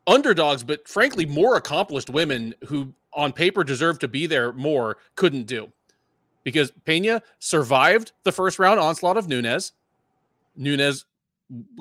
[0.07, 5.47] underdogs, but frankly more accomplished women who on paper deserve to be there more couldn't
[5.47, 5.73] do?
[6.45, 9.73] Because Pena survived the first round onslaught of Nunez.
[10.57, 11.05] Nunes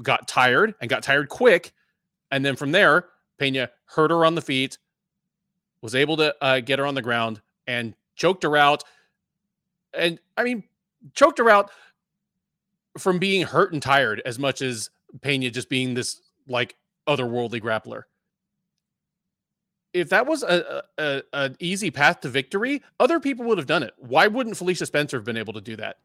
[0.02, 1.74] got tired and got tired quick.
[2.32, 3.06] And then from there,
[3.38, 4.78] Pena hurt her on the feet,
[5.82, 8.84] was able to uh, get her on the ground and choked her out.
[9.94, 10.64] And I mean,
[11.14, 11.72] choked her out
[12.98, 14.90] from being hurt and tired as much as
[15.22, 16.76] Pena just being this like
[17.08, 18.04] otherworldly grappler.
[19.91, 23.82] If that was a, a, an easy path to victory, other people would have done
[23.82, 23.94] it.
[23.98, 25.98] Why wouldn't Felicia Spencer have been able to do that?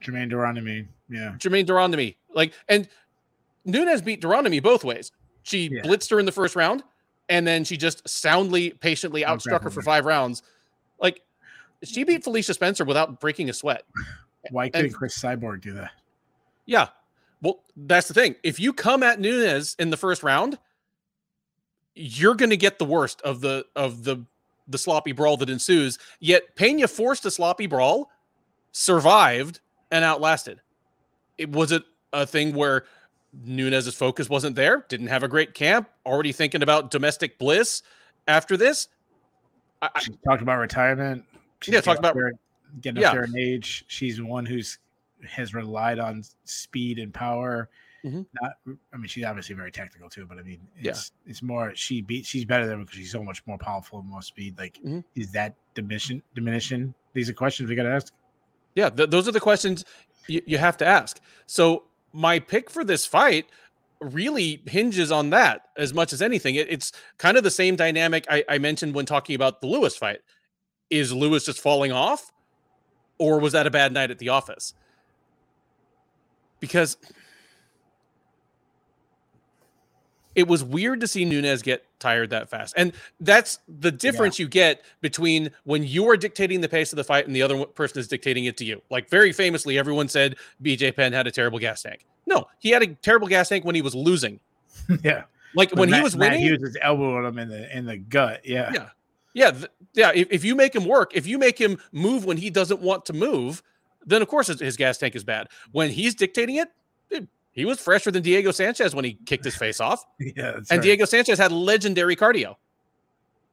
[0.00, 1.34] Germaine de Randamie, yeah.
[1.38, 2.88] Germaine de Randamie, like, and
[3.64, 5.12] Nunes beat de both ways.
[5.42, 5.82] She yeah.
[5.82, 6.82] blitzed her in the first round,
[7.28, 10.42] and then she just soundly, patiently outstruck her for five rounds.
[11.00, 11.20] Like
[11.82, 13.84] she beat Felicia Spencer without breaking a sweat.
[14.50, 15.90] Why couldn't and, Cris Cyborg do that?
[16.66, 16.88] Yeah.
[17.42, 18.36] Well, that's the thing.
[18.42, 20.58] If you come at Nunes in the first round,
[21.94, 24.24] you're going to get the worst of the of the
[24.66, 25.98] the sloppy brawl that ensues.
[26.20, 28.10] Yet Pena forced a sloppy brawl,
[28.72, 29.60] survived,
[29.90, 30.60] and outlasted.
[31.36, 31.82] It was it
[32.12, 32.84] a thing where
[33.44, 37.82] Nunes's focus wasn't there, didn't have a great camp, already thinking about domestic bliss
[38.28, 38.88] after this.
[39.82, 41.24] I, she talked about retirement.
[41.60, 42.32] She's yeah, talked about there,
[42.80, 43.08] getting yeah.
[43.08, 43.84] up there in age.
[43.88, 44.78] She's one who's
[45.28, 47.68] has relied on speed and power.
[48.04, 48.22] Mm-hmm.
[48.42, 48.52] Not,
[48.92, 51.30] I mean, she's obviously very technical too, but I mean, it's yeah.
[51.30, 54.22] it's more she beat she's better than because she's so much more powerful and more
[54.22, 54.58] speed.
[54.58, 55.00] Like, mm-hmm.
[55.14, 56.22] is that diminishing?
[56.34, 56.94] Diminishing?
[57.14, 58.12] These are questions we got to ask.
[58.74, 59.84] Yeah, th- those are the questions
[60.26, 61.20] you, you have to ask.
[61.46, 61.84] So
[62.14, 63.46] my pick for this fight
[64.00, 66.54] really hinges on that as much as anything.
[66.54, 69.96] It, it's kind of the same dynamic I, I mentioned when talking about the Lewis
[69.96, 70.20] fight.
[70.88, 72.30] Is Lewis just falling off?
[73.18, 74.74] or was that a bad night at the office?
[76.60, 76.96] Because
[80.34, 82.74] it was weird to see Nunes get tired that fast.
[82.76, 84.44] And that's the difference yeah.
[84.44, 87.64] you get between when you are dictating the pace of the fight and the other
[87.66, 88.82] person is dictating it to you.
[88.90, 92.04] Like very famously, everyone said BJ Penn had a terrible gas tank.
[92.26, 94.40] No, he had a terrible gas tank when he was losing.
[95.02, 95.24] yeah.
[95.54, 97.86] Like when, when Matt, he was winning, Matt Hughes was elbowing him in the in
[97.86, 98.40] the gut.
[98.44, 98.70] Yeah.
[98.72, 98.88] Yeah.
[99.34, 99.50] Yeah.
[99.52, 100.12] Th- yeah.
[100.14, 103.06] If, if you make him work, if you make him move when he doesn't want
[103.06, 103.62] to move,
[104.04, 105.48] then of course his, his gas tank is bad.
[105.70, 106.70] When he's dictating it,
[107.54, 110.04] he was fresher than Diego Sanchez when he kicked his face off.
[110.18, 110.82] yeah, and right.
[110.82, 112.56] Diego Sanchez had legendary cardio.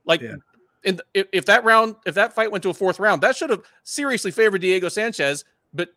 [0.06, 0.36] Like, yeah.
[0.84, 3.52] in, if, if that round, if that fight went to a fourth round, that should
[3.52, 5.90] have seriously favored Diego Sanchez, but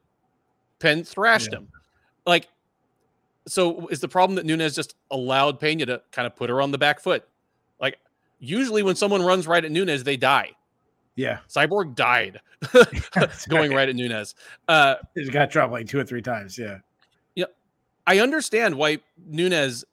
[0.79, 1.59] Penn thrashed yeah.
[1.59, 1.69] him.
[2.27, 2.49] Like,
[3.47, 6.71] so is the problem that Nunes just allowed Pena to kind of put her on
[6.71, 7.27] the back foot?
[7.81, 7.99] Like,
[8.39, 10.51] usually when someone runs right at Nunes, they die.
[11.17, 11.39] Yeah.
[11.49, 12.41] Cyborg died
[13.49, 13.77] going right.
[13.77, 13.89] right.
[13.89, 14.35] at Nunes.
[14.69, 16.59] Uh, he got dropped like two or three times.
[16.59, 16.79] Yeah.
[18.07, 19.85] I understand why Nunes,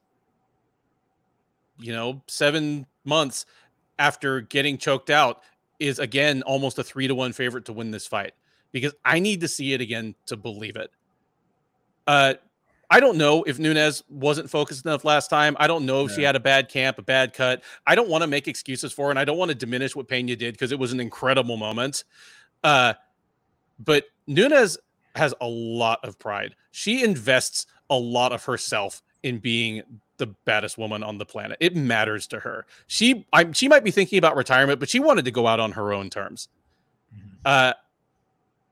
[1.80, 3.46] you know, seven months
[4.00, 5.42] after getting choked out,
[5.80, 8.34] is again almost a three to one favorite to win this fight
[8.72, 10.92] because I need to see it again to believe it.
[12.08, 12.36] Uh,
[12.90, 15.56] I don't know if Nunes wasn't focused enough last time.
[15.60, 16.16] I don't know if yeah.
[16.18, 17.64] she had a bad camp, a bad cut.
[17.88, 20.10] I don't want to make excuses for her, and I don't want to diminish what
[20.10, 22.04] Pena did because it was an incredible moment.
[22.64, 22.94] Uh,
[23.80, 24.78] but Nunes
[25.16, 26.56] has a lot of pride.
[26.72, 29.84] She invests a lot of herself in being
[30.18, 31.58] the baddest woman on the planet.
[31.60, 32.66] It matters to her.
[32.88, 35.74] She I, she might be thinking about retirement, but she wanted to go out on
[35.74, 36.48] her own terms.
[37.14, 37.28] Mm-hmm.
[37.46, 37.74] Uh,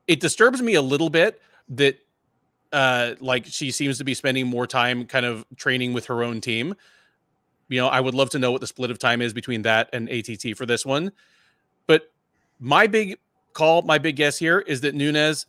[0.08, 1.98] it disturbs me a little bit that
[2.72, 6.40] uh, like she seems to be spending more time kind of training with her own
[6.40, 6.74] team.
[7.68, 9.90] You know, I would love to know what the split of time is between that
[9.92, 11.12] and ATT for this one.
[11.86, 12.10] But
[12.58, 13.18] my big
[13.52, 15.46] call, my big guess here is that Nunes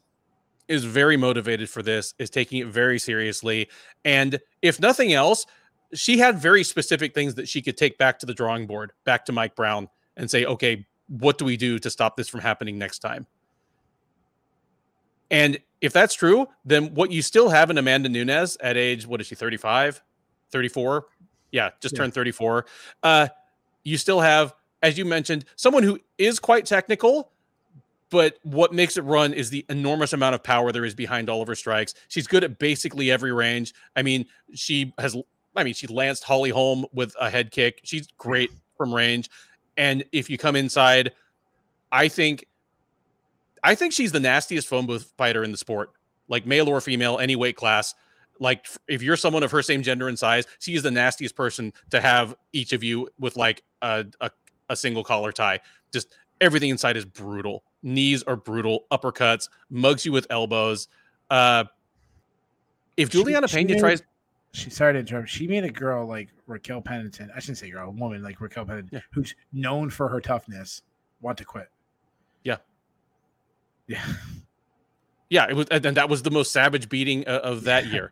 [0.71, 3.69] is very motivated for this, is taking it very seriously.
[4.05, 5.45] And if nothing else,
[5.93, 9.25] she had very specific things that she could take back to the drawing board, back
[9.25, 12.77] to Mike Brown, and say, okay, what do we do to stop this from happening
[12.77, 13.27] next time?
[15.29, 19.21] And if that's true, then what you still have in Amanda Nunes at age, what
[19.21, 20.01] is she, 35,
[20.51, 21.05] 34?
[21.51, 21.99] Yeah, just yeah.
[21.99, 22.65] turned 34.
[23.03, 23.27] Uh,
[23.83, 27.30] you still have, as you mentioned, someone who is quite technical,
[28.11, 31.41] but what makes it run is the enormous amount of power there is behind all
[31.41, 31.95] of her strikes.
[32.09, 33.73] She's good at basically every range.
[33.95, 35.15] I mean, she has,
[35.55, 37.79] I mean, she lanced Holly Holm with a head kick.
[37.83, 39.29] She's great from range.
[39.77, 41.13] And if you come inside,
[41.89, 42.45] I think,
[43.63, 45.91] I think she's the nastiest phone booth fighter in the sport,
[46.27, 47.95] like male or female, any weight class.
[48.39, 51.71] Like if you're someone of her same gender and size, she is the nastiest person
[51.91, 54.31] to have each of you with like a, a,
[54.67, 55.61] a single collar tie.
[55.93, 60.87] Just everything inside is brutal knees are brutal, uppercuts, mugs you with elbows.
[61.29, 61.65] Uh,
[62.97, 64.03] if Julianna she, Pena she tries,
[64.53, 65.29] she sorry to interrupt.
[65.29, 67.31] She made a girl like Raquel Pennington.
[67.35, 69.01] I shouldn't say girl, a woman like Raquel Pennington, yeah.
[69.11, 70.81] who's known for her toughness,
[71.21, 71.69] want to quit.
[72.43, 72.57] Yeah,
[73.87, 74.03] yeah,
[75.29, 75.47] yeah.
[75.49, 78.11] It was, and that was the most savage beating uh, of that year.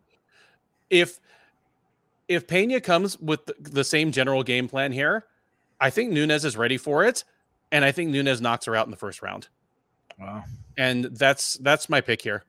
[0.90, 1.20] If
[2.28, 5.26] if Pena comes with the, the same general game plan here,
[5.80, 7.24] I think Nunes is ready for it,
[7.72, 9.50] and I think Nunes knocks her out in the first round.
[10.20, 10.44] Wow.
[10.78, 12.44] And that's that's my pick here.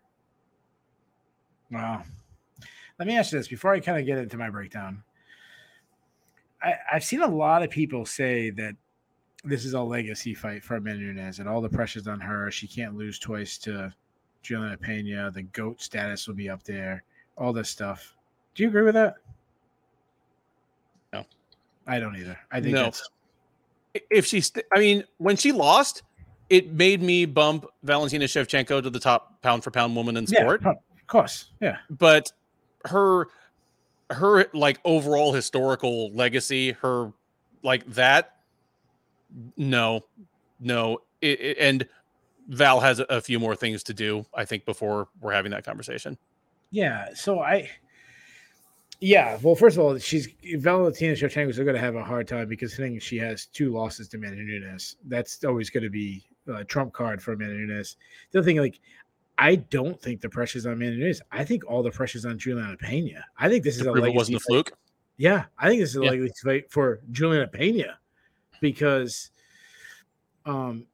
[1.71, 2.03] Wow.
[2.99, 5.03] Let me ask you this before I kind of get into my breakdown.
[6.63, 8.75] I, I've seen a lot of people say that
[9.45, 12.51] this is a legacy fight for Amanda Nunes and all the pressure's on her.
[12.51, 13.93] She can't lose twice to
[14.43, 15.31] Julianna Pena.
[15.31, 17.03] The GOAT status will be up there.
[17.39, 18.15] All this stuff.
[18.55, 19.15] Do you agree with that?
[21.13, 21.25] No.
[21.87, 22.39] I don't either.
[22.51, 22.91] I think no.
[24.11, 26.03] if she, st- I mean, when she lost,
[26.51, 30.61] it made me bump Valentina Shevchenko to the top pound for pound woman in sport.
[30.63, 31.79] Yeah, of course, yeah.
[31.89, 32.33] But
[32.87, 33.29] her,
[34.11, 37.13] her like overall historical legacy, her
[37.63, 38.37] like that,
[39.57, 40.05] no,
[40.59, 41.87] no, it, it, and
[42.49, 46.19] Val has a, few more things to do, I think, before we're having that conversation.
[46.73, 47.09] Yeah.
[47.15, 47.71] So I,
[49.01, 52.49] yeah, well, first of all, she's Valentina Shevchenko is going to have a hard time
[52.49, 54.97] because I think she has two losses to Amanda Nunes.
[55.07, 56.25] That's always going to be
[56.57, 57.97] a trump card for Amanda Nunes.
[58.31, 58.81] The other thing, like,
[59.39, 61.21] I don't think the pressure's on Amanda Nunes.
[61.33, 63.25] I think all the pressure's on Julianna Pena.
[63.39, 64.73] I think this is a legacy wasn't a fluke.
[65.17, 66.11] Yeah, I think this is a yeah.
[66.11, 67.99] legacy fight for Julianna Pena
[68.61, 69.31] because,
[70.47, 70.87] um,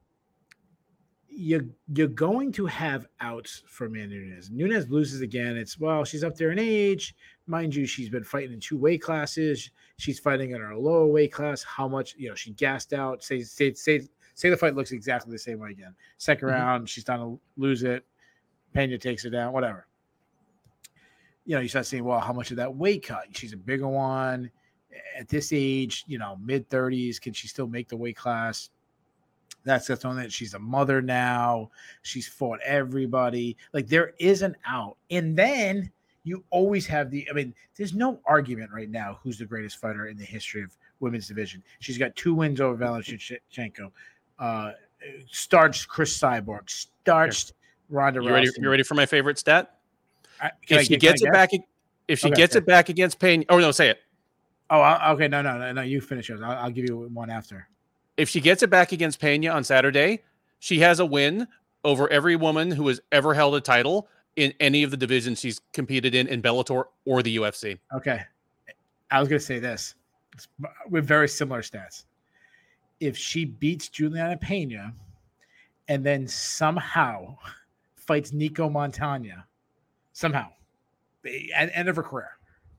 [1.28, 4.50] you you're going to have outs for Amanda Nunes.
[4.50, 5.56] Nunes loses again.
[5.56, 7.14] It's well, she's up there in age.
[7.46, 9.70] Mind you, she's been fighting in two weight classes.
[9.98, 11.62] She's fighting in her lower weight class.
[11.62, 13.22] How much, you know, she gassed out.
[13.22, 15.94] Say, say, say, Say the fight looks exactly the same way again.
[16.18, 16.46] 2nd mm-hmm.
[16.46, 18.04] round, she's trying to lose it.
[18.74, 19.86] Pena takes her down, whatever.
[21.46, 23.24] You know, you start seeing, well, how much of that weight cut?
[23.32, 24.50] She's a bigger one
[25.18, 27.18] at this age, you know, mid 30s.
[27.18, 28.68] Can she still make the weight class?
[29.64, 30.30] That's that's on that.
[30.30, 31.70] She's a mother now.
[32.02, 33.56] She's fought everybody.
[33.72, 34.98] Like there is an out.
[35.10, 35.90] And then
[36.24, 37.26] you always have the.
[37.30, 40.76] I mean, there's no argument right now who's the greatest fighter in the history of
[41.00, 41.62] women's division.
[41.80, 43.90] She's got two wins over Valentinenko.
[44.38, 44.72] Uh,
[45.30, 46.68] starched Cris Cyborg.
[46.68, 47.52] Starched
[47.88, 49.76] Ronda you Ready, you ready for my favorite stat?
[50.40, 51.50] I, if I, she gets it back,
[52.08, 52.62] if she okay, gets okay.
[52.62, 54.00] it back against Payne, oh no, say it.
[54.68, 55.82] Oh, okay, no, no, no, no.
[55.82, 56.40] You finish yours.
[56.42, 57.68] I'll, I'll give you one after.
[58.16, 60.22] If she gets it back against Pena on Saturday,
[60.58, 61.46] she has a win
[61.84, 65.60] over every woman who has ever held a title in any of the divisions she's
[65.72, 67.78] competed in in Bellator or the UFC.
[67.94, 68.22] Okay.
[69.10, 69.94] I was going to say this
[70.90, 72.04] with very similar stats.
[73.00, 74.94] If she beats Juliana Pena
[75.88, 77.36] and then somehow
[77.94, 79.44] fights Nicco Montaño,
[80.12, 80.48] somehow,
[81.54, 82.30] at end of her career,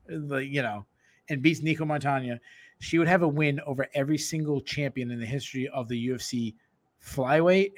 [0.08, 0.86] like, you know,
[1.28, 2.38] and beats Nicco Montaño,
[2.80, 6.54] she would have a win over every single champion in the history of the UFC
[7.04, 7.72] flyweight,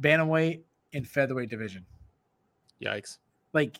[0.00, 0.60] bantamweight,
[0.92, 1.84] and featherweight division.
[2.82, 3.18] Yikes.
[3.52, 3.78] Like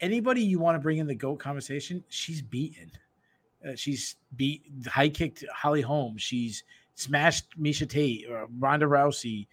[0.00, 2.90] anybody you want to bring in the GOAT conversation, she's beaten.
[3.66, 6.16] Uh, she's beat high kicked Holly Holm.
[6.16, 6.64] She's
[6.94, 9.46] smashed Miesha Tate or Ronda Rousey.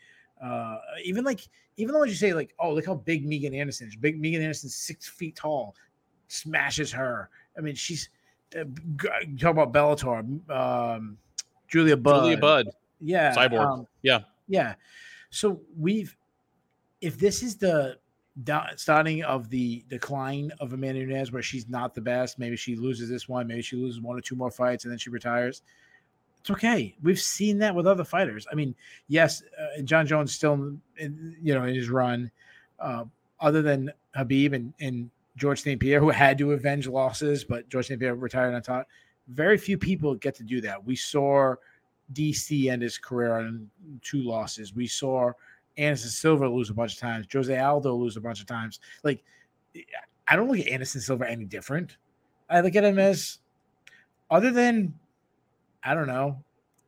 [0.43, 3.95] Uh, even like, even though you say like, oh, look how big Megan Anderson is.
[3.95, 5.75] Big Megan Anderson's six feet tall,
[6.27, 7.29] smashes her.
[7.57, 8.09] I mean, she's
[8.55, 8.63] uh,
[9.39, 10.49] talk about Bellator.
[10.49, 11.17] Um,
[11.67, 12.23] Julia Budd.
[12.23, 12.67] Julia Budd.
[12.99, 13.35] Yeah.
[13.35, 13.65] Cyborg.
[13.65, 14.19] Um, yeah.
[14.47, 14.75] Yeah.
[15.29, 16.15] So we've,
[17.01, 17.97] if this is the
[18.75, 22.37] starting of the decline of Amanda Nunes, where she's not the best.
[22.37, 23.47] Maybe she loses this one.
[23.47, 25.61] Maybe she loses one or two more fights, and then she retires.
[26.39, 26.95] It's okay.
[27.01, 28.45] We've seen that with other fighters.
[28.51, 28.75] I mean,
[29.07, 32.29] yes, uh, Jon Jones still, in, you know, in his run.
[32.79, 33.05] Uh,
[33.39, 35.79] other than Khabib and, and George St.
[35.79, 37.99] Pierre, who had to avenge losses, but George St.
[37.99, 38.87] Pierre retired on top.
[39.27, 40.85] Very few people get to do that.
[40.85, 41.55] We saw
[42.13, 43.69] DC end his career on
[44.01, 44.73] two losses.
[44.73, 45.31] We saw
[45.77, 48.79] Anderson Silva lose a bunch of times, Jose Aldo lose a bunch of times.
[49.03, 49.23] Like,
[49.75, 49.81] eh,
[50.27, 51.97] I don't look at Anderson Silva any different.
[52.49, 53.39] I look at him as,
[54.29, 54.93] other than,
[55.83, 56.43] I don't know,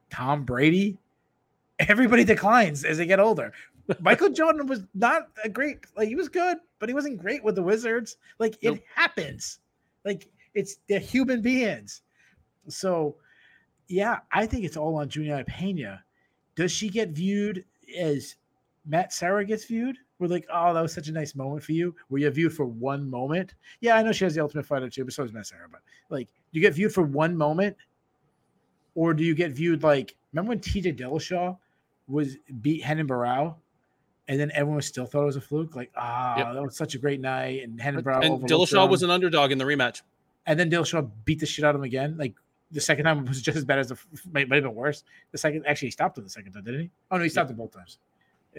[0.09, 0.97] Tom Brady,
[1.80, 3.51] everybody declines as they get older.
[3.99, 7.55] Michael Jordan was not a great, like, he was good, but he wasn't great with
[7.55, 8.18] the Wizards.
[8.39, 8.80] Like, it nope.
[8.93, 9.59] happens.
[10.05, 12.01] Like, it's they're human beings.
[12.68, 13.15] So,
[13.88, 16.03] yeah, I think it's all on Julianna Pena.
[16.55, 17.64] Does she get viewed
[17.97, 18.35] as
[18.88, 19.97] Matt Serra gets viewed.
[20.19, 21.93] We're like, oh, that was such a nice moment for you.
[22.09, 23.53] Were you viewed for one moment?
[23.82, 25.67] Yeah, I know she has the Ultimate Fighter too, but so does Matt Serra.
[25.69, 27.75] But like, do you get viewed for one moment,
[28.95, 30.16] or do you get viewed like?
[30.33, 30.93] Remember when T.J.
[30.93, 31.57] Dillashaw
[32.07, 33.56] was beat Renan Barão,
[34.27, 35.75] and then everyone still thought it was a fluke?
[35.75, 36.53] Like, ah, yep.
[36.53, 39.57] that was such a great night, and Renan Barão and Dillashaw was an underdog in
[39.57, 40.01] the rematch,
[40.45, 42.17] and then Dillashaw beat the shit out of him again.
[42.17, 42.33] Like
[42.72, 43.98] the second time was just as bad as the
[44.32, 45.03] might, might have been worse.
[45.32, 46.91] The second actually he stopped him the second time, didn't he?
[47.11, 47.56] Oh no, he stopped yep.
[47.56, 47.99] it both times.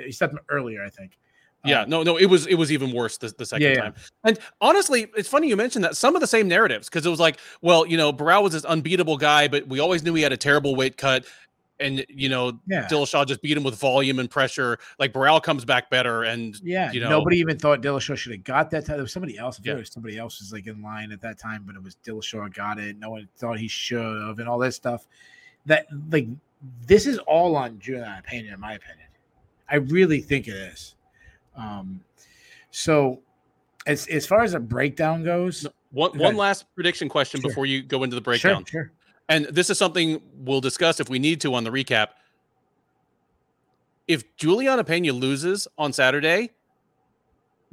[0.07, 1.18] He him earlier, I think.
[1.65, 3.94] Yeah, um, no, no, it was it was even worse the, the second yeah, time.
[3.97, 4.02] Yeah.
[4.25, 7.18] And honestly, it's funny you mentioned that some of the same narratives because it was
[7.18, 10.33] like, well, you know, Barão was this unbeatable guy, but we always knew he had
[10.33, 11.25] a terrible weight cut,
[11.81, 12.86] and you know, yeah.
[12.86, 14.78] Dillashaw just beat him with volume and pressure.
[15.01, 18.44] Like Barão comes back better, and yeah, you know, nobody even thought Dillashaw should have
[18.44, 18.86] got that.
[18.86, 18.97] Time.
[18.97, 19.60] There was somebody else.
[19.62, 19.75] Yeah.
[19.75, 22.78] Was somebody else was like in line at that time, but it was Dillashaw got
[22.78, 22.97] it.
[22.99, 25.09] No one thought he should have, and all that stuff.
[25.67, 26.28] That like
[26.86, 29.07] this is all on Julianna Pena, in my opinion.
[29.68, 30.94] I really think it is.
[31.56, 32.00] Um,
[32.70, 33.20] so
[33.86, 37.50] as as far as a breakdown goes, one one last prediction question sure.
[37.50, 38.64] before you go into the breakdown.
[38.64, 38.92] Sure, sure.
[39.28, 42.08] And this is something we'll discuss if we need to on the recap.
[44.06, 46.50] If Julianna Pena loses on Saturday,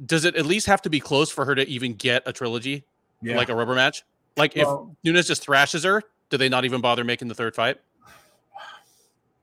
[0.04, 2.84] does it at least have to be close for her to even get a trilogy,
[3.22, 3.36] yeah.
[3.36, 4.04] like a rubber match?
[4.36, 7.54] Like well, if Nunes just thrashes her, do they not even bother making the third
[7.54, 7.78] fight?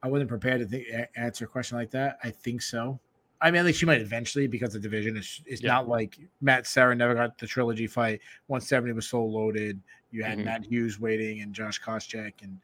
[0.03, 2.19] I wasn't prepared to think, answer a question like that.
[2.23, 2.99] I think so.
[3.41, 5.73] I mean, at least she might eventually because the division is it's yeah.
[5.73, 8.21] not like Matt Serra never got the trilogy fight.
[8.47, 9.79] 170 was so loaded.
[10.11, 10.45] You had mm-hmm.
[10.45, 12.59] Matt Hughes waiting and Josh Koscheck and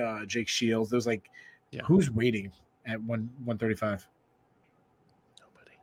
[0.00, 0.90] uh, Jake Shields.
[0.90, 1.30] There's like,
[1.70, 1.82] yeah.
[1.84, 2.52] who's waiting
[2.86, 4.06] at one 135?
[5.40, 5.76] Nobody.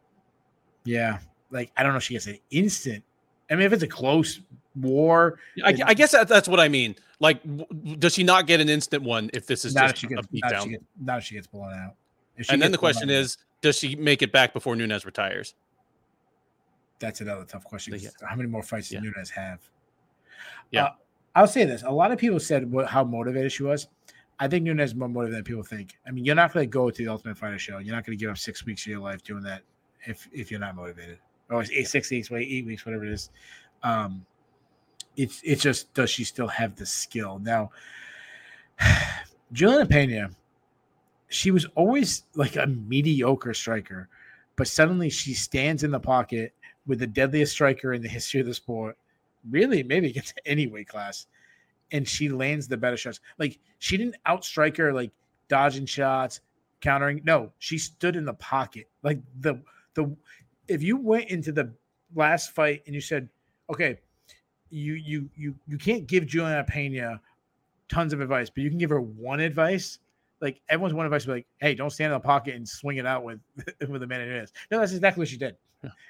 [0.85, 1.19] Yeah,
[1.51, 1.97] like I don't know.
[1.97, 3.03] if She gets an instant.
[3.49, 4.39] I mean, if it's a close
[4.75, 5.39] war.
[5.63, 6.95] I, I guess that, that's what I mean.
[7.23, 7.39] Like,
[7.99, 10.71] does she not get an instant one if this is just she gets, a beatdown?
[10.71, 11.95] Now, now she gets blown out.
[12.49, 15.55] And then the question is, does she make it back before Nunes retires?
[16.99, 17.97] That's another tough question.
[17.97, 18.09] Yeah.
[18.27, 18.99] How many more fights yeah.
[18.99, 19.61] does Nunes have?
[20.71, 20.83] Yeah.
[20.83, 20.89] Uh,
[21.33, 21.83] I'll say this.
[21.83, 23.87] A lot of people said what, how motivated she was.
[24.37, 25.97] I think Nunes is more motivated than people think.
[26.05, 27.77] I mean, you're not going to go to the Ultimate Fighter show.
[27.77, 29.61] You're not going to give up six weeks of your life doing that
[30.05, 31.19] if if you're not motivated.
[31.49, 33.29] Or eight, six weeks, wait, eight weeks, whatever it is.
[33.81, 34.25] Um,
[35.15, 37.71] it's it's just does she still have the skill now?
[39.53, 40.29] Julianna Pena,
[41.27, 44.09] she was always like a mediocre striker,
[44.55, 46.53] but suddenly she stands in the pocket
[46.87, 48.97] with the deadliest striker in the history of the sport,
[49.49, 51.27] really maybe against any weight class,
[51.91, 53.19] and she lands the better shots.
[53.37, 55.11] Like she didn't outstrike her like
[55.47, 56.41] dodging shots,
[56.81, 57.21] countering.
[57.23, 58.89] No, she stood in the pocket.
[59.03, 59.59] Like the
[59.93, 60.15] the
[60.67, 61.71] if you went into the
[62.15, 63.29] last fight and you said,
[63.69, 63.99] okay,
[64.73, 67.21] you you you you can't give Julianna Pena
[67.89, 69.99] tons of advice, but you can give her one advice.
[70.41, 73.23] Like everyone's one advice, like, hey, don't stand in the pocket and swing it out
[73.23, 73.39] with
[73.87, 74.51] with the man it is.
[74.71, 75.55] No, that's exactly what she did.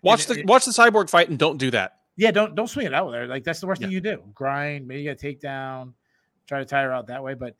[0.01, 1.99] Watch and, the it, watch the cyborg fight and don't do that.
[2.15, 3.27] Yeah, don't don't swing it out there.
[3.27, 3.87] Like that's the worst yeah.
[3.87, 4.23] thing you do.
[4.33, 5.93] Grind, maybe get a takedown,
[6.47, 7.33] try to tire her out that way.
[7.33, 7.55] But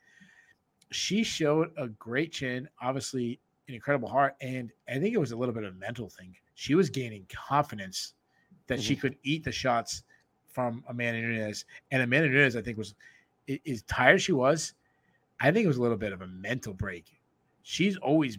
[0.91, 5.35] she showed a great chin, obviously an incredible heart, and I think it was a
[5.35, 6.35] little bit of a mental thing.
[6.55, 8.13] She was gaining confidence
[8.67, 8.83] that mm-hmm.
[8.83, 10.03] she could eat the shots
[10.53, 12.95] from Amanda Nunes, and Amanda Nunes, I think, was
[13.67, 14.73] as tired she was.
[15.39, 17.05] I think it was a little bit of a mental break.
[17.63, 18.37] She's always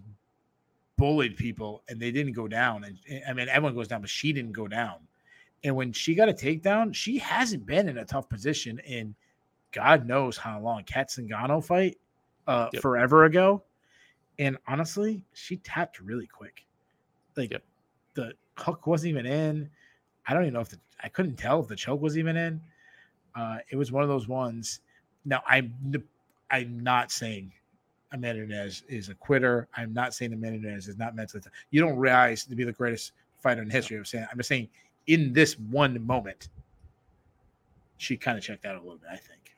[0.97, 2.85] bullied people, and they didn't go down.
[2.85, 4.97] And I mean, everyone goes down, but she didn't go down.
[5.65, 9.15] And when she got a takedown, she hasn't been in a tough position in
[9.73, 10.85] God knows how long.
[10.85, 11.99] Cat Zingano fight
[12.47, 12.81] uh, yep.
[12.81, 13.63] forever ago.
[14.39, 16.65] And honestly, she tapped really quick.
[17.37, 17.65] Like yep.
[18.15, 19.71] the hook wasn't even in.
[20.27, 22.61] I don't even know if the I couldn't tell if the choke was even in.
[23.35, 24.81] Uh, it was one of those ones.
[25.25, 25.75] Now I'm
[26.51, 27.53] I'm not saying
[28.13, 29.69] Amanda Nunes is a quitter.
[29.77, 31.43] I'm not saying Amanda Nunes is not mentally.
[31.43, 31.53] Tough.
[31.71, 33.13] You don't rise to be the greatest
[33.43, 33.97] fighter in history.
[33.97, 34.69] I'm saying I'm just saying
[35.07, 36.49] in this one moment,
[37.99, 39.11] she kind of checked out a little bit.
[39.11, 39.55] I think.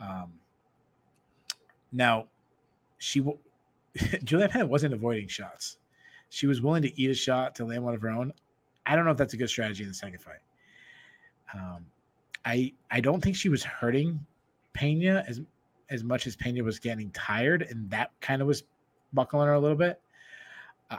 [0.00, 0.32] Um,
[1.92, 2.26] now,
[2.98, 3.24] she
[4.24, 5.78] Juliet Penn wasn't avoiding shots.
[6.28, 8.32] She was willing to eat a shot to land one of her own.
[8.86, 10.38] I don't know if that's a good strategy in the second fight.
[11.54, 11.86] Um,
[12.44, 14.24] I I don't think she was hurting
[14.72, 15.40] Pena as
[15.90, 18.64] as much as Pena was getting tired, and that kind of was
[19.12, 20.00] buckling her a little bit.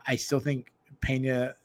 [0.05, 1.55] I still think Pena.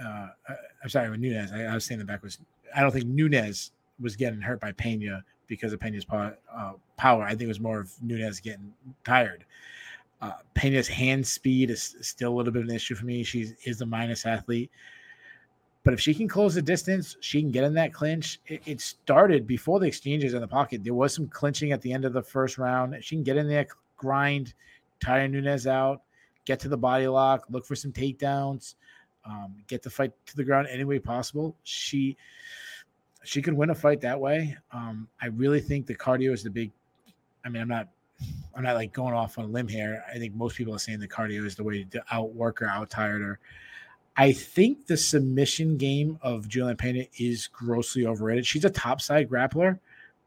[0.00, 1.52] Uh, uh I'm sorry, Nunes.
[1.52, 2.38] I, I, was saying the back was.
[2.74, 6.36] I don't think Nunes was getting hurt by Pena because of Pena's power.
[6.52, 7.24] Uh, power.
[7.24, 8.72] I think it was more of Nunes getting
[9.04, 9.44] tired.
[10.20, 13.24] Uh, Pena's hand speed is still a little bit of an issue for me.
[13.24, 14.70] She is a minus athlete.
[15.84, 18.40] But if she can close the distance, she can get in that clinch.
[18.46, 20.84] It, it, started before the exchanges in the pocket.
[20.84, 22.96] There was some clinching at the end of the first round.
[23.00, 24.54] She can get in there, grind,
[25.00, 26.02] tire Nunes out,
[26.44, 28.76] get to the body lock, look for some takedowns,
[29.24, 31.56] um, get the fight to the ground any way possible.
[31.64, 32.16] She
[33.24, 34.56] she could win a fight that way.
[34.72, 36.72] Um, I really think the cardio is the big.
[37.44, 37.88] I mean, I'm not
[38.54, 40.04] I'm not like going off on a limb here.
[40.12, 42.90] I think most people are saying the cardio is the way to outwork or out
[42.90, 43.38] tired her.
[44.16, 48.46] I think the submission game of Julian Pena is grossly overrated.
[48.46, 49.78] She's a top side grappler,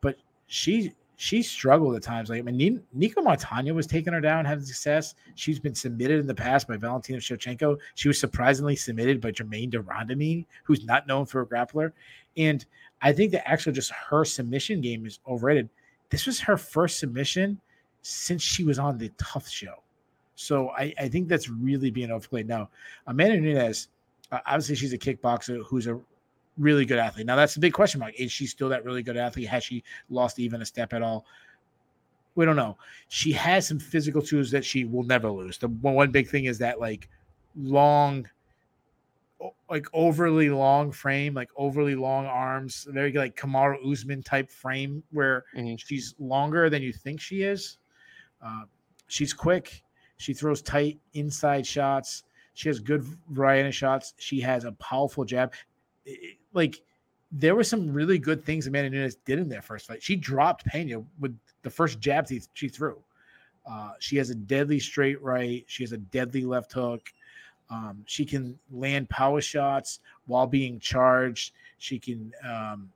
[0.01, 0.15] but
[0.47, 2.29] she she struggled at times.
[2.29, 5.15] Like I mean, Nicco Montaño was taking her down, having success.
[5.35, 7.77] She's been submitted in the past by Valentina Shevchenko.
[7.93, 11.91] She was surprisingly submitted by Germaine de Randamie, who's not known for a grappler.
[12.37, 12.65] And
[13.01, 15.69] I think that actually just her submission game is overrated.
[16.09, 17.61] This was her first submission
[18.01, 19.84] since she was on the Tough Show.
[20.35, 22.47] So I, I think that's really being overplayed.
[22.47, 22.69] Now,
[23.07, 23.87] Amanda Nunes,
[24.31, 25.99] uh, obviously, she's a kickboxer who's a
[26.57, 27.25] really good athlete.
[27.25, 28.13] Now, that's a big question mark.
[28.19, 29.47] Is she still that really good athlete?
[29.47, 31.25] Has she lost even a step at all?
[32.35, 32.77] We don't know.
[33.07, 35.57] She has some physical tools that she will never lose.
[35.57, 37.07] The one big thing is that, like,
[37.55, 38.27] long,
[39.69, 45.45] like overly long frame, like overly long arms, very like Kamaru Usman type frame where
[45.55, 45.75] mm-hmm.
[45.77, 47.77] she's longer than you think she is.
[48.41, 48.63] Uh,
[49.07, 49.83] she's quick.
[50.17, 52.23] She throws tight inside shots.
[52.53, 54.13] She has good variety of shots.
[54.17, 55.53] She has a powerful jab.
[56.53, 56.81] Like
[57.31, 60.01] there were some really good things Amanda Nunes did in that first fight.
[60.01, 62.97] She dropped Pena with the first jab she, she threw.
[63.69, 65.65] Uh, she has a deadly straight right.
[65.67, 67.11] She has a deadly left hook.
[67.69, 71.53] Um, she can land power shots while being charged.
[71.79, 72.31] She can.
[72.47, 72.91] Um,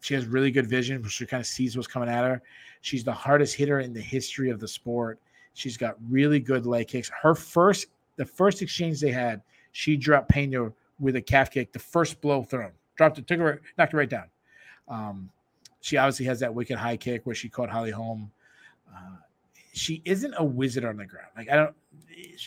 [0.00, 1.06] she has really good vision.
[1.08, 2.42] She kind of sees what's coming at her.
[2.80, 5.20] She's the hardest hitter in the history of the sport.
[5.54, 7.10] She's got really good leg kicks.
[7.22, 7.86] Her first,
[8.16, 12.42] the first exchange they had, she dropped Pena with a calf kick, the first blow
[12.42, 14.26] thrown, dropped it, took her, knocked her right down.
[14.88, 15.30] Um,
[15.80, 18.30] she obviously has that wicked high kick where she caught Holly Holm.
[18.92, 19.16] Uh,
[19.72, 21.28] she isn't a wizard on the ground.
[21.36, 21.74] Like I don't.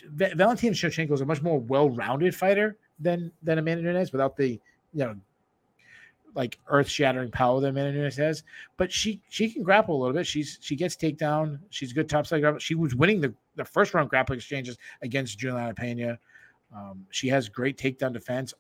[0.10, 4.60] Valentina Shevchenko is a much more well-rounded fighter than than Amanda Nunes without the
[4.94, 5.16] you know
[6.34, 8.44] like earth shattering power that Amanda Nunes has,
[8.78, 10.26] but she she can grapple a little bit.
[10.26, 11.60] She's she gets takedown.
[11.70, 12.60] She's a good top side grapple.
[12.60, 16.20] She was winning the, the first round grappling exchanges against Julianna Pena.
[16.76, 18.54] Um, she has great takedown defense.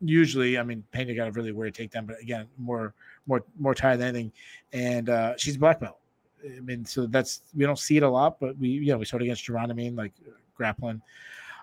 [0.00, 2.94] Usually, I mean, Pena got a really weird takedown, but again, more
[3.26, 4.32] more more tired than anything.
[4.72, 5.98] And uh, she's black belt.
[6.44, 9.04] I mean, so that's we don't see it a lot, but we you know we
[9.04, 10.12] saw it against Geronimine, like
[10.56, 11.00] grappling.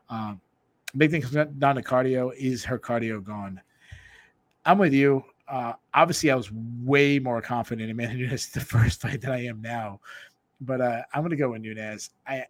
[0.10, 0.42] Um,
[0.98, 2.34] big thing comes down to cardio.
[2.36, 3.62] Is her cardio gone?
[4.66, 5.24] I'm with you.
[5.52, 6.50] Uh, obviously, I was
[6.82, 10.00] way more confident in Amanda Nunes the first fight than I am now,
[10.62, 12.12] but uh, I'm going to go with Nunes.
[12.26, 12.46] I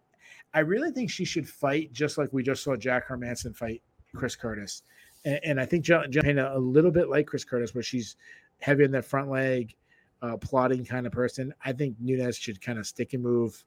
[0.54, 3.82] I really think she should fight just like we just saw Jack Hermansson fight
[4.14, 4.84] Chris Curtis,
[5.24, 8.16] and, and I think John, a little bit like Chris Curtis, where she's
[8.60, 9.74] heavy in that front leg,
[10.22, 11.52] uh, plotting kind of person.
[11.64, 13.64] I think Nunes should kind of stick and move.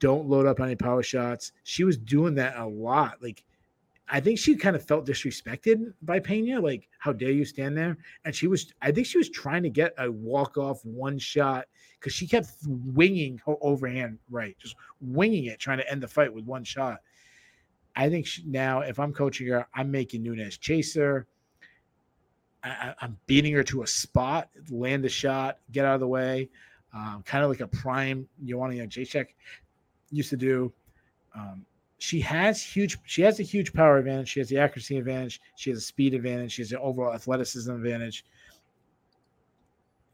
[0.00, 1.52] Don't load up any power shots.
[1.62, 3.22] She was doing that a lot.
[3.22, 3.44] Like
[4.10, 6.60] I think she kind of felt disrespected by Pena.
[6.60, 7.98] Like, how dare you stand there?
[8.24, 11.66] And she was, I think she was trying to get a walk off one shot
[11.98, 16.32] because she kept winging her overhand right, just winging it, trying to end the fight
[16.32, 16.98] with one shot.
[17.96, 21.26] I think she, now, if I'm coaching her, I'm making Nunes chase her.
[22.62, 26.48] I, am beating her to a spot, land the shot, get out of the way,
[26.94, 29.26] um, kind of like a prime Joanna Jędrzejczyk
[30.10, 30.72] used to do.
[31.34, 31.64] Um,
[31.98, 34.28] she has huge she has a huge power advantage.
[34.28, 35.40] She has the accuracy advantage.
[35.56, 36.52] She has a speed advantage.
[36.52, 38.24] She has an overall athleticism advantage.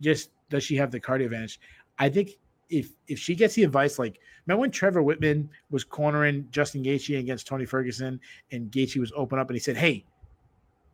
[0.01, 1.61] Just does she have the cardio advantage?
[1.99, 2.31] I think
[2.71, 7.19] if if she gets the advice like remember when Trevor Wittman was cornering Justin Gaethje
[7.19, 8.19] against Tony Ferguson
[8.51, 10.05] and Gaethje was open up and he said hey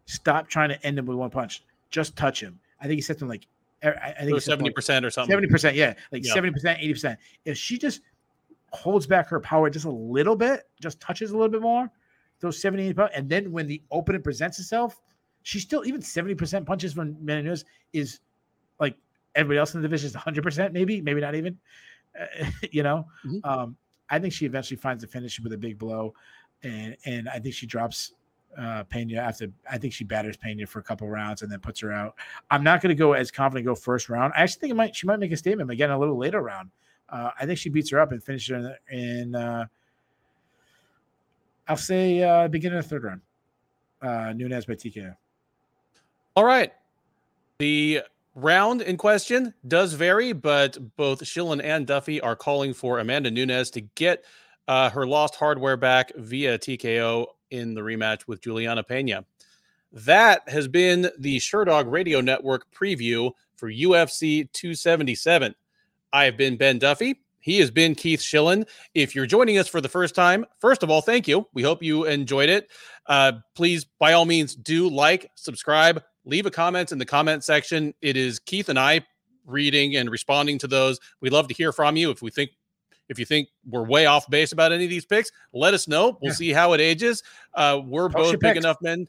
[0.06, 1.62] stop trying to end him with one punch.
[1.90, 2.58] Just touch him.
[2.80, 3.46] I think he said something like
[3.84, 5.32] er, I, think seventy percent or something.
[5.32, 7.18] Seventy percent, yeah, like percent, eighty percent.
[7.44, 8.00] If she just
[8.72, 11.90] holds back her power just a little bit, just touches a little bit more,
[12.40, 13.10] those 78 pounds.
[13.14, 15.00] And then when the opening presents itself,
[15.42, 18.20] she's still even 70% punches from Menendez is
[18.78, 18.96] like
[19.34, 21.58] everybody else in the division is 100%, maybe, maybe not even,
[22.18, 23.06] uh, you know.
[23.26, 23.48] Mm-hmm.
[23.48, 23.76] Um,
[24.08, 26.14] I think she eventually finds the finish with a big blow.
[26.62, 28.12] And, and I think she drops
[28.58, 31.80] uh, Pena after I think she batters Pena for a couple rounds and then puts
[31.80, 32.14] her out.
[32.50, 34.32] I'm not going to go as confident go first round.
[34.36, 36.70] I actually think it might she might make a statement again a little later round.
[37.10, 39.66] Uh, I think she beats her up and finishes her in, in uh,
[41.68, 43.20] I'll say uh, beginning of the third round.
[44.02, 45.14] Uh, Nunes by TKO.
[46.34, 46.72] All right.
[47.58, 48.02] The
[48.34, 53.70] round in question does vary, but both Shillan and Duffy are calling for Amanda Nunes
[53.70, 54.24] to get
[54.68, 59.24] uh, her lost hardware back via TKO in the rematch with Juliana Pena.
[59.92, 65.54] That has been the Sherdog Radio Network preview for UFC 277.
[66.12, 67.20] I have been Ben Duffy.
[67.40, 68.68] He has been Keith Shillan.
[68.94, 71.46] If you're joining us for the first time, first of all, thank you.
[71.54, 72.70] We hope you enjoyed it.
[73.06, 77.94] Uh, please, by all means, do like, subscribe, leave a comment in the comment section.
[78.02, 79.06] It is Keith and I
[79.46, 81.00] reading and responding to those.
[81.20, 82.10] We'd love to hear from you.
[82.10, 82.50] If we think
[83.08, 86.16] if you think we're way off base about any of these picks, let us know.
[86.22, 86.36] We'll yeah.
[86.36, 87.24] see how it ages.
[87.54, 88.64] Uh, we're post both big picks.
[88.64, 89.08] enough men.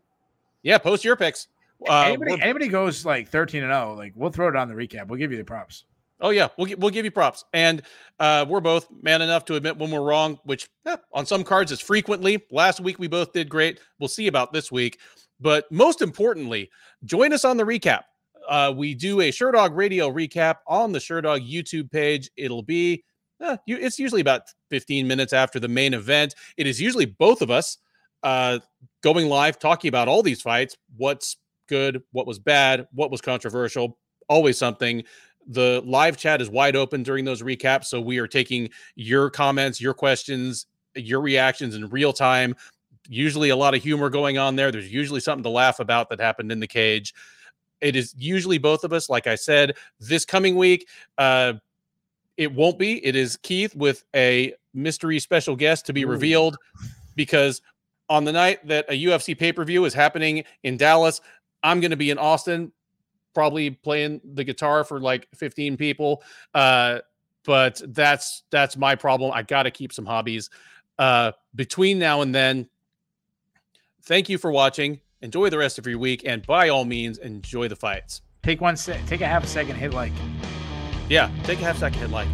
[0.64, 1.48] Yeah, post your picks.
[1.88, 5.08] Uh, anybody, anybody goes like 13 and 0, like we'll throw it on the recap.
[5.08, 5.86] We'll give you the props.
[6.22, 7.82] Oh yeah, we'll we'll give you props, and
[8.20, 11.72] uh, we're both man enough to admit when we're wrong, which eh, on some cards
[11.72, 12.44] is frequently.
[12.52, 13.80] Last week we both did great.
[14.00, 15.00] We'll see about this week,
[15.40, 16.70] but most importantly,
[17.04, 18.04] join us on the recap.
[18.48, 22.30] Uh, we do a Sherdog Radio recap on the Sherdog YouTube page.
[22.38, 23.04] It'll be
[23.42, 26.36] eh, you, it's usually about 15 minutes after the main event.
[26.56, 27.78] It is usually both of us
[28.22, 28.60] uh,
[29.02, 30.78] going live talking about all these fights.
[30.98, 32.04] What's good?
[32.12, 32.88] What was bad?
[32.92, 33.98] What was controversial?
[34.30, 35.04] Always something
[35.48, 37.86] the live chat is wide open during those recaps.
[37.86, 42.56] So we are taking your comments, your questions, your reactions in real time.
[43.08, 44.72] Usually a lot of humor going on there.
[44.72, 47.14] There's usually something to laugh about that happened in the cage.
[47.82, 49.10] It is usually both of us.
[49.10, 50.88] Like I said, this coming week,
[51.18, 51.54] uh,
[52.38, 53.04] it won't be.
[53.06, 56.08] It is Keith with a mystery special guest to be Ooh.
[56.08, 56.58] revealed
[57.16, 57.62] because
[58.08, 61.22] on the night that a UFC pay per view is happening in Dallas,
[61.64, 62.72] I'm going to be in Austin
[63.34, 66.24] probably playing the guitar for like 15 people.
[66.54, 67.00] Uh,
[67.44, 69.32] but that's that's my problem.
[69.34, 70.50] I got to keep some hobbies.
[71.00, 72.68] Uh, between now and then,
[74.04, 75.00] thank you for watching.
[75.22, 78.22] Enjoy the rest of your week, and by all means, enjoy the fights.
[78.44, 80.14] Take one, se- take a half a second, hit like.
[81.10, 82.28] Yeah, take a half second, hit like.